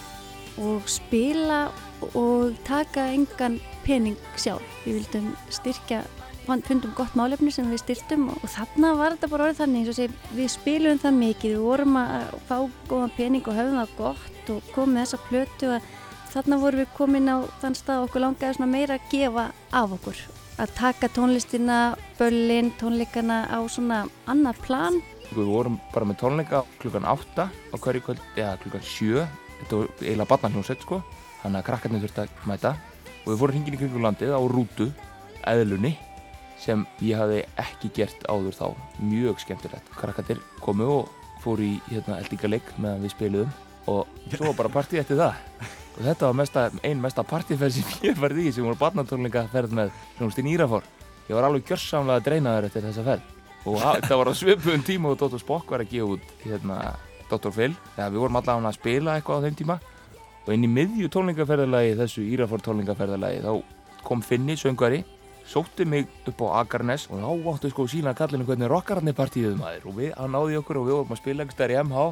og 0.64 0.88
spila 0.88 1.66
og 2.14 2.56
taka 2.66 3.10
engan 3.14 3.58
pening 3.84 4.16
sjálf. 4.40 4.64
Við 4.84 5.00
vildum 5.00 5.30
styrkja, 5.52 6.02
fundum 6.66 6.94
gott 6.98 7.14
málefni 7.18 7.52
sem 7.54 7.68
við 7.70 7.84
styrtum 7.84 8.28
og 8.32 8.46
þarna 8.50 8.94
var 8.98 9.14
þetta 9.14 9.30
bara 9.30 9.46
orðið 9.46 9.60
þannig 9.60 9.80
eins 9.80 9.92
og 9.92 9.98
sé, 9.98 10.08
við 10.34 10.50
spilum 10.56 10.98
það 10.98 11.20
mikið, 11.20 11.54
við 11.54 11.66
vorum 11.68 12.00
að 12.00 12.34
fá 12.48 12.56
góðan 12.90 13.14
pening 13.16 13.46
og 13.46 13.58
höfum 13.60 13.78
það 13.78 13.94
gott 14.00 14.52
og 14.56 14.72
komum 14.74 14.96
með 14.96 15.06
þessa 15.06 15.22
plötu 15.28 15.70
að 15.76 15.88
þarna 16.32 16.60
vorum 16.64 16.82
við 16.82 16.92
komin 16.96 17.30
á 17.30 17.36
þann 17.62 17.78
stað 17.78 18.02
og 18.02 18.08
okkur 18.08 18.24
langaði 18.26 18.66
meira 18.66 18.98
að 18.98 19.08
gefa 19.12 19.46
af 19.70 19.96
okkur. 19.98 20.26
Að 20.60 20.74
taka 20.76 21.08
tónlistina, 21.14 21.78
böllin, 22.18 22.74
tónleikana 22.80 23.46
á 23.48 23.58
svona 23.70 24.02
annar 24.28 24.58
plan 24.66 24.98
Við 25.30 25.46
vorum 25.46 25.78
bara 25.94 26.08
með 26.08 26.18
tónleika 26.24 26.64
klukkan 26.80 27.06
8 27.06 27.46
á 27.46 27.76
hverju 27.78 28.02
kvöld, 28.02 28.22
eða 28.34 28.56
klukkan 28.64 28.82
7 28.82 29.26
þetta 29.60 29.78
var 29.78 29.90
eiginlega 30.00 30.30
barnahljónsett 30.32 30.82
sko 30.82 30.98
þannig 31.42 31.60
að 31.60 31.66
krakkarnir 31.70 32.04
þurfti 32.04 32.24
að 32.24 32.46
mæta. 32.50 32.74
Og 33.20 33.32
við 33.32 33.40
fórum 33.40 33.56
hringin 33.56 33.76
í 33.76 33.80
kringum 33.80 34.06
landið 34.06 34.32
á 34.36 34.40
rútu 34.48 34.86
eðlunni 35.50 35.96
sem 36.60 36.84
ég 37.04 37.20
hafði 37.20 37.40
ekki 37.60 37.90
gert 37.96 38.24
áður 38.28 38.56
þá. 38.56 38.66
Mjög 39.00 39.42
skemmtilegt. 39.44 39.90
Krakkarnir 39.96 40.40
komu 40.60 40.88
og 41.00 41.10
fóru 41.40 41.64
í 41.64 41.74
hérna, 41.88 42.20
eldingaleik 42.20 42.72
meðan 42.78 43.04
við 43.04 43.14
spiluðum. 43.14 43.52
Og 43.90 44.08
svo 44.28 44.50
var 44.50 44.58
bara 44.58 44.72
partíð 44.72 45.02
eftir 45.02 45.20
það. 45.20 45.38
Og 45.96 46.02
þetta 46.04 46.28
var 46.28 46.36
mesta, 46.38 46.64
ein 46.86 47.00
mesta 47.02 47.24
partíferð 47.26 47.76
sem 47.76 47.94
ég 48.04 48.12
hef 48.12 48.20
farið 48.22 48.42
í 48.44 48.52
sem 48.54 48.66
voru 48.66 48.78
barnatónleika 48.80 49.46
ferð 49.52 49.76
með 49.76 49.94
hljómsdýn 50.18 50.50
Írafór. 50.52 50.86
Ég 51.28 51.36
var 51.36 51.46
alveg 51.48 51.66
gjörsamlega 51.68 52.24
dreinaður 52.26 52.68
eftir 52.68 52.84
þessa 52.86 53.06
ferð. 53.06 53.32
Og 53.68 53.80
að, 53.84 54.04
það 54.06 54.20
var 54.20 54.30
á 54.32 54.34
svipuðum 54.40 54.84
tíma 54.86 55.10
og 55.10 55.18
Dr. 55.20 55.40
Spock 55.40 55.72
var 55.72 55.84
að 55.84 55.90
gefa 55.92 56.14
út 56.16 56.44
hérna, 56.44 56.78
Dr. 57.28 57.52
Phil. 57.56 57.72
Þegar 57.96 58.14
við 58.14 58.22
vorum 58.24 58.38
allavega 58.40 58.70
að 58.70 58.78
spila 58.78 59.16
eitthvað 59.16 59.42
á 59.42 59.44
þeim 59.46 59.58
tíma 59.58 59.76
og 60.46 60.52
inn 60.54 60.66
í 60.66 60.70
miðju 60.70 61.10
tónlingaferðalagi 61.12 61.96
þessu 62.00 62.26
Írafór 62.26 62.62
tónlingaferðalagi 62.64 63.42
þá 63.44 63.52
kom 64.06 64.22
Finni, 64.24 64.56
söngvari 64.56 65.04
sótti 65.50 65.84
mig 65.84 66.06
upp 66.30 66.42
á 66.46 66.62
Akarnes 66.62 67.08
og 67.10 67.18
þá 67.18 67.48
áttu 67.52 67.70
sko 67.72 67.86
sína 67.90 68.14
kallinu 68.14 68.46
hvernig 68.46 68.70
rockararnir 68.70 69.16
partíðuð 69.18 69.56
maður. 69.58 69.88
Og 69.90 69.96
við, 69.98 70.12
hann 70.14 70.34
náði 70.34 70.60
okkur 70.60 70.78
og 70.78 70.86
við 70.86 70.96
vorum 70.98 71.16
að 71.16 71.20
spila 71.22 71.42
einhvers 71.42 71.56
staðar 71.58 71.74
í 71.74 71.80
MH 71.82 72.04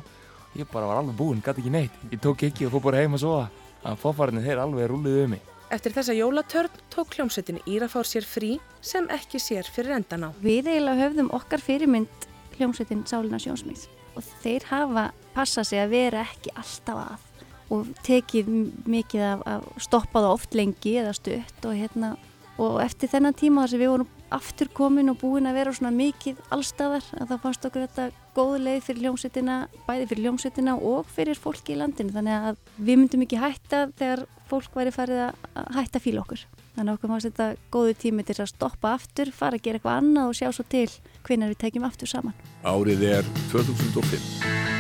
ég 0.59 0.71
bara 0.73 0.89
var 0.89 1.03
alveg 1.03 1.19
búinn, 1.19 1.43
gæti 1.45 1.63
ekki 1.63 1.73
neitt. 1.75 2.01
Ég 2.11 2.23
tók 2.25 2.43
ekki 2.49 2.67
og 2.67 2.75
fór 2.75 2.85
bara 2.89 3.05
heim 3.05 3.15
að 3.15 3.23
sofa. 3.23 3.45
Að 3.87 4.01
fófarnir 4.03 4.47
þeir 4.47 4.63
alveg 4.65 4.91
rúliðu 4.91 5.23
um 5.29 5.35
mig. 5.37 5.55
Eftir 5.71 5.95
þessa 5.95 6.17
jólatörn 6.17 6.83
tók 6.91 7.15
hljómsveitin 7.15 7.61
Írafár 7.69 8.09
sér 8.09 8.27
frí 8.27 8.57
sem 8.81 9.07
ekki 9.13 9.39
sér 9.43 9.69
fyrir 9.69 9.95
endan 10.01 10.27
á. 10.27 10.31
Við 10.43 10.73
eiginlega 10.73 11.05
höfðum 11.05 11.31
okkar 11.37 11.63
fyrirmynd 11.63 12.29
hljómsveitin 12.57 13.05
Sálina 13.07 13.39
Sjónsmið 13.39 13.87
og 14.17 14.27
þeir 14.43 14.67
hafa 14.73 15.11
passað 15.37 15.71
sig 15.71 15.85
að 15.85 15.93
vera 15.95 16.25
ekki 16.25 16.57
alltaf 16.57 17.05
að 17.05 17.28
og 17.75 17.89
tekið 18.07 18.49
mikið 18.89 19.25
af, 19.33 19.45
af 19.47 19.83
stoppað 19.83 20.31
oft 20.31 20.57
lengi 20.57 20.97
eða 21.03 21.15
stutt 21.17 21.69
og 21.69 21.77
hérna 21.77 22.15
og 22.59 22.81
eftir 22.83 23.11
þennan 23.13 23.37
tíma 23.39 23.65
þar 23.65 23.73
sem 23.73 23.83
við 23.83 23.93
vorum 23.93 24.15
aftur 24.35 24.69
komin 24.75 25.09
og 25.13 25.21
búin 25.23 25.49
að 25.49 25.61
vera 25.61 25.75
svona 25.75 25.93
mikið 25.95 26.41
allstaðar 26.53 27.07
að 27.17 27.31
það 27.31 27.43
fannst 27.45 27.69
okkur 27.69 27.85
þetta 27.87 28.09
góð 28.37 28.55
leið 28.65 28.81
fyrir 28.87 29.07
hljómsveitina, 29.07 29.57
bæði 29.87 30.09
fyrir 30.11 30.27
hljómsveitina 30.27 30.77
og 30.91 31.09
fyrir 31.15 31.39
fólki 31.39 31.75
í 31.75 31.79
landinu. 31.81 32.15
Þannig 32.15 32.49
að 32.51 32.61
við 32.77 33.01
myndum 33.01 33.25
ekki 33.27 33.41
hætta 33.41 33.83
þegar 33.99 34.25
fólk 34.51 34.79
væri 34.79 34.95
farið 34.95 35.25
að 35.25 35.75
hætta 35.79 36.03
fíla 36.03 36.23
okkur. 36.23 36.45
Þannig 36.77 36.93
að 36.93 36.99
okkur 36.99 37.13
fannst 37.15 37.31
þetta 37.31 37.49
góðu 37.75 37.99
tími 38.05 38.27
til 38.27 38.39
að 38.39 38.51
stoppa 38.53 38.95
aftur, 38.95 39.33
fara 39.35 39.59
að 39.59 39.65
gera 39.67 39.81
eitthvað 39.81 40.03
annað 40.03 40.33
og 40.33 40.39
sjá 40.39 40.51
svo 40.53 40.67
til 40.71 40.89
hvenar 41.27 41.55
við 41.55 41.63
tekjum 41.65 41.89
aftur 41.89 42.13
saman. 42.13 42.37
Árið 42.63 43.09
er 43.17 43.33
2005. 43.51 44.78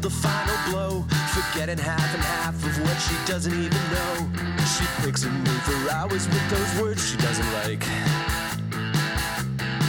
Dealt 0.00 0.12
the 0.12 0.28
final 0.28 0.56
blow. 0.70 1.04
Forgetting 1.28 1.78
half 1.78 2.14
and 2.14 2.22
half 2.22 2.54
of 2.54 2.82
what 2.82 2.96
she 2.96 3.14
doesn't 3.26 3.52
even 3.52 3.82
know. 3.92 4.30
She 4.64 4.84
picks 5.02 5.24
at 5.24 5.32
me 5.32 5.54
for 5.64 5.92
hours 5.92 6.26
with 6.26 6.50
those 6.50 6.82
words 6.82 7.08
she 7.08 7.16
doesn't 7.18 7.52
like. 7.64 7.82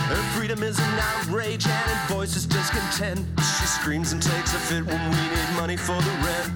Her 0.07 0.21
freedom 0.35 0.63
is 0.63 0.77
an 0.77 0.99
outrage 0.99 1.65
and 1.65 1.89
her 1.89 2.13
voice 2.13 2.35
is 2.35 2.45
discontent. 2.45 3.19
She 3.39 3.65
screams 3.65 4.11
and 4.11 4.21
takes 4.21 4.53
a 4.53 4.59
fit 4.59 4.85
when 4.85 5.01
we 5.09 5.15
need 5.15 5.49
money 5.55 5.77
for 5.77 5.99
the 6.01 6.15
rent. 6.25 6.51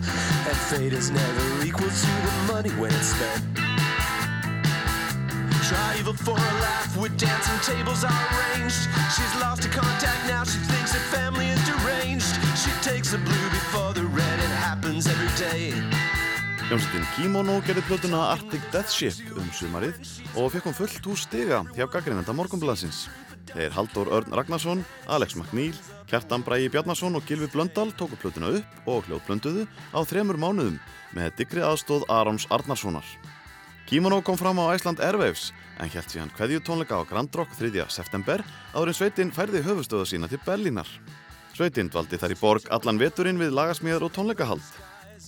And 0.48 0.58
fate 0.70 0.94
is 0.94 1.12
never 1.12 1.66
equal 1.66 1.90
to 1.90 2.12
the 2.28 2.54
money 2.54 2.70
when 2.72 2.92
it's 2.94 3.14
spent. 3.16 3.42
Try 5.70 5.98
evil 5.98 6.14
for 6.14 6.38
a 6.38 6.54
laugh 6.62 6.96
with 6.98 7.18
dancing 7.18 7.60
tables 7.74 8.04
arranged. 8.04 8.88
She's 9.16 9.42
lost 9.42 9.64
her 9.64 9.72
contact 9.72 10.28
now, 10.28 10.44
she 10.44 10.60
thinks 10.60 10.94
her 10.94 11.00
family 11.18 11.35
Hljómsveitin 16.76 17.06
Kimono 17.16 17.54
gerði 17.64 17.82
plötuna 17.88 18.18
Arctic 18.34 18.64
Death 18.74 18.92
Ship 18.92 19.30
um 19.40 19.46
sumarið 19.56 19.96
og 20.36 20.50
fekk 20.52 20.66
hún 20.68 20.74
fullt 20.76 21.06
úr 21.08 21.16
stiga 21.16 21.62
hjá 21.72 21.86
gaggrinenda 21.88 22.34
morgunblansins. 22.36 23.06
Þeir 23.54 23.72
Halldór 23.72 24.10
Örn 24.12 24.34
Ragnarsson, 24.36 24.82
Alex 25.08 25.38
McNeil, 25.40 25.78
Kjartan 26.12 26.44
Brægi 26.44 26.68
Bjarnason 26.74 27.16
og 27.16 27.24
Gilvi 27.30 27.48
Blöndal 27.54 27.94
tóku 27.96 28.20
plötuna 28.20 28.50
upp 28.58 28.90
og 28.92 29.08
hljóðblönduðu 29.08 29.64
á 29.96 30.00
þremur 30.04 30.36
mánuðum 30.36 30.76
með 31.16 31.38
digri 31.38 31.64
aðstóð 31.64 32.04
Arons 32.12 32.44
Arnarssonar. 32.52 33.08
Kimono 33.88 34.20
kom 34.20 34.36
fram 34.36 34.60
á 34.60 34.76
Iceland 34.76 35.00
Airwaves 35.00 35.54
en 35.80 35.94
held 35.94 36.12
síðan 36.12 36.34
hverju 36.36 36.60
tónleika 36.60 37.00
á 37.00 37.08
Grand 37.08 37.32
Rock 37.40 37.56
3. 37.56 37.86
september 37.88 38.44
áður 38.74 38.92
en 38.92 39.00
Sveitin 39.00 39.32
færði 39.32 39.64
höfustöðu 39.64 40.10
sína 40.12 40.28
til 40.28 40.44
Berlínar. 40.44 40.92
Sveitin 41.56 41.88
dvaldi 41.88 42.20
þar 42.20 42.36
í 42.36 42.40
borg 42.42 42.68
allan 42.68 43.00
veturinn 43.00 43.40
við 43.40 43.56
lagasmíðar 43.56 44.10
og 44.10 44.12
tónleikahald. 44.20 44.68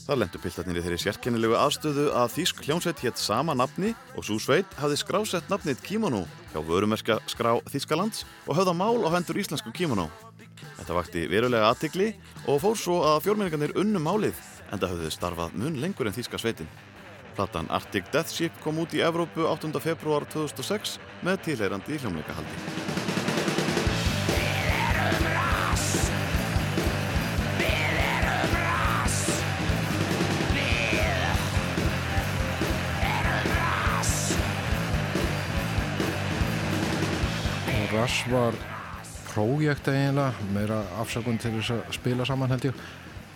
Þar 0.08 0.22
lendu 0.22 0.40
piltarnir 0.40 0.78
í 0.80 0.82
þeirri 0.86 0.98
sérkennilegu 1.04 1.56
aðstöðu 1.60 2.06
að 2.16 2.30
Þýsk 2.38 2.62
hljómsveit 2.64 3.02
hétt 3.04 3.20
sama 3.20 3.52
nafni 3.60 3.90
og 4.16 4.24
svo 4.24 4.38
sveit 4.40 4.78
hafði 4.80 5.00
skrásett 5.02 5.50
nafnið 5.52 5.82
Kimono 5.84 6.22
hjá 6.54 6.62
vörumerska 6.64 7.18
skrá 7.28 7.58
Þýskalands 7.68 8.24
og 8.46 8.56
höfða 8.56 8.72
mál 8.80 9.04
á 9.04 9.12
hendur 9.18 9.36
íslensku 9.42 9.74
Kimono. 9.76 10.08
Þetta 10.78 10.96
vakti 10.96 11.26
verulega 11.28 11.74
aðtikli 11.74 12.14
og 12.48 12.62
fór 12.64 12.80
svo 12.80 13.02
að 13.10 13.26
fjórmenningarnir 13.26 13.76
unnu 13.84 14.00
málið 14.00 14.40
en 14.72 14.80
það 14.80 14.94
höfðu 14.94 15.12
starfað 15.18 15.58
mun 15.60 15.82
lengur 15.84 16.08
en 16.08 16.16
Þýska 16.16 16.40
sveitin. 16.40 16.72
Platan 17.36 17.68
Arctic 17.68 18.08
Death 18.14 18.32
Ship 18.32 18.64
kom 18.64 18.80
út 18.80 18.96
í 18.96 19.04
Evrópu 19.04 19.44
8. 19.44 19.76
februar 19.84 20.24
2006 20.32 21.02
með 21.28 21.44
tilheyrandi 21.50 22.00
hljómleikahaldi. 22.00 22.97
Rush 38.08 38.30
var 38.32 38.56
prójekt 39.34 39.90
eiginlega, 39.92 40.32
meira 40.56 40.78
afsakun 41.02 41.36
til 41.44 41.50
þess 41.58 41.74
að 41.76 41.90
spila 41.98 42.24
saman 42.24 42.54
held 42.54 42.70
ég 42.70 42.78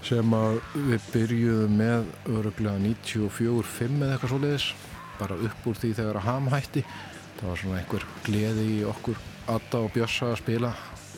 sem 0.08 0.36
að 0.38 0.62
við 0.86 1.08
byrjuðum 1.12 1.74
með 1.76 2.08
öruglega 2.38 2.80
94-5 2.80 3.98
eða 3.98 4.14
eitthvað 4.16 4.32
svoleiðis 4.32 4.70
bara 5.18 5.40
upp 5.50 5.68
úr 5.68 5.82
því 5.82 5.92
þegar 5.98 6.22
að 6.22 6.28
ham 6.30 6.48
hætti. 6.56 6.86
Það 7.42 7.50
var 7.50 7.62
svona 7.66 7.82
einhver 7.82 8.08
gleði 8.30 8.66
í 8.78 8.80
okkur 8.94 9.20
Adda 9.58 9.84
og 9.84 9.92
Bjössa 9.98 10.32
að 10.32 10.40
spila 10.46 10.72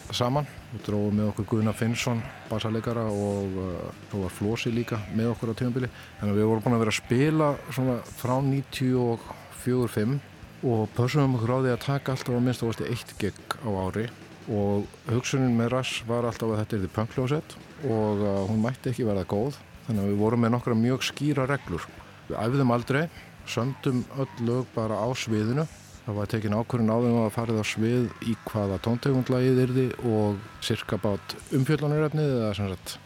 saman. 0.09 0.49
Við 0.73 0.85
dróðum 0.89 1.21
með 1.21 1.31
okkur 1.35 1.49
Guðna 1.53 1.77
Finnsson 1.77 2.25
bassalegara 2.49 3.05
og 3.13 3.63
uh, 3.67 3.87
svo 4.09 4.25
var 4.25 4.37
Flósi 4.39 4.73
líka 4.73 5.03
með 5.13 5.35
okkur 5.35 5.53
á 5.53 5.59
tímabili. 5.61 5.93
Þannig 6.17 6.33
að 6.33 6.41
við 6.41 6.49
vorum 6.55 6.65
búin 6.65 6.79
að 6.79 6.85
vera 6.87 6.97
að 6.97 7.03
spila 7.03 7.53
svona 7.69 8.01
frá 8.17 8.39
94-5 8.49 10.21
og 10.63 10.87
pössum 10.95 11.35
okkur 11.35 11.51
á 11.51 11.57
því 11.59 11.71
að 11.73 11.83
taka 11.83 12.13
alltaf 12.13 12.35
að 12.37 12.45
minnst 12.45 12.63
ástu 12.63 12.87
eitt 12.87 13.13
gegg 13.19 13.57
á 13.67 13.69
ári. 13.83 14.07
Og 14.51 14.87
hugsunin 15.11 15.55
með 15.57 15.75
Rush 15.75 16.07
var 16.07 16.27
alltaf 16.27 16.51
að 16.51 16.63
þetta 16.63 16.75
er 16.75 16.81
því 16.83 16.89
punkljósett 16.95 17.55
og 17.83 18.23
uh, 18.23 18.41
hún 18.47 18.63
mætti 18.63 18.91
ekki 18.91 19.07
verða 19.07 19.27
góð. 19.27 19.59
Þannig 19.87 20.03
að 20.03 20.09
við 20.11 20.19
vorum 20.23 20.43
með 20.43 20.53
nokkra 20.55 20.75
mjög 20.79 21.05
skýra 21.09 21.47
reglur. 21.49 21.87
Við 22.29 22.39
æfðum 22.39 22.73
aldrei 22.75 23.03
söndum 23.47 24.03
öll 24.19 24.45
lög 24.47 24.67
bara 24.75 24.99
á 24.99 25.07
sviðinu. 25.15 25.67
Það 26.03 26.17
var 26.19 26.31
tekin 26.31 26.55
ákvörðin 26.55 26.91
á 26.91 26.97
þeim 26.99 27.17
að 27.21 27.33
farið 27.35 27.59
á 27.59 27.65
svið 27.67 28.07
í 28.27 28.35
hvaða 28.47 28.79
tóntegundlagið 28.83 29.61
yrði 29.63 29.85
og 30.07 30.39
cirka 30.63 30.99
bát 30.99 31.35
umfjöldunarefnið 31.55 32.33
eða 32.39 32.53
sem 32.57 32.71
sagt 32.71 32.97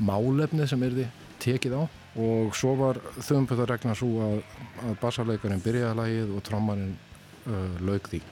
málefnið 0.00 0.70
sem 0.72 0.84
yrði 0.88 1.08
tekið 1.44 1.76
á. 1.80 1.82
Og 2.16 2.54
svo 2.56 2.72
var 2.80 3.00
þumböðarregna 3.20 3.92
svo 3.96 4.22
að, 4.24 4.38
að 4.88 4.94
bassarleikarinn 5.02 5.60
byrjaði 5.64 5.98
lagið 6.00 6.32
og 6.32 6.46
trommarinn 6.48 6.94
uh, 7.46 7.76
laug 7.86 8.10
því 8.10 8.22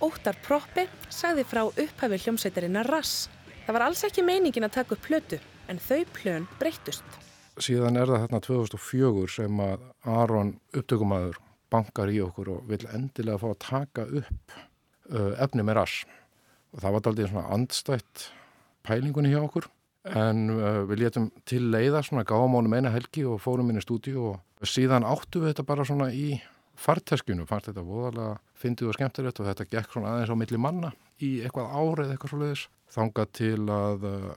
Óttar 0.00 0.36
Proppi 0.40 0.86
sagði 1.12 1.42
frá 1.44 1.66
upphafi 1.68 2.18
hljómsveitarinnar 2.22 2.88
Rass. 2.88 3.28
Það 3.66 3.76
var 3.76 3.82
alls 3.84 4.04
ekki 4.06 4.22
meiningin 4.24 4.64
að 4.64 4.78
taka 4.78 4.96
upp 4.96 5.02
plötu, 5.04 5.38
en 5.68 5.80
þau 5.82 6.06
plön 6.16 6.46
breyttust. 6.60 7.18
Síðan 7.60 7.98
er 8.00 8.08
það 8.08 8.22
þarna 8.24 8.40
2004 8.46 9.26
sem 9.34 9.60
að 9.60 9.82
Aron 10.08 10.54
upptökumæður 10.72 11.36
bankar 11.70 12.10
í 12.10 12.16
okkur 12.24 12.48
og 12.54 12.70
vil 12.70 12.80
endilega 12.88 13.42
fá 13.42 13.50
að 13.50 13.58
taka 13.66 14.06
upp 14.22 14.54
uh, 14.56 15.34
efni 15.36 15.66
með 15.68 15.82
Rass. 15.82 16.06
Og 16.72 16.80
það 16.80 16.96
var 16.96 17.10
aldrei 17.10 17.28
svona 17.28 17.50
andstætt 17.58 18.24
pælingunni 18.88 19.34
hjá 19.34 19.42
okkur, 19.42 19.68
en 20.16 20.46
uh, 20.54 20.80
við 20.88 21.04
letum 21.04 21.28
til 21.44 21.66
leiða 21.68 22.00
svona 22.06 22.24
gáðamónum 22.24 22.78
eina 22.78 22.94
helgi 22.94 23.26
og 23.28 23.42
fórum 23.44 23.68
inn 23.68 23.82
í 23.82 23.84
stúdíu 23.84 24.30
og 24.32 24.64
síðan 24.64 25.04
áttu 25.04 25.44
við 25.44 25.52
þetta 25.52 25.68
bara 25.68 25.84
svona 25.84 26.08
í 26.16 26.38
farteskjunu, 26.80 27.46
fannst 27.48 27.70
þetta 27.70 27.84
voðalega 27.86 28.38
fyndið 28.60 28.90
og 28.90 28.96
skemmtilegt 28.96 29.40
og 29.40 29.48
þetta 29.50 29.68
gekk 29.70 29.94
svona 29.94 30.14
aðeins 30.14 30.32
á 30.32 30.40
milli 30.40 30.60
manna 30.60 30.92
í 31.20 31.30
eitthvað 31.44 31.74
árið 31.76 32.14
eitthvað 32.14 32.34
svoleiðis. 32.34 32.66
Þangað 32.90 33.32
til 33.38 33.62
að 33.70 34.06
uh, 34.08 34.30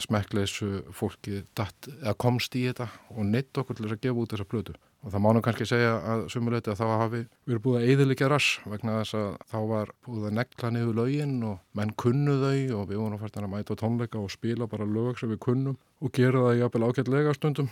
smekkleysu 0.00 0.68
fólki 0.96 1.42
datt, 1.56 1.88
komst 2.20 2.56
í 2.56 2.66
þetta 2.68 2.88
og 3.14 3.24
neitt 3.28 3.56
okkur 3.56 3.76
til 3.76 3.86
þess 3.86 3.96
að 3.96 4.04
gefa 4.06 4.22
út 4.22 4.34
þessa 4.34 4.48
plötu. 4.48 4.76
Og 5.06 5.12
það 5.14 5.22
mánum 5.22 5.42
kannski 5.44 5.66
segja 5.68 5.90
að 6.02 6.22
sumuleiti 6.32 6.72
að 6.72 6.80
þá 6.80 6.86
hafi 7.02 7.20
verið 7.46 7.62
búið 7.62 7.76
að 7.78 7.90
eðilegja 7.92 8.30
rass 8.32 8.56
vegna 8.66 8.96
þess 9.00 9.18
að 9.18 9.28
þá 9.52 9.58
var 9.70 9.92
búið 10.06 10.24
að 10.26 10.36
nekla 10.40 10.70
niður 10.74 10.96
lögin 10.98 11.34
og 11.46 11.60
menn 11.78 11.92
kunnu 12.02 12.38
þau 12.40 12.80
og 12.80 12.88
við 12.90 13.02
vorum 13.02 13.20
fært 13.20 13.38
að 13.38 13.50
mæta 13.52 13.76
tónleika 13.78 14.18
og 14.18 14.32
spila 14.34 14.66
bara 14.70 14.88
lög 14.88 15.20
sem 15.20 15.30
við 15.30 15.42
kunnum 15.46 15.76
og 16.02 16.14
gera 16.16 16.42
það 16.48 16.58
jafnvel 16.62 16.88
ágætlega 16.88 17.36
stundum 17.36 17.70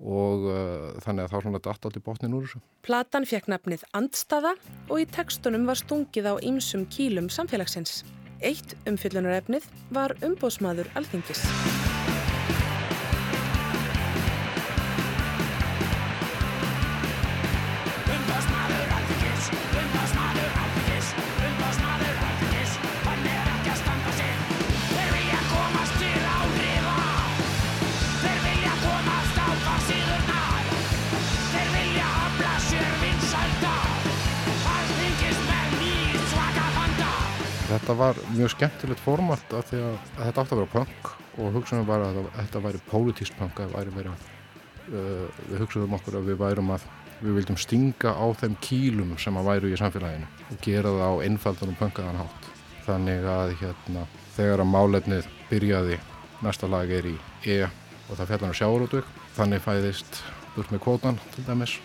og 0.00 0.48
uh, 0.48 0.90
þannig 1.04 1.26
að 1.26 1.32
þá 1.32 1.38
svona 1.44 1.62
datt 1.62 1.86
allt 1.86 1.98
í 2.00 2.04
botnin 2.04 2.36
úr 2.36 2.48
þessu. 2.48 2.60
Platan 2.86 3.28
fekk 3.28 3.48
nafnið 3.52 3.86
Andstaða 3.96 4.54
og 4.88 5.00
í 5.00 5.08
tekstunum 5.14 5.68
var 5.70 5.80
stungið 5.80 6.30
á 6.30 6.34
ýmsum 6.42 6.88
kílum 6.90 7.30
samfélagsins. 7.32 8.02
Eitt 8.44 8.76
umfyllunarefnið 8.90 9.70
var 9.94 10.16
umbóðsmaður 10.26 10.90
alþingis. 10.98 11.44
Þetta 37.94 38.06
var 38.10 38.32
mjög 38.34 38.50
skemmtilegt 38.50 39.00
format 39.04 39.52
að, 39.54 39.68
að 39.78 39.98
þetta 40.18 40.42
átti 40.42 40.54
að 40.54 40.58
vera 40.58 40.70
punk 40.72 41.10
og 41.38 41.52
hugsaðum 41.54 41.84
bara 41.86 42.08
að 42.08 42.24
þetta 42.40 42.62
væri 42.64 42.80
pólitísk 42.88 43.36
punk 43.38 43.62
væri 43.70 43.94
verið 43.94 44.08
að 44.10 44.24
uh, 44.88 45.36
við 45.52 45.62
hugsaðum 45.62 45.94
okkur 46.00 46.16
að 46.18 46.26
við 46.32 46.40
værum 46.40 46.72
að 46.74 46.88
við 47.20 47.38
vildum 47.38 47.60
stinga 47.62 48.16
á 48.18 48.26
þeim 48.40 48.58
kýlum 48.66 49.14
sem 49.22 49.38
að 49.38 49.46
væru 49.52 49.70
í 49.70 49.78
samfélaginu 49.78 50.26
og 50.26 50.60
gera 50.66 50.96
það 50.96 51.06
á 51.06 51.22
einfaldunum 51.28 51.78
punkaðan 51.84 52.20
hátt. 52.24 52.50
Þannig 52.88 53.30
að 53.36 53.56
hérna 53.62 54.06
þegar 54.34 54.66
að 54.66 54.72
málefnið 54.74 55.32
byrjaði 55.54 56.02
næsta 56.42 56.74
lag 56.74 56.98
er 56.98 57.12
í 57.14 57.16
E 57.46 57.60
og 57.62 58.16
það 58.16 58.32
fjallar 58.32 58.48
um 58.50 58.58
sjáurútug 58.58 59.18
þannig 59.38 59.68
fæðist 59.70 60.24
burt 60.56 60.74
með 60.74 60.88
kvótan 60.88 61.26
til 61.36 61.46
dæmis. 61.46 61.78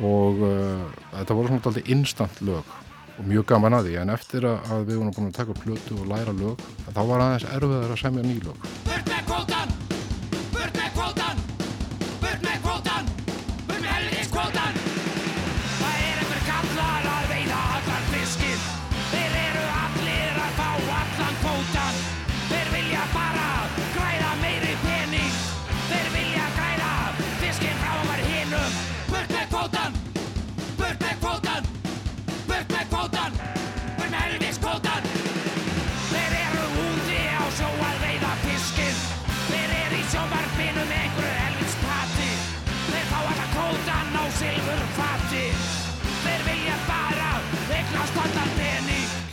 Og 0.00 0.40
uh, 0.40 0.86
þetta 1.18 1.36
voru 1.36 1.52
svona 1.52 1.68
alltaf 1.68 1.98
instant 1.98 2.46
lög 2.48 2.78
og 3.20 3.28
mjög 3.28 3.48
gaman 3.52 3.76
að 3.76 3.90
því 3.90 3.96
en 4.00 4.12
eftir 4.16 4.46
að, 4.48 4.86
við 4.88 5.00
vorum 5.00 5.14
búin 5.18 5.28
að 5.28 5.38
taka 5.40 5.52
upp 5.54 5.64
plötu 5.66 5.98
og 6.00 6.08
læra 6.08 6.36
lög 6.40 6.68
þá 6.88 7.02
var 7.12 7.26
aðeins 7.26 7.48
erfiðar 7.52 7.96
að 7.96 8.02
semja 8.06 8.24
ný 8.24 9.19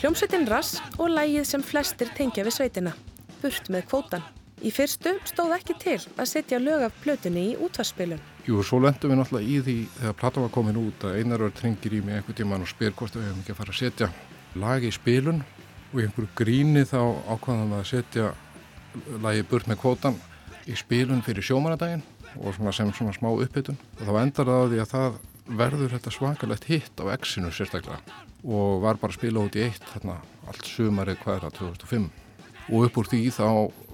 Hljómsveitin 0.08 0.46
Rass 0.48 0.78
og 1.04 1.10
lægið 1.12 1.44
sem 1.44 1.64
flestir 1.68 2.08
tengja 2.16 2.46
við 2.48 2.54
sveitina. 2.56 2.94
Burt 3.42 3.66
með 3.68 3.90
kvótan. 3.90 4.22
Í 4.64 4.72
fyrstu 4.72 5.12
stóð 5.28 5.58
ekki 5.58 5.76
til 5.82 5.98
að 6.16 6.30
setja 6.32 6.62
lög 6.64 6.86
af 6.86 6.96
plötunni 7.04 7.44
í 7.50 7.58
útvarspilun. 7.66 8.22
Jú, 8.48 8.62
svo 8.64 8.80
lendum 8.80 9.12
við 9.12 9.20
náttúrulega 9.20 9.52
í 9.52 9.58
því 9.66 9.76
þegar 9.98 10.16
platan 10.22 10.46
var 10.46 10.54
komin 10.56 10.80
út 10.80 11.04
að 11.04 11.18
einar 11.20 11.44
verður 11.44 11.58
tringir 11.60 11.98
í 11.98 12.02
mig 12.08 12.22
einhver 12.22 12.40
tíman 12.40 12.64
og 12.64 12.72
spyr 12.72 12.96
hvort 12.96 13.20
við 13.20 13.28
hefum 13.28 13.44
ekki 13.44 13.52
að 13.52 13.60
fara 13.60 13.76
að 13.76 13.82
setja 13.82 14.10
lag 14.64 14.88
í 14.88 14.96
spilun 14.96 15.44
og 15.92 16.00
í 16.00 16.08
einhverju 16.08 16.32
gríni 16.40 16.88
þá 16.88 17.02
ákvaðum 17.28 17.76
við 17.76 17.82
að 17.82 17.88
setja 17.92 18.34
lagi 19.28 19.48
burt 19.52 19.68
með 19.68 19.82
kvótan 19.84 20.22
í 20.72 20.80
spilun 20.80 21.26
fyrir 21.28 21.52
sjómanadaginn 21.52 22.08
og 22.38 22.56
svona 22.56 22.72
sem 22.80 22.96
svona 22.96 23.18
smá 23.18 23.34
upphittun 23.36 23.76
og 24.00 24.08
þá 24.08 24.22
endar 24.24 24.54
það 24.54 24.64
á 24.64 24.70
því 24.72 24.86
að 24.86 24.94
það 24.96 25.20
verður 25.48 25.96
þetta 25.96 26.14
svakalegt 26.14 26.68
hitt 26.70 27.04
á 27.04 27.06
X-inu 27.18 27.52
sérstaklega. 27.52 28.00
Og 28.44 28.82
var 28.84 29.00
bara 29.02 29.14
að 29.14 29.20
spila 29.20 29.44
út 29.48 29.58
í 29.58 29.66
eitt 29.68 29.84
þarna 29.94 30.22
allt 30.48 30.64
er 30.68 31.18
það 31.18 31.54
2005 31.60 32.10
og 32.68 32.84
upp 32.84 32.98
úr 33.00 33.08
því 33.08 33.20
þá 33.32 33.48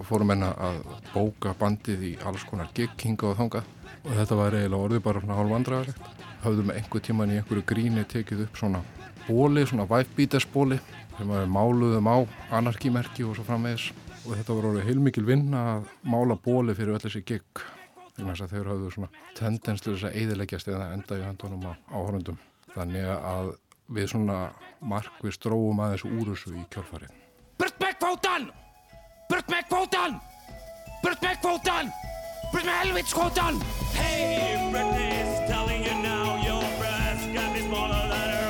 fórum 0.07 0.33
enna 0.33 0.49
að 0.57 0.79
bóka 1.13 1.53
bandið 1.59 2.05
í 2.09 2.13
alls 2.25 2.41
konar 2.49 2.71
gig 2.73 2.89
hinga 2.97 3.29
og 3.29 3.37
þanga 3.37 3.61
og 4.03 4.15
þetta 4.17 4.37
var 4.39 4.55
eiginlega 4.57 4.85
orðið 4.87 5.03
bara 5.05 5.21
svona 5.21 5.37
hálf 5.37 5.53
vandrarlegt 5.53 6.23
höfðum 6.43 6.73
einhver 6.73 7.03
tíman 7.05 7.31
í 7.31 7.37
einhverju 7.39 7.63
gríni 7.69 8.03
tekið 8.09 8.47
upp 8.47 8.57
svona 8.59 8.81
bóli, 9.27 9.63
svona 9.67 9.85
wife-beaters 9.87 10.47
bóli 10.51 10.79
sem 11.17 11.29
við 11.29 11.51
máluðum 11.53 12.09
á 12.09 12.17
anarkimerki 12.57 13.23
og 13.27 13.37
svo 13.37 13.45
framvegis. 13.47 13.91
Og 14.23 14.37
þetta 14.37 14.55
var 14.55 14.67
orðið 14.69 14.87
heilmikil 14.87 15.25
vinn 15.27 15.55
að 15.55 15.87
mála 16.07 16.37
bóli 16.39 16.75
fyrir 16.75 16.95
öll 16.95 17.03
þessi 17.03 17.23
gig 17.27 17.63
vegna 18.17 18.33
þess 18.33 18.45
að 18.45 18.53
þeir 18.55 18.69
hafðu 18.71 18.91
svona 18.95 19.09
tendens 19.37 19.83
til 19.83 19.95
þess 19.95 20.07
að 20.09 20.17
eiðileggjast 20.21 20.71
eða 20.73 20.91
enda 20.95 21.19
í 21.19 21.25
handunum 21.25 21.67
á 21.69 21.73
áhörundum 21.93 22.39
þannig 22.73 23.09
að 23.13 23.51
við 23.93 24.09
svona 24.13 24.37
markvið 24.93 25.35
stróum 25.37 25.81
aðeins 25.83 26.05
úr 26.07 26.31
þessu 26.33 26.55
í 26.57 26.65
kjálfarið 26.73 27.19
Burt 27.59 27.79
með 27.79 27.97
kvótan! 28.01 28.47
Burt 29.29 29.51
með 29.51 29.67
kvótan! 29.69 30.17
Burt 31.03 31.21
með 31.25 31.37
kvótan! 31.43 31.91
Burt 32.53 32.65
með 32.65 32.79
helvitskvótan! 32.81 33.61
Hey, 33.93 34.57
Britney's 34.73 35.49
telling 35.49 35.85
you 35.85 35.95
now 36.01 36.37
your 36.43 36.65
breasts 36.79 37.29
can 37.33 37.53
be 37.53 37.61
smaller 37.61 38.07
than 38.09 38.29
her 38.29 38.42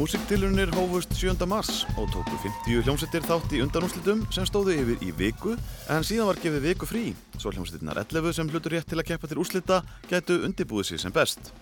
Músiktilunir 0.00 0.70
hófust 0.72 1.12
7. 1.12 1.44
mars 1.44 1.82
og 2.00 2.06
tóku 2.08 2.32
50 2.40 2.86
hljómsettir 2.86 3.24
þátt 3.28 3.52
í 3.52 3.58
undanúslitum 3.60 4.22
sem 4.32 4.46
stóðu 4.48 4.72
yfir 4.72 5.02
í 5.04 5.10
viku 5.12 5.52
en 5.92 6.06
síðan 6.08 6.30
var 6.30 6.40
gefið 6.40 6.64
viku 6.70 6.88
frí 6.88 7.02
svo 7.34 7.52
hljómsettirnar 7.52 8.00
11 8.06 8.32
sem 8.38 8.48
hlutur 8.48 8.72
rétt 8.72 8.88
til 8.88 8.96
að 8.96 9.10
keppa 9.10 9.28
til 9.28 9.42
úslita 9.42 9.82
gætu 10.08 10.38
undibúið 10.48 10.88
sig 10.88 11.02
sem 11.02 11.12
best. 11.12 11.52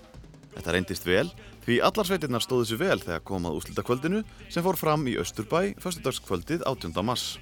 Þetta 0.55 0.77
reyndist 0.77 1.09
vel 1.09 1.33
því 1.67 1.81
allar 1.89 2.07
sveitirnar 2.07 2.47
stóðu 2.47 2.69
sér 2.71 2.83
vel 2.85 3.03
þegar 3.03 3.27
komað 3.27 3.59
úslitakvöldinu 3.59 4.23
sem 4.47 4.63
fór 4.63 4.79
fram 4.79 5.11
í 5.11 5.19
Östurbæ 5.19 5.75
föstudagskvöldið 5.83 6.63
18. 6.63 6.95
mars. 7.03 7.41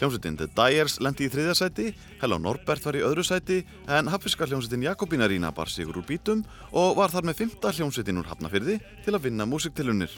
Hljómsveitin 0.00 0.38
The 0.40 0.48
Dyers 0.56 0.96
lendi 1.04 1.28
í 1.28 1.30
þriðja 1.30 1.54
sæti, 1.58 1.90
Hello 2.22 2.38
Norbert 2.40 2.84
var 2.86 2.96
í 2.98 3.04
öðru 3.04 3.24
sæti 3.26 3.60
en 3.86 4.08
haffiska 4.10 4.48
hljómsveitin 4.48 4.86
Jakobínarína 4.86 5.52
bar 5.54 5.70
sigur 5.70 6.00
úr 6.00 6.06
bítum 6.08 6.42
og 6.72 6.96
var 6.98 7.12
þar 7.12 7.28
með 7.28 7.42
fymta 7.42 7.72
hljómsveitin 7.76 8.18
úr 8.22 8.30
Hafnafyrði 8.30 8.80
til 9.04 9.14
að 9.14 9.28
vinna 9.28 9.46
músiktilunir. 9.46 10.10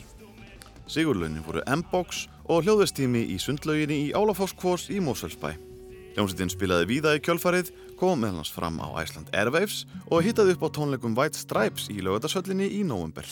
Sigurlaunin 0.87 1.45
voru 1.45 1.65
M-Box 1.67 2.27
og 2.45 2.65
hljóðvestími 2.65 3.25
í 3.35 3.39
sundlauginni 3.41 4.03
í 4.07 4.11
Álafosskvós 4.17 4.91
í 4.93 5.01
Mósfellsbæ. 5.05 5.55
Hljómsveitin 6.15 6.53
spilaði 6.53 6.87
víða 6.93 7.17
í 7.19 7.23
kjölfarið, 7.25 7.73
kom 7.99 8.21
meðal 8.23 8.43
hans 8.43 8.53
fram 8.55 8.77
á 8.79 8.87
Iceland 9.03 9.33
Airwaves 9.35 9.83
og 10.07 10.23
hittaði 10.23 10.55
upp 10.55 10.69
á 10.71 10.75
tónleikum 10.77 11.17
White 11.19 11.41
Stripes 11.41 11.89
í 11.91 11.99
lögatarsöllinni 12.05 12.69
í 12.79 12.85
november. 12.87 13.27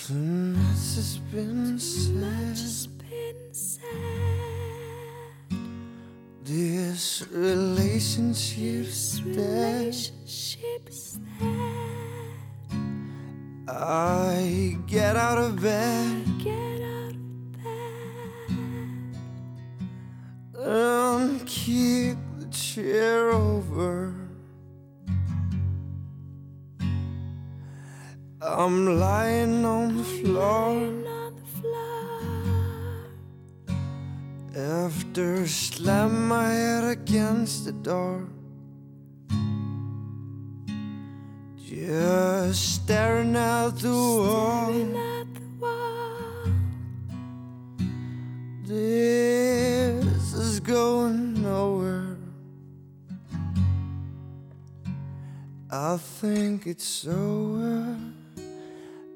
Much 6.43 6.51
has 6.51 7.21
been 7.21 7.23
said. 7.25 7.25
This 7.25 7.25
relationship's 7.31 9.21
dead. 11.39 11.47
I 13.69 14.77
get 14.87 15.17
out 15.17 15.39
of 15.39 15.63
bed. 15.63 16.27
And 20.65 21.45
kick 21.47 22.17
the 22.39 22.47
chair 22.51 23.31
over. 23.31 24.15
I'm 28.41 28.99
lying 28.99 29.65
on 29.65 29.97
the 29.97 30.05
floor. 30.05 31.12
After 34.55 35.47
slam 35.49 36.29
my 36.29 36.45
er 36.45 36.83
head 36.83 36.85
against 36.85 37.65
the 37.65 37.73
door. 37.73 38.29
Just 41.57 42.75
staring 42.75 43.35
at 43.35 43.79
the 43.79 43.89
wall. 43.89 44.73
This 48.67 50.35
is 50.35 50.61
going 50.61 51.43
nowhere. 51.43 52.19
I 55.71 55.97
think 55.97 56.67
it's 56.67 57.07
over. 57.07 57.97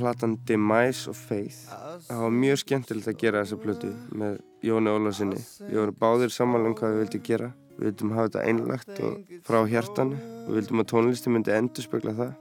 platan 0.00 0.38
Demise 0.48 1.10
of 1.10 1.16
Faith. 1.16 1.68
Það 2.08 2.22
var 2.24 2.32
mjög 2.34 2.60
skemmtilegt 2.62 3.08
að 3.10 3.18
gera 3.20 3.42
þessa 3.44 3.58
plötu 3.60 3.90
með 4.16 4.38
Jóni 4.64 4.92
Ólarsinni 4.94 5.40
við 5.66 5.76
vorum 5.76 5.98
báðir 6.00 6.32
samanlega 6.34 6.70
um 6.70 6.76
hvað 6.78 6.94
við 6.94 7.02
vildum 7.02 7.24
gera. 7.28 7.50
Við 7.76 7.88
vildum 7.88 8.14
hafa 8.16 8.28
þetta 8.28 8.44
einlagt 8.48 9.02
og 9.04 9.34
frá 9.46 9.58
hjartan 9.68 10.14
við 10.14 10.56
vildum 10.58 10.82
að 10.82 10.88
tónlisti 10.92 11.34
myndi 11.34 11.52
endur 11.56 11.86
spekla 11.86 12.16
það. 12.16 12.32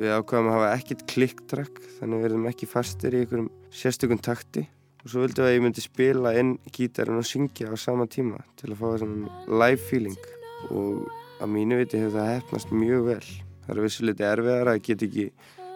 Við 0.00 0.14
ákvaðum 0.18 0.50
að 0.50 0.56
hafa 0.58 0.74
ekkert 0.76 1.06
klikktrakk 1.14 1.80
þannig 1.96 2.26
verðum 2.26 2.46
ekki 2.52 2.68
fastir 2.70 3.16
í 3.16 3.24
einhverjum 3.24 3.50
sérstökum 3.80 4.20
takti. 4.20 4.66
Og 5.00 5.08
svo 5.08 5.24
vildum 5.24 5.46
við 5.46 5.50
að 5.50 5.56
ég 5.56 5.64
myndi 5.64 5.84
spila 5.84 6.36
inn 6.36 6.54
gítarinn 6.76 7.20
og 7.20 7.28
syngja 7.28 7.72
á 7.72 7.76
sama 7.80 8.04
tíma 8.12 8.44
til 8.60 8.74
að 8.74 8.78
fá 8.82 8.86
þessum 8.90 9.16
live 9.48 9.80
feeling. 9.88 10.20
Og 10.68 11.08
að 11.40 11.54
mínu 11.54 11.80
viti 11.80 12.00
hefur 12.00 12.18
það 12.18 12.34
hefnast 12.34 12.74
mjög 12.74 13.06
vel 13.08 13.24
það 13.64 13.72
er 13.74 13.82
vissuliti 13.84 14.26
erfiðar 14.26 14.72
að 14.72 14.82
geta 14.88 15.06
ekki 15.06 15.26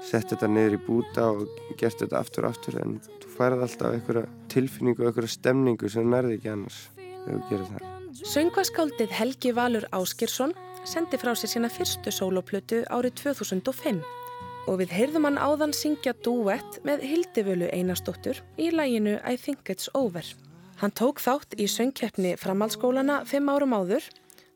sett 0.05 0.33
þetta 0.33 0.49
niður 0.51 0.77
í 0.77 0.81
búta 0.85 1.27
og 1.33 1.45
gert 1.81 2.01
þetta 2.03 2.21
aftur 2.21 2.47
og 2.47 2.55
aftur 2.55 2.79
en 2.83 2.99
þú 3.23 3.31
færð 3.37 3.65
alltaf 3.67 3.95
einhverja 3.95 4.25
tilfinningu 4.53 5.05
og 5.05 5.11
einhverja 5.11 5.35
stemningu 5.37 5.91
sem 5.93 6.11
nærði 6.11 6.39
ekki 6.39 6.53
annars 6.53 6.81
þegar 6.97 7.39
þú 7.39 7.49
gerir 7.51 7.71
það. 7.71 7.87
Söngvaskáldið 8.35 9.15
Helgi 9.19 9.55
Valur 9.57 9.87
Áskirsson 9.97 10.53
sendi 10.87 11.19
frá 11.21 11.33
sér 11.39 11.55
sína 11.55 11.71
fyrstu 11.73 12.13
sóloplötu 12.15 12.83
árið 12.93 13.17
2005 13.23 14.03
og 14.69 14.81
við 14.81 14.95
heyrðum 14.97 15.29
hann 15.29 15.41
áðan 15.41 15.75
syngja 15.77 16.15
duett 16.25 16.79
með 16.89 17.05
Hildivölu 17.09 17.71
Einarsdóttur 17.73 18.41
í 18.61 18.71
læginu 18.73 19.19
I 19.25 19.37
Think 19.41 19.73
It's 19.73 19.91
Over. 19.97 20.25
Hann 20.81 20.93
tók 20.93 21.21
þátt 21.23 21.57
í 21.61 21.69
söngkeppni 21.71 22.35
framhaldsskólana 22.41 23.23
fimm 23.29 23.51
árum 23.53 23.77
áður 23.77 24.07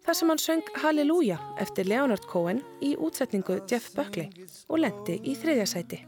þar 0.09 0.17
sem 0.17 0.31
hann 0.33 0.41
söng 0.41 0.69
Halleluja 0.81 1.37
eftir 1.61 1.85
Leonard 1.85 2.25
Cohen 2.31 2.63
í 2.81 2.95
útsetningu 2.97 3.59
Jeff 3.69 3.91
Buckley 3.93 4.31
og 4.73 4.81
lendi 4.81 5.19
í 5.21 5.35
þriðja 5.37 5.67
sæti. 5.69 5.99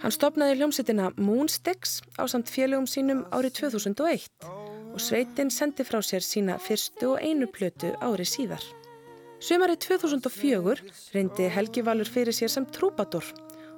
Hann 0.00 0.14
stopnaði 0.14 0.54
hljómsittina 0.56 1.10
Moonsticks 1.20 1.98
á 2.16 2.24
samt 2.32 2.48
félögum 2.48 2.88
sínum 2.88 3.26
árið 3.36 3.58
2001 3.60 4.48
og 4.48 5.02
sveitin 5.04 5.52
sendi 5.52 5.84
frá 5.84 6.00
sér 6.00 6.24
sína 6.24 6.56
fyrstu 6.56 7.10
og 7.12 7.20
einu 7.20 7.48
plötu 7.52 7.92
árið 8.00 8.30
síðar. 8.32 8.64
Sumarið 9.44 9.82
2004 9.84 10.78
reyndi 11.12 11.50
Helgi 11.52 11.84
Valur 11.84 12.08
fyrir 12.08 12.32
sér 12.32 12.48
sem 12.54 12.64
trúbadur 12.72 13.28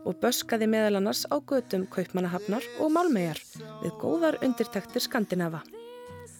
og 0.06 0.20
böskaði 0.22 0.70
meðal 0.70 1.00
annars 1.00 1.24
á 1.34 1.34
götum 1.42 1.88
Kaupmannahafnar 1.90 2.62
og 2.78 2.94
Málmegar 2.94 3.42
við 3.82 3.98
góðar 3.98 4.38
undirtektir 4.46 5.02
Skandinava. 5.02 5.64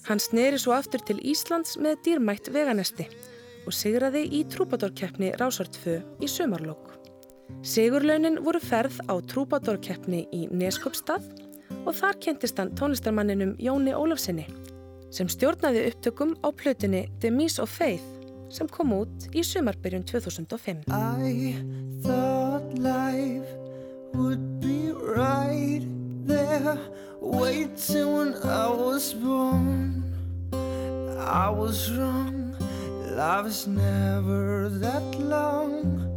Hann 0.09 0.20
sneri 0.24 0.56
svo 0.56 0.72
aftur 0.72 1.02
til 1.05 1.18
Íslands 1.20 1.74
með 1.76 1.98
dýrmætt 2.06 2.47
veganesti 2.55 3.05
og 3.68 3.74
sigraði 3.76 4.22
í 4.39 4.39
trúbadorkeppni 4.48 5.35
Rásartfö 5.36 5.98
í 6.24 6.28
sumarlokk. 6.32 6.94
Sigurlaunin 7.60 8.39
voru 8.44 8.60
ferð 8.62 9.02
á 9.05 9.20
trúbadorkeppni 9.28 10.22
í 10.32 10.47
Neskopstað 10.48 11.26
og 11.82 11.93
þar 11.98 12.16
kentist 12.24 12.56
hann 12.56 12.72
tónlistarmanninum 12.78 13.52
Jóni 13.60 13.93
Ólafsinni 13.93 14.47
sem 15.12 15.28
stjórnaði 15.28 15.85
upptökum 15.90 16.32
á 16.40 16.48
plötunni 16.56 17.05
The 17.20 17.32
Mise 17.32 17.60
of 17.60 17.72
Faith 17.72 18.05
sem 18.48 18.68
kom 18.72 18.94
út 18.97 19.28
í 19.36 19.44
sumarbyrjun 19.44 20.09
2005. 20.09 20.89
I 20.89 21.56
thought 22.01 22.78
life 22.80 23.52
would 24.14 24.40
be 24.64 24.89
right 24.97 25.85
there 26.24 26.80
waiting 27.20 28.12
when 28.15 28.35
I 28.43 28.69
was 28.69 29.12
born. 29.15 30.05
I 31.19 31.51
was 31.51 31.90
wrong, 31.93 32.57
life 33.16 33.47
is 33.47 33.66
never 33.66 34.69
that 34.69 35.05
long. 35.19 36.09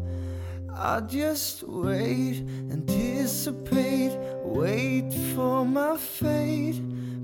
I 0.73 1.01
just 1.01 1.63
wait, 1.63 2.43
anticipate, 2.71 4.17
wait 4.43 5.13
for 5.35 5.65
my 5.65 5.97
fate. 5.97 6.81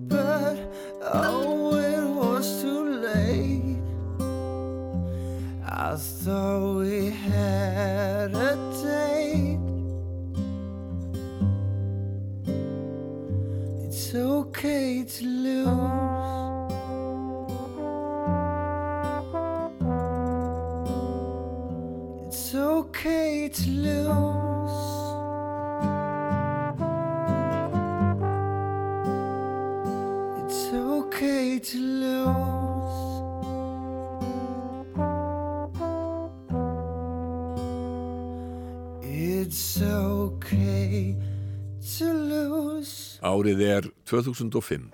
But 0.07 0.57
oh, 1.01 1.75
it 1.75 2.07
was 2.07 2.61
too 2.61 2.83
late. 3.07 3.81
I 5.65 5.95
thought 5.95 6.79
we 6.79 7.09
had 7.09 8.35
a 8.35 8.55
date. 8.83 9.26
It's 14.07 14.15
okay 14.15 15.03
to 15.03 15.25
lose. 15.25 15.67
It's 22.25 22.55
okay 22.55 23.49
to 23.49 23.69
lose. 23.69 24.71
It's 30.39 30.63
okay 30.73 31.59
to 31.59 31.77
lose. 31.77 32.97
It's 39.03 39.81
okay 39.81 41.17
to 41.97 42.13
lose. 42.13 43.06
Árið 43.21 43.61
er 43.65 43.87
2005. 44.05 44.91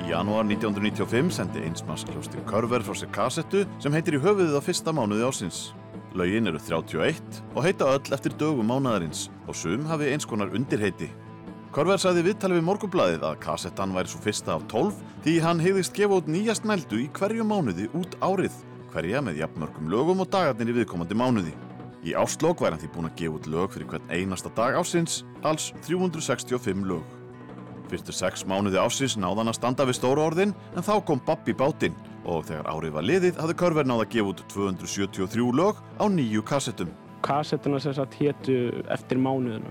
Í 0.00 0.08
janúar 0.08 0.48
1995 0.48 1.28
sendi 1.36 1.60
einsmannsljósti 1.66 2.40
Körver 2.48 2.80
frá 2.80 2.96
sér 2.96 3.12
kassettu 3.12 3.66
sem 3.78 3.92
heitir 3.92 4.16
í 4.16 4.24
höfuðið 4.24 4.56
á 4.56 4.62
fyrsta 4.64 4.96
mánuði 4.96 5.28
ásins. 5.28 5.72
Lögin 6.12 6.46
eru 6.50 6.58
31 6.60 7.38
og 7.54 7.64
heita 7.64 7.86
öll 7.88 8.12
eftir 8.12 8.34
dögum 8.36 8.68
mánaðarins 8.68 9.30
og 9.48 9.56
sum 9.56 9.86
hafi 9.88 10.10
eins 10.12 10.26
konar 10.28 10.52
undirheiti. 10.52 11.08
Körver 11.72 11.96
sagði 11.96 12.26
viðtali 12.26 12.58
við 12.58 12.66
morgunblæðið 12.66 13.24
að 13.24 13.38
kassettan 13.40 13.94
væri 13.96 14.12
svo 14.12 14.20
fyrsta 14.20 14.58
af 14.58 14.66
12 14.68 14.98
því 15.24 15.36
hann 15.40 15.62
hegðist 15.64 15.96
gefa 15.96 16.18
út 16.20 16.28
nýja 16.28 16.58
snældu 16.58 17.00
í 17.00 17.06
hverju 17.16 17.46
mánuði 17.48 17.88
út 17.96 18.18
árið, 18.20 18.52
hverja 18.92 19.24
með 19.24 19.40
jafnmörgum 19.40 19.88
lögum 19.88 20.20
og 20.20 20.28
dagarnir 20.34 20.74
í 20.74 20.76
viðkomandi 20.82 21.16
mánuði. 21.16 21.56
Í 22.04 22.12
áslokk 22.12 22.60
væri 22.60 22.76
hann 22.76 22.84
því 22.84 22.92
búin 22.92 23.08
að 23.08 23.18
gefa 23.22 23.38
út 23.38 23.50
lög 23.54 23.72
fyrir 23.72 23.88
hvern 23.88 24.12
einasta 24.12 24.52
dag 24.52 24.76
ásins, 24.76 25.22
alls 25.48 25.72
365 25.88 26.84
lög. 26.92 27.18
Fyrstu 27.88 28.12
sex 28.12 28.44
mánuði 28.44 28.82
ásins 28.82 29.16
náði 29.16 29.40
hann 29.40 29.54
að 29.54 29.60
standa 29.62 29.88
við 29.88 30.02
stóra 30.02 30.28
orðin 30.28 30.52
en 30.76 30.84
þá 30.84 30.98
kom 31.08 31.24
Babb 31.24 31.48
í 31.48 31.56
bátinn 31.56 31.96
og 32.24 32.44
þegar 32.48 32.68
árið 32.72 32.96
var 32.96 33.08
liðið 33.08 33.40
hafði 33.42 33.56
Körver 33.62 33.88
náði 33.88 34.06
að 34.06 34.12
gefa 34.16 34.32
út 34.32 34.44
273 34.52 35.48
lög 35.58 35.80
á 35.98 36.04
nýju 36.08 36.42
kassettum. 36.46 36.92
Kassettuna 37.22 37.80
sem 37.82 37.94
sagt 37.94 38.18
hétu 38.18 38.58
eftir 38.90 39.20
mánuðina 39.22 39.70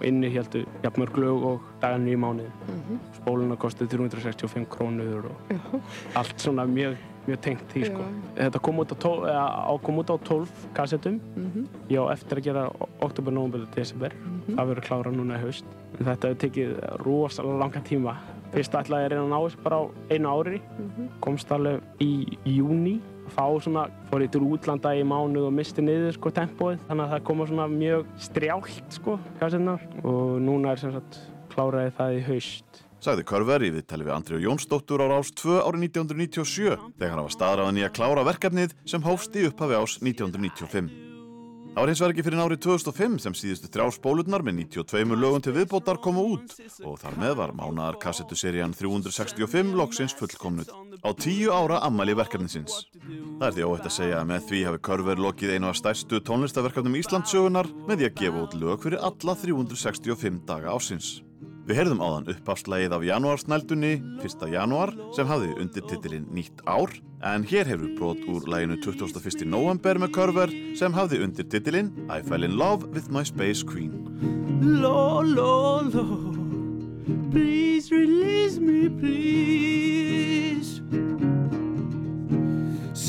og 0.00 0.04
inni 0.06 0.30
heldu 0.32 0.64
jafnmörg 0.84 1.18
lög 1.20 1.44
og 1.44 1.68
dagarnir 1.82 2.16
í 2.16 2.20
mánuði. 2.20 2.50
Mhm. 2.68 3.00
Spóluna 3.20 3.56
kostið 3.60 3.90
365 3.92 4.66
krónur 4.72 5.30
og 5.30 5.80
allt 6.16 6.40
svona 6.40 6.64
mjög, 6.64 6.96
mjög 7.26 7.40
tengt 7.40 7.68
því 7.72 7.84
sko. 7.90 8.04
Þetta 8.36 8.62
kom 8.62 8.80
út 8.80 8.92
á, 8.92 8.96
tól, 8.96 9.18
eða, 9.28 9.44
á, 9.68 9.72
kom 9.82 10.00
út 10.00 10.10
á 10.10 10.16
12 10.24 10.48
kassettum. 10.74 11.20
Mhm. 11.36 11.66
Ég 11.90 12.00
á 12.00 12.12
eftir 12.12 12.38
að 12.38 12.44
gera 12.44 12.70
oktober, 13.00 13.32
november 13.32 13.60
og 13.60 13.74
desember. 13.76 14.12
Það 14.48 14.66
verður 14.66 14.86
klára 14.88 15.12
núna 15.12 15.36
í 15.36 15.40
haust. 15.44 15.64
Þetta 16.00 16.28
hefur 16.28 16.40
tekið 16.48 17.04
rosalega 17.04 17.58
langa 17.58 17.80
tíma. 17.80 18.16
Fyrst 18.50 18.74
ætlaði 18.74 19.04
ég 19.04 19.08
að 19.08 19.12
reyna 19.14 19.22
að 19.24 19.30
ná 19.30 19.38
þessu 19.44 19.62
bara 19.64 19.78
á 19.78 19.84
einu 20.10 20.34
ári. 20.34 20.60
Komst 21.22 21.52
alveg 21.54 22.02
í 22.02 22.10
júni. 22.56 22.98
Fá 23.30 23.44
svona, 23.62 23.86
fór 24.10 24.24
ég 24.24 24.32
til 24.34 24.42
útlanda 24.42 24.90
í 24.98 25.04
mánuð 25.06 25.46
og 25.48 25.54
misti 25.54 25.84
niður 25.86 26.16
sko 26.16 26.32
tempóið. 26.34 26.80
Þannig 26.88 27.04
að 27.06 27.12
það 27.14 27.26
koma 27.30 27.46
svona 27.46 27.66
mjög 27.70 28.08
strjált 28.26 28.96
sko, 28.98 29.18
kassetnar. 29.38 29.84
Og 30.02 30.38
núna 30.42 30.74
er 30.74 30.82
sem 30.82 30.94
sagt 30.96 31.20
kláraði 31.54 31.94
það 31.98 32.16
í 32.16 32.24
haust. 32.30 32.80
Sagði 33.00 33.24
Körver 33.30 33.62
í 33.64 33.70
viðtali 33.72 34.04
við 34.04 34.12
Andrið 34.12 34.42
Jónsdóttur 34.44 35.00
á 35.00 35.06
Rás 35.08 35.30
2 35.40 35.62
árið 35.62 35.86
1997 35.88 36.74
þegar 37.00 37.14
hann 37.14 37.28
var 37.30 37.36
staðræðan 37.36 37.80
í 37.80 37.86
að 37.86 37.94
klára 37.96 38.26
verkefnið 38.28 38.74
sem 38.92 39.06
hófst 39.06 39.38
í 39.40 39.46
upphafi 39.48 39.78
ás 39.78 39.96
1995. 40.02 41.09
Það 41.70 41.84
var 41.84 41.90
hins 41.90 42.00
vegar 42.02 42.12
ekki 42.12 42.24
fyrir 42.26 42.40
árið 42.42 42.60
2005 42.64 43.12
sem 43.22 43.34
síðustu 43.38 43.68
þrjá 43.70 43.92
spólurnar 43.94 44.42
með 44.42 44.56
92 44.74 45.18
lögum 45.22 45.44
til 45.44 45.54
viðbótar 45.54 46.00
komu 46.02 46.24
út 46.34 46.56
og 46.82 46.98
þar 46.98 47.18
með 47.22 47.36
var 47.38 47.54
mánaðar 47.54 48.00
kassettuserían 48.02 48.74
365 48.74 49.70
loksins 49.78 50.16
fullkomnuð 50.18 50.74
á 50.74 51.10
tíu 51.14 51.54
ára 51.54 51.78
ammali 51.86 52.18
verkefninsins. 52.18 52.90
Það 53.38 53.46
er 53.46 53.56
því 53.56 53.70
óhætt 53.70 53.86
að 53.86 53.96
segja 54.00 54.18
að 54.18 54.28
með 54.34 54.50
því 54.50 54.66
hafi 54.66 54.84
Körver 54.90 55.24
lokið 55.28 55.54
einu 55.54 55.70
af 55.70 55.78
stærstu 55.78 56.22
tónlistaverkefnum 56.26 57.00
Íslandsögunar 57.04 57.70
með 57.86 58.02
því 58.02 58.10
að 58.10 58.20
gefa 58.24 58.46
út 58.48 58.60
lög 58.66 58.86
fyrir 58.88 59.06
alla 59.06 59.38
365 59.46 60.46
daga 60.50 60.74
ásins. 60.74 61.20
Við 61.70 61.78
heyrðum 61.78 62.00
áðan 62.02 62.24
uppafslægið 62.32 62.94
af 62.96 63.04
janúarsnældunni 63.06 63.90
1. 64.26 64.40
janúar 64.50 64.90
sem 65.14 65.28
hafði 65.30 65.52
undirtitilinn 65.62 66.24
Nýtt 66.34 66.64
ár 66.66 66.90
en 67.30 67.44
hér 67.46 67.70
hefur 67.70 67.92
brot 67.94 68.24
úr 68.26 68.48
læginu 68.50 68.80
21. 68.82 69.46
november 69.46 70.00
með 70.02 70.10
Körver 70.16 70.54
sem 70.74 70.90
hafði 70.98 71.20
undirtitilinn 71.28 71.92
I 72.10 72.26
fell 72.26 72.42
in 72.42 72.58
love 72.58 72.90
with 72.90 73.06
my 73.14 73.22
space 73.22 73.62
queen. 73.62 73.94
Lord, 74.58 75.30
Lord, 75.38 75.94
Lord, 75.94 77.30
please 77.30 77.94
release 77.94 78.58
me, 78.58 78.88
please. 78.90 80.79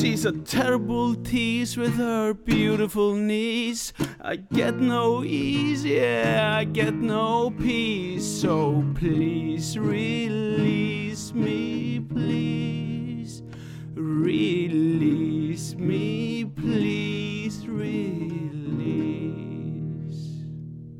She's 0.02 0.26
a 0.26 0.32
terrible 0.32 1.14
tease 1.14 1.78
with 1.78 1.94
her 1.94 2.34
beautiful 2.34 3.14
knees. 3.14 3.94
I 4.19 4.38
get 4.38 4.80
no 4.80 5.23
ease, 5.23 5.86
yeah, 5.86 6.56
I 6.57 6.64
get 6.64 6.95
no 6.95 7.52
peace. 7.52 8.26
So 8.26 8.84
please 8.95 9.78
release 9.78 11.36
me, 11.36 11.99
please. 11.99 13.44
Release 13.94 15.76
me, 15.76 16.45
please, 16.45 17.68
release. 17.68 18.41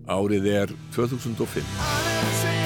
Árið 0.06 0.45
er 0.45 0.69
2005. 0.94 2.60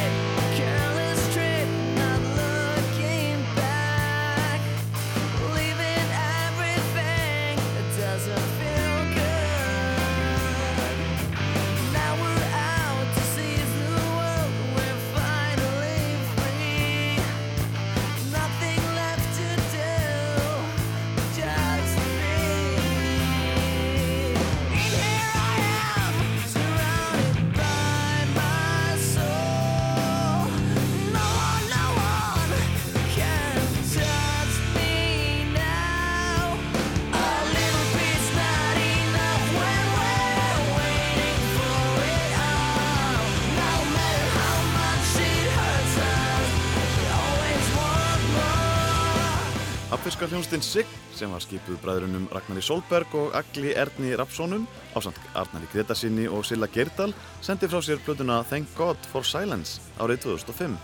vestfyrska 50.06 50.28
hljónstinn 50.30 50.62
Sigg 50.62 50.90
sem 51.18 51.32
var 51.34 51.42
skipuð 51.42 51.80
bræðrunum 51.82 52.28
Ragnari 52.30 52.62
Solberg 52.62 53.16
og 53.18 53.32
Agli 53.34 53.72
Erni 53.74 54.12
Rapssonum 54.14 54.68
ásamt 54.94 55.18
Arnari 55.34 55.66
Gretasinni 55.72 56.28
og 56.30 56.44
Silla 56.46 56.68
Geirdal 56.70 57.16
sendi 57.42 57.66
frá 57.66 57.82
sér 57.82 57.98
plötuna 58.06 58.44
Thank 58.46 58.70
God 58.78 59.02
for 59.10 59.26
Silence 59.26 59.82
árið 59.98 60.28
2005. 60.28 60.78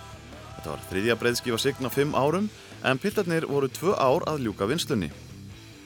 Þetta 0.55 0.73
var 0.73 0.83
þriðja 0.89 1.19
breyðskifa 1.21 1.61
Sign 1.61 1.85
á 1.85 1.93
fimm 1.93 2.17
árum 2.17 2.49
en 2.81 2.97
piltarnir 2.97 3.45
voru 3.45 3.69
tvö 3.69 3.93
ár 3.93 4.25
að 4.25 4.47
ljúka 4.47 4.65
vinslunni. 4.65 5.11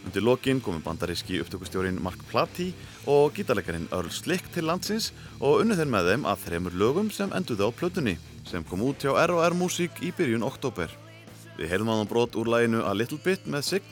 Undir 0.07 0.24
lokin 0.24 0.64
komu 0.64 0.80
bandaríski 0.86 1.41
upptökustjórin 1.44 1.99
Mark 1.99 2.24
Platy 2.32 2.72
og 3.03 3.36
gítarleikarin 3.36 3.90
Earl 3.91 4.14
Slick 4.16 4.48
til 4.56 4.70
landsins 4.72 5.12
og 5.41 5.66
unnu 5.66 5.76
þeir 5.76 5.91
með 5.91 6.14
þeim 6.14 6.30
að 6.32 6.45
þremur 6.48 6.80
lögum 6.80 7.12
sem 7.12 7.36
enduði 7.36 7.68
á 7.68 7.70
plötunni 7.76 8.20
sem 8.48 8.64
kom 8.64 8.88
út 8.88 9.03
hjá 9.03 9.12
R&R 9.26 9.60
Music 9.60 9.99
í 9.99 10.16
byrjun 10.16 10.48
oktober. 10.48 10.88
Við 11.56 11.72
heilum 11.72 11.88
á 11.88 12.03
brot 12.03 12.36
úr 12.36 12.49
læginu 12.52 12.82
A 12.84 12.91
Little 12.91 13.19
Bit 13.23 13.45
með 13.48 13.61
Sign 13.64 13.91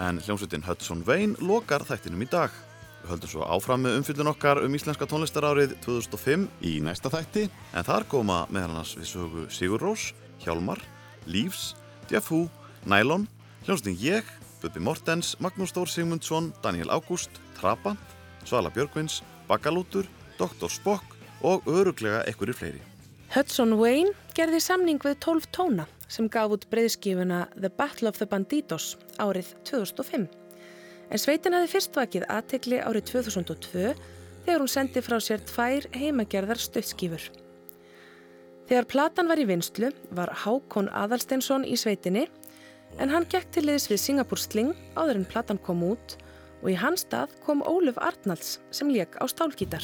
en 0.00 0.20
hljómsveitin 0.22 0.62
Hudson 0.64 1.02
Vane 1.04 1.34
lokar 1.42 1.82
þættinum 1.84 2.22
í 2.22 2.28
dag. 2.30 2.52
Við 3.02 3.10
höldum 3.10 3.32
svo 3.32 3.48
áfram 3.50 3.82
með 3.84 3.96
umfyllun 3.98 4.30
okkar 4.30 4.60
um 4.62 4.76
íslenska 4.76 5.08
tónlistarárið 5.10 5.74
2005 5.84 6.46
í 6.70 6.76
næsta 6.84 7.10
þætti 7.12 7.48
en 7.50 7.88
þar 7.88 8.06
koma 8.12 8.38
meðal 8.52 8.76
annars 8.76 8.94
við 8.96 9.10
sögu 9.10 9.44
Sigur 9.50 9.82
Rós, 9.82 10.12
Hjálmar, 10.44 10.80
Jeff 11.26 12.30
Hu, 12.30 12.46
Nylon, 12.86 13.26
hljómsveitin 13.66 13.98
Ég, 14.00 14.24
Bubi 14.62 14.80
Mortens, 14.80 15.34
Magnús 15.40 15.74
Stór 15.74 15.90
Sigmundsson, 15.90 16.52
Daniel 16.62 16.94
Ágúst, 16.94 17.30
Trabant, 17.58 18.00
Svala 18.44 18.70
Björgvins, 18.70 19.22
Bakalútur, 19.48 20.06
Dr. 20.38 20.70
Spock 20.70 21.16
og 21.42 21.66
öruglega 21.66 22.22
ekkurir 22.30 22.54
fleiri. 22.54 22.82
Hudson 23.34 23.74
Wayne 23.80 24.14
gerði 24.34 24.60
samning 24.62 25.02
við 25.02 25.18
12 25.24 25.50
tóna 25.54 25.90
sem 26.10 26.26
gaf 26.30 26.50
út 26.56 26.66
breyðskífuna 26.72 27.44
The 27.54 27.70
Battle 27.70 28.10
of 28.10 28.18
the 28.18 28.26
Banditos 28.26 28.96
árið 29.22 29.52
2005. 29.68 30.26
En 31.10 31.18
sveitin 31.18 31.54
hafi 31.54 31.70
fyrst 31.70 31.94
vakið 31.98 32.26
aðtekli 32.30 32.80
árið 32.82 33.06
2002 33.12 33.92
þegar 34.46 34.64
hún 34.64 34.72
sendi 34.72 35.02
frá 35.04 35.18
sér 35.22 35.42
tvær 35.46 35.86
heimagerðar 35.94 36.58
stöðskífur. 36.62 37.30
Þegar 38.70 38.86
platan 38.90 39.30
var 39.30 39.40
í 39.42 39.46
vinslu 39.48 39.90
var 40.14 40.30
Hákon 40.44 40.90
Aðalsteinsson 40.94 41.66
í 41.66 41.78
sveitinni 41.78 42.26
en 42.98 43.10
hann 43.10 43.26
gekk 43.30 43.50
til 43.54 43.66
liðs 43.66 43.88
við 43.90 44.02
Singapore 44.02 44.42
Sling 44.42 44.74
áður 44.94 45.22
en 45.22 45.30
platan 45.30 45.58
kom 45.62 45.82
út 45.86 46.16
og 46.60 46.70
í 46.70 46.78
hans 46.78 47.06
stað 47.06 47.32
kom 47.46 47.64
Óluf 47.66 47.98
Arnalds 47.98 48.58
sem 48.74 48.90
lék 48.90 49.18
á 49.18 49.24
stálgítar. 49.30 49.82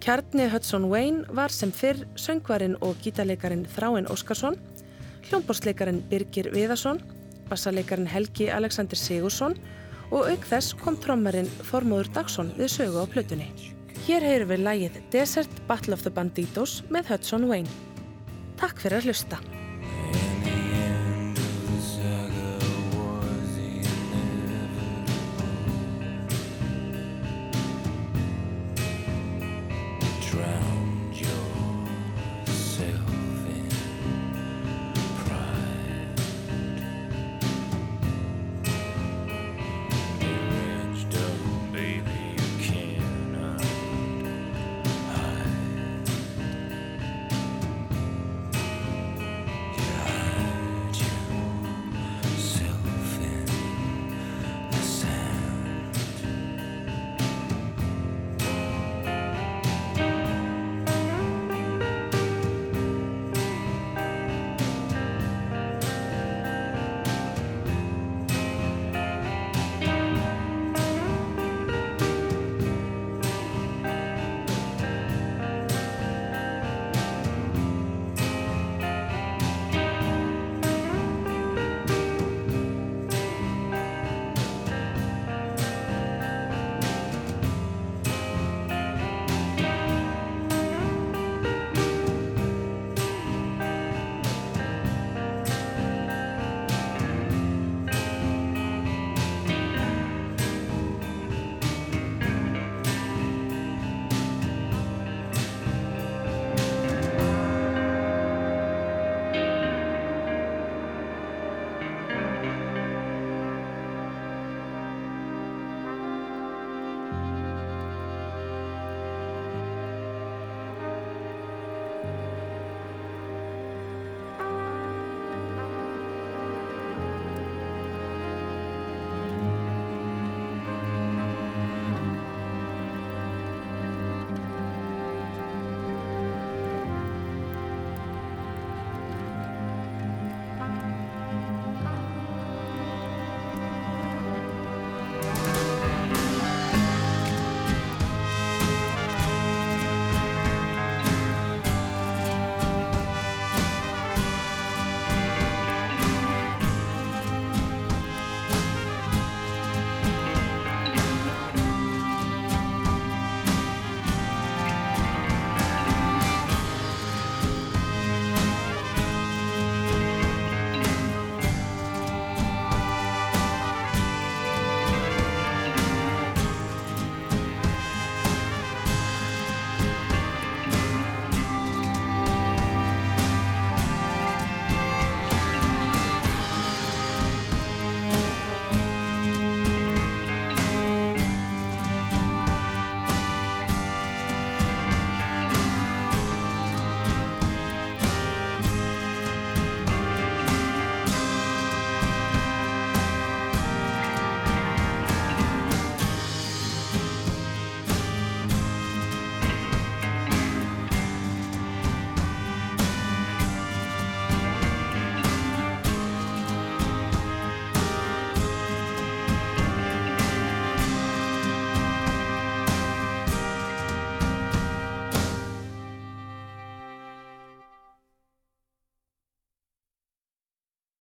Kjarni 0.00 0.46
Hudson 0.48 0.86
Wayne 0.88 1.26
var 1.36 1.52
sem 1.52 1.72
fyrr 1.72 2.06
söngvarinn 2.16 2.78
og 2.80 2.96
gítarleikarin 3.04 3.66
Þráinn 3.68 4.08
Óskarsson, 4.08 4.56
hljómbórsleikarinn 5.28 6.00
Birgir 6.10 6.50
Viðarsson, 6.54 7.02
bassarleikarinn 7.50 8.08
Helgi 8.10 8.48
Alexander 8.54 8.98
Sigursson 8.98 9.58
og 10.10 10.26
auk 10.30 10.48
þess 10.48 10.74
kom 10.80 10.96
trommarinn 10.98 11.50
Formóður 11.68 12.10
Dagsson 12.16 12.50
við 12.56 12.72
sögu 12.78 13.04
á 13.04 13.06
plötunni. 13.10 13.50
Hér 14.06 14.24
heyrum 14.26 14.50
við 14.54 14.64
lægið 14.64 15.00
Desert 15.12 15.62
Battle 15.68 15.94
of 15.94 16.02
the 16.06 16.10
Banditos 16.10 16.80
með 16.90 17.14
Hudson 17.14 17.48
Wayne. 17.50 17.80
Takk 18.60 18.80
fyrir 18.82 19.00
að 19.00 19.10
hlusta. 19.10 19.40
drown 30.30 30.79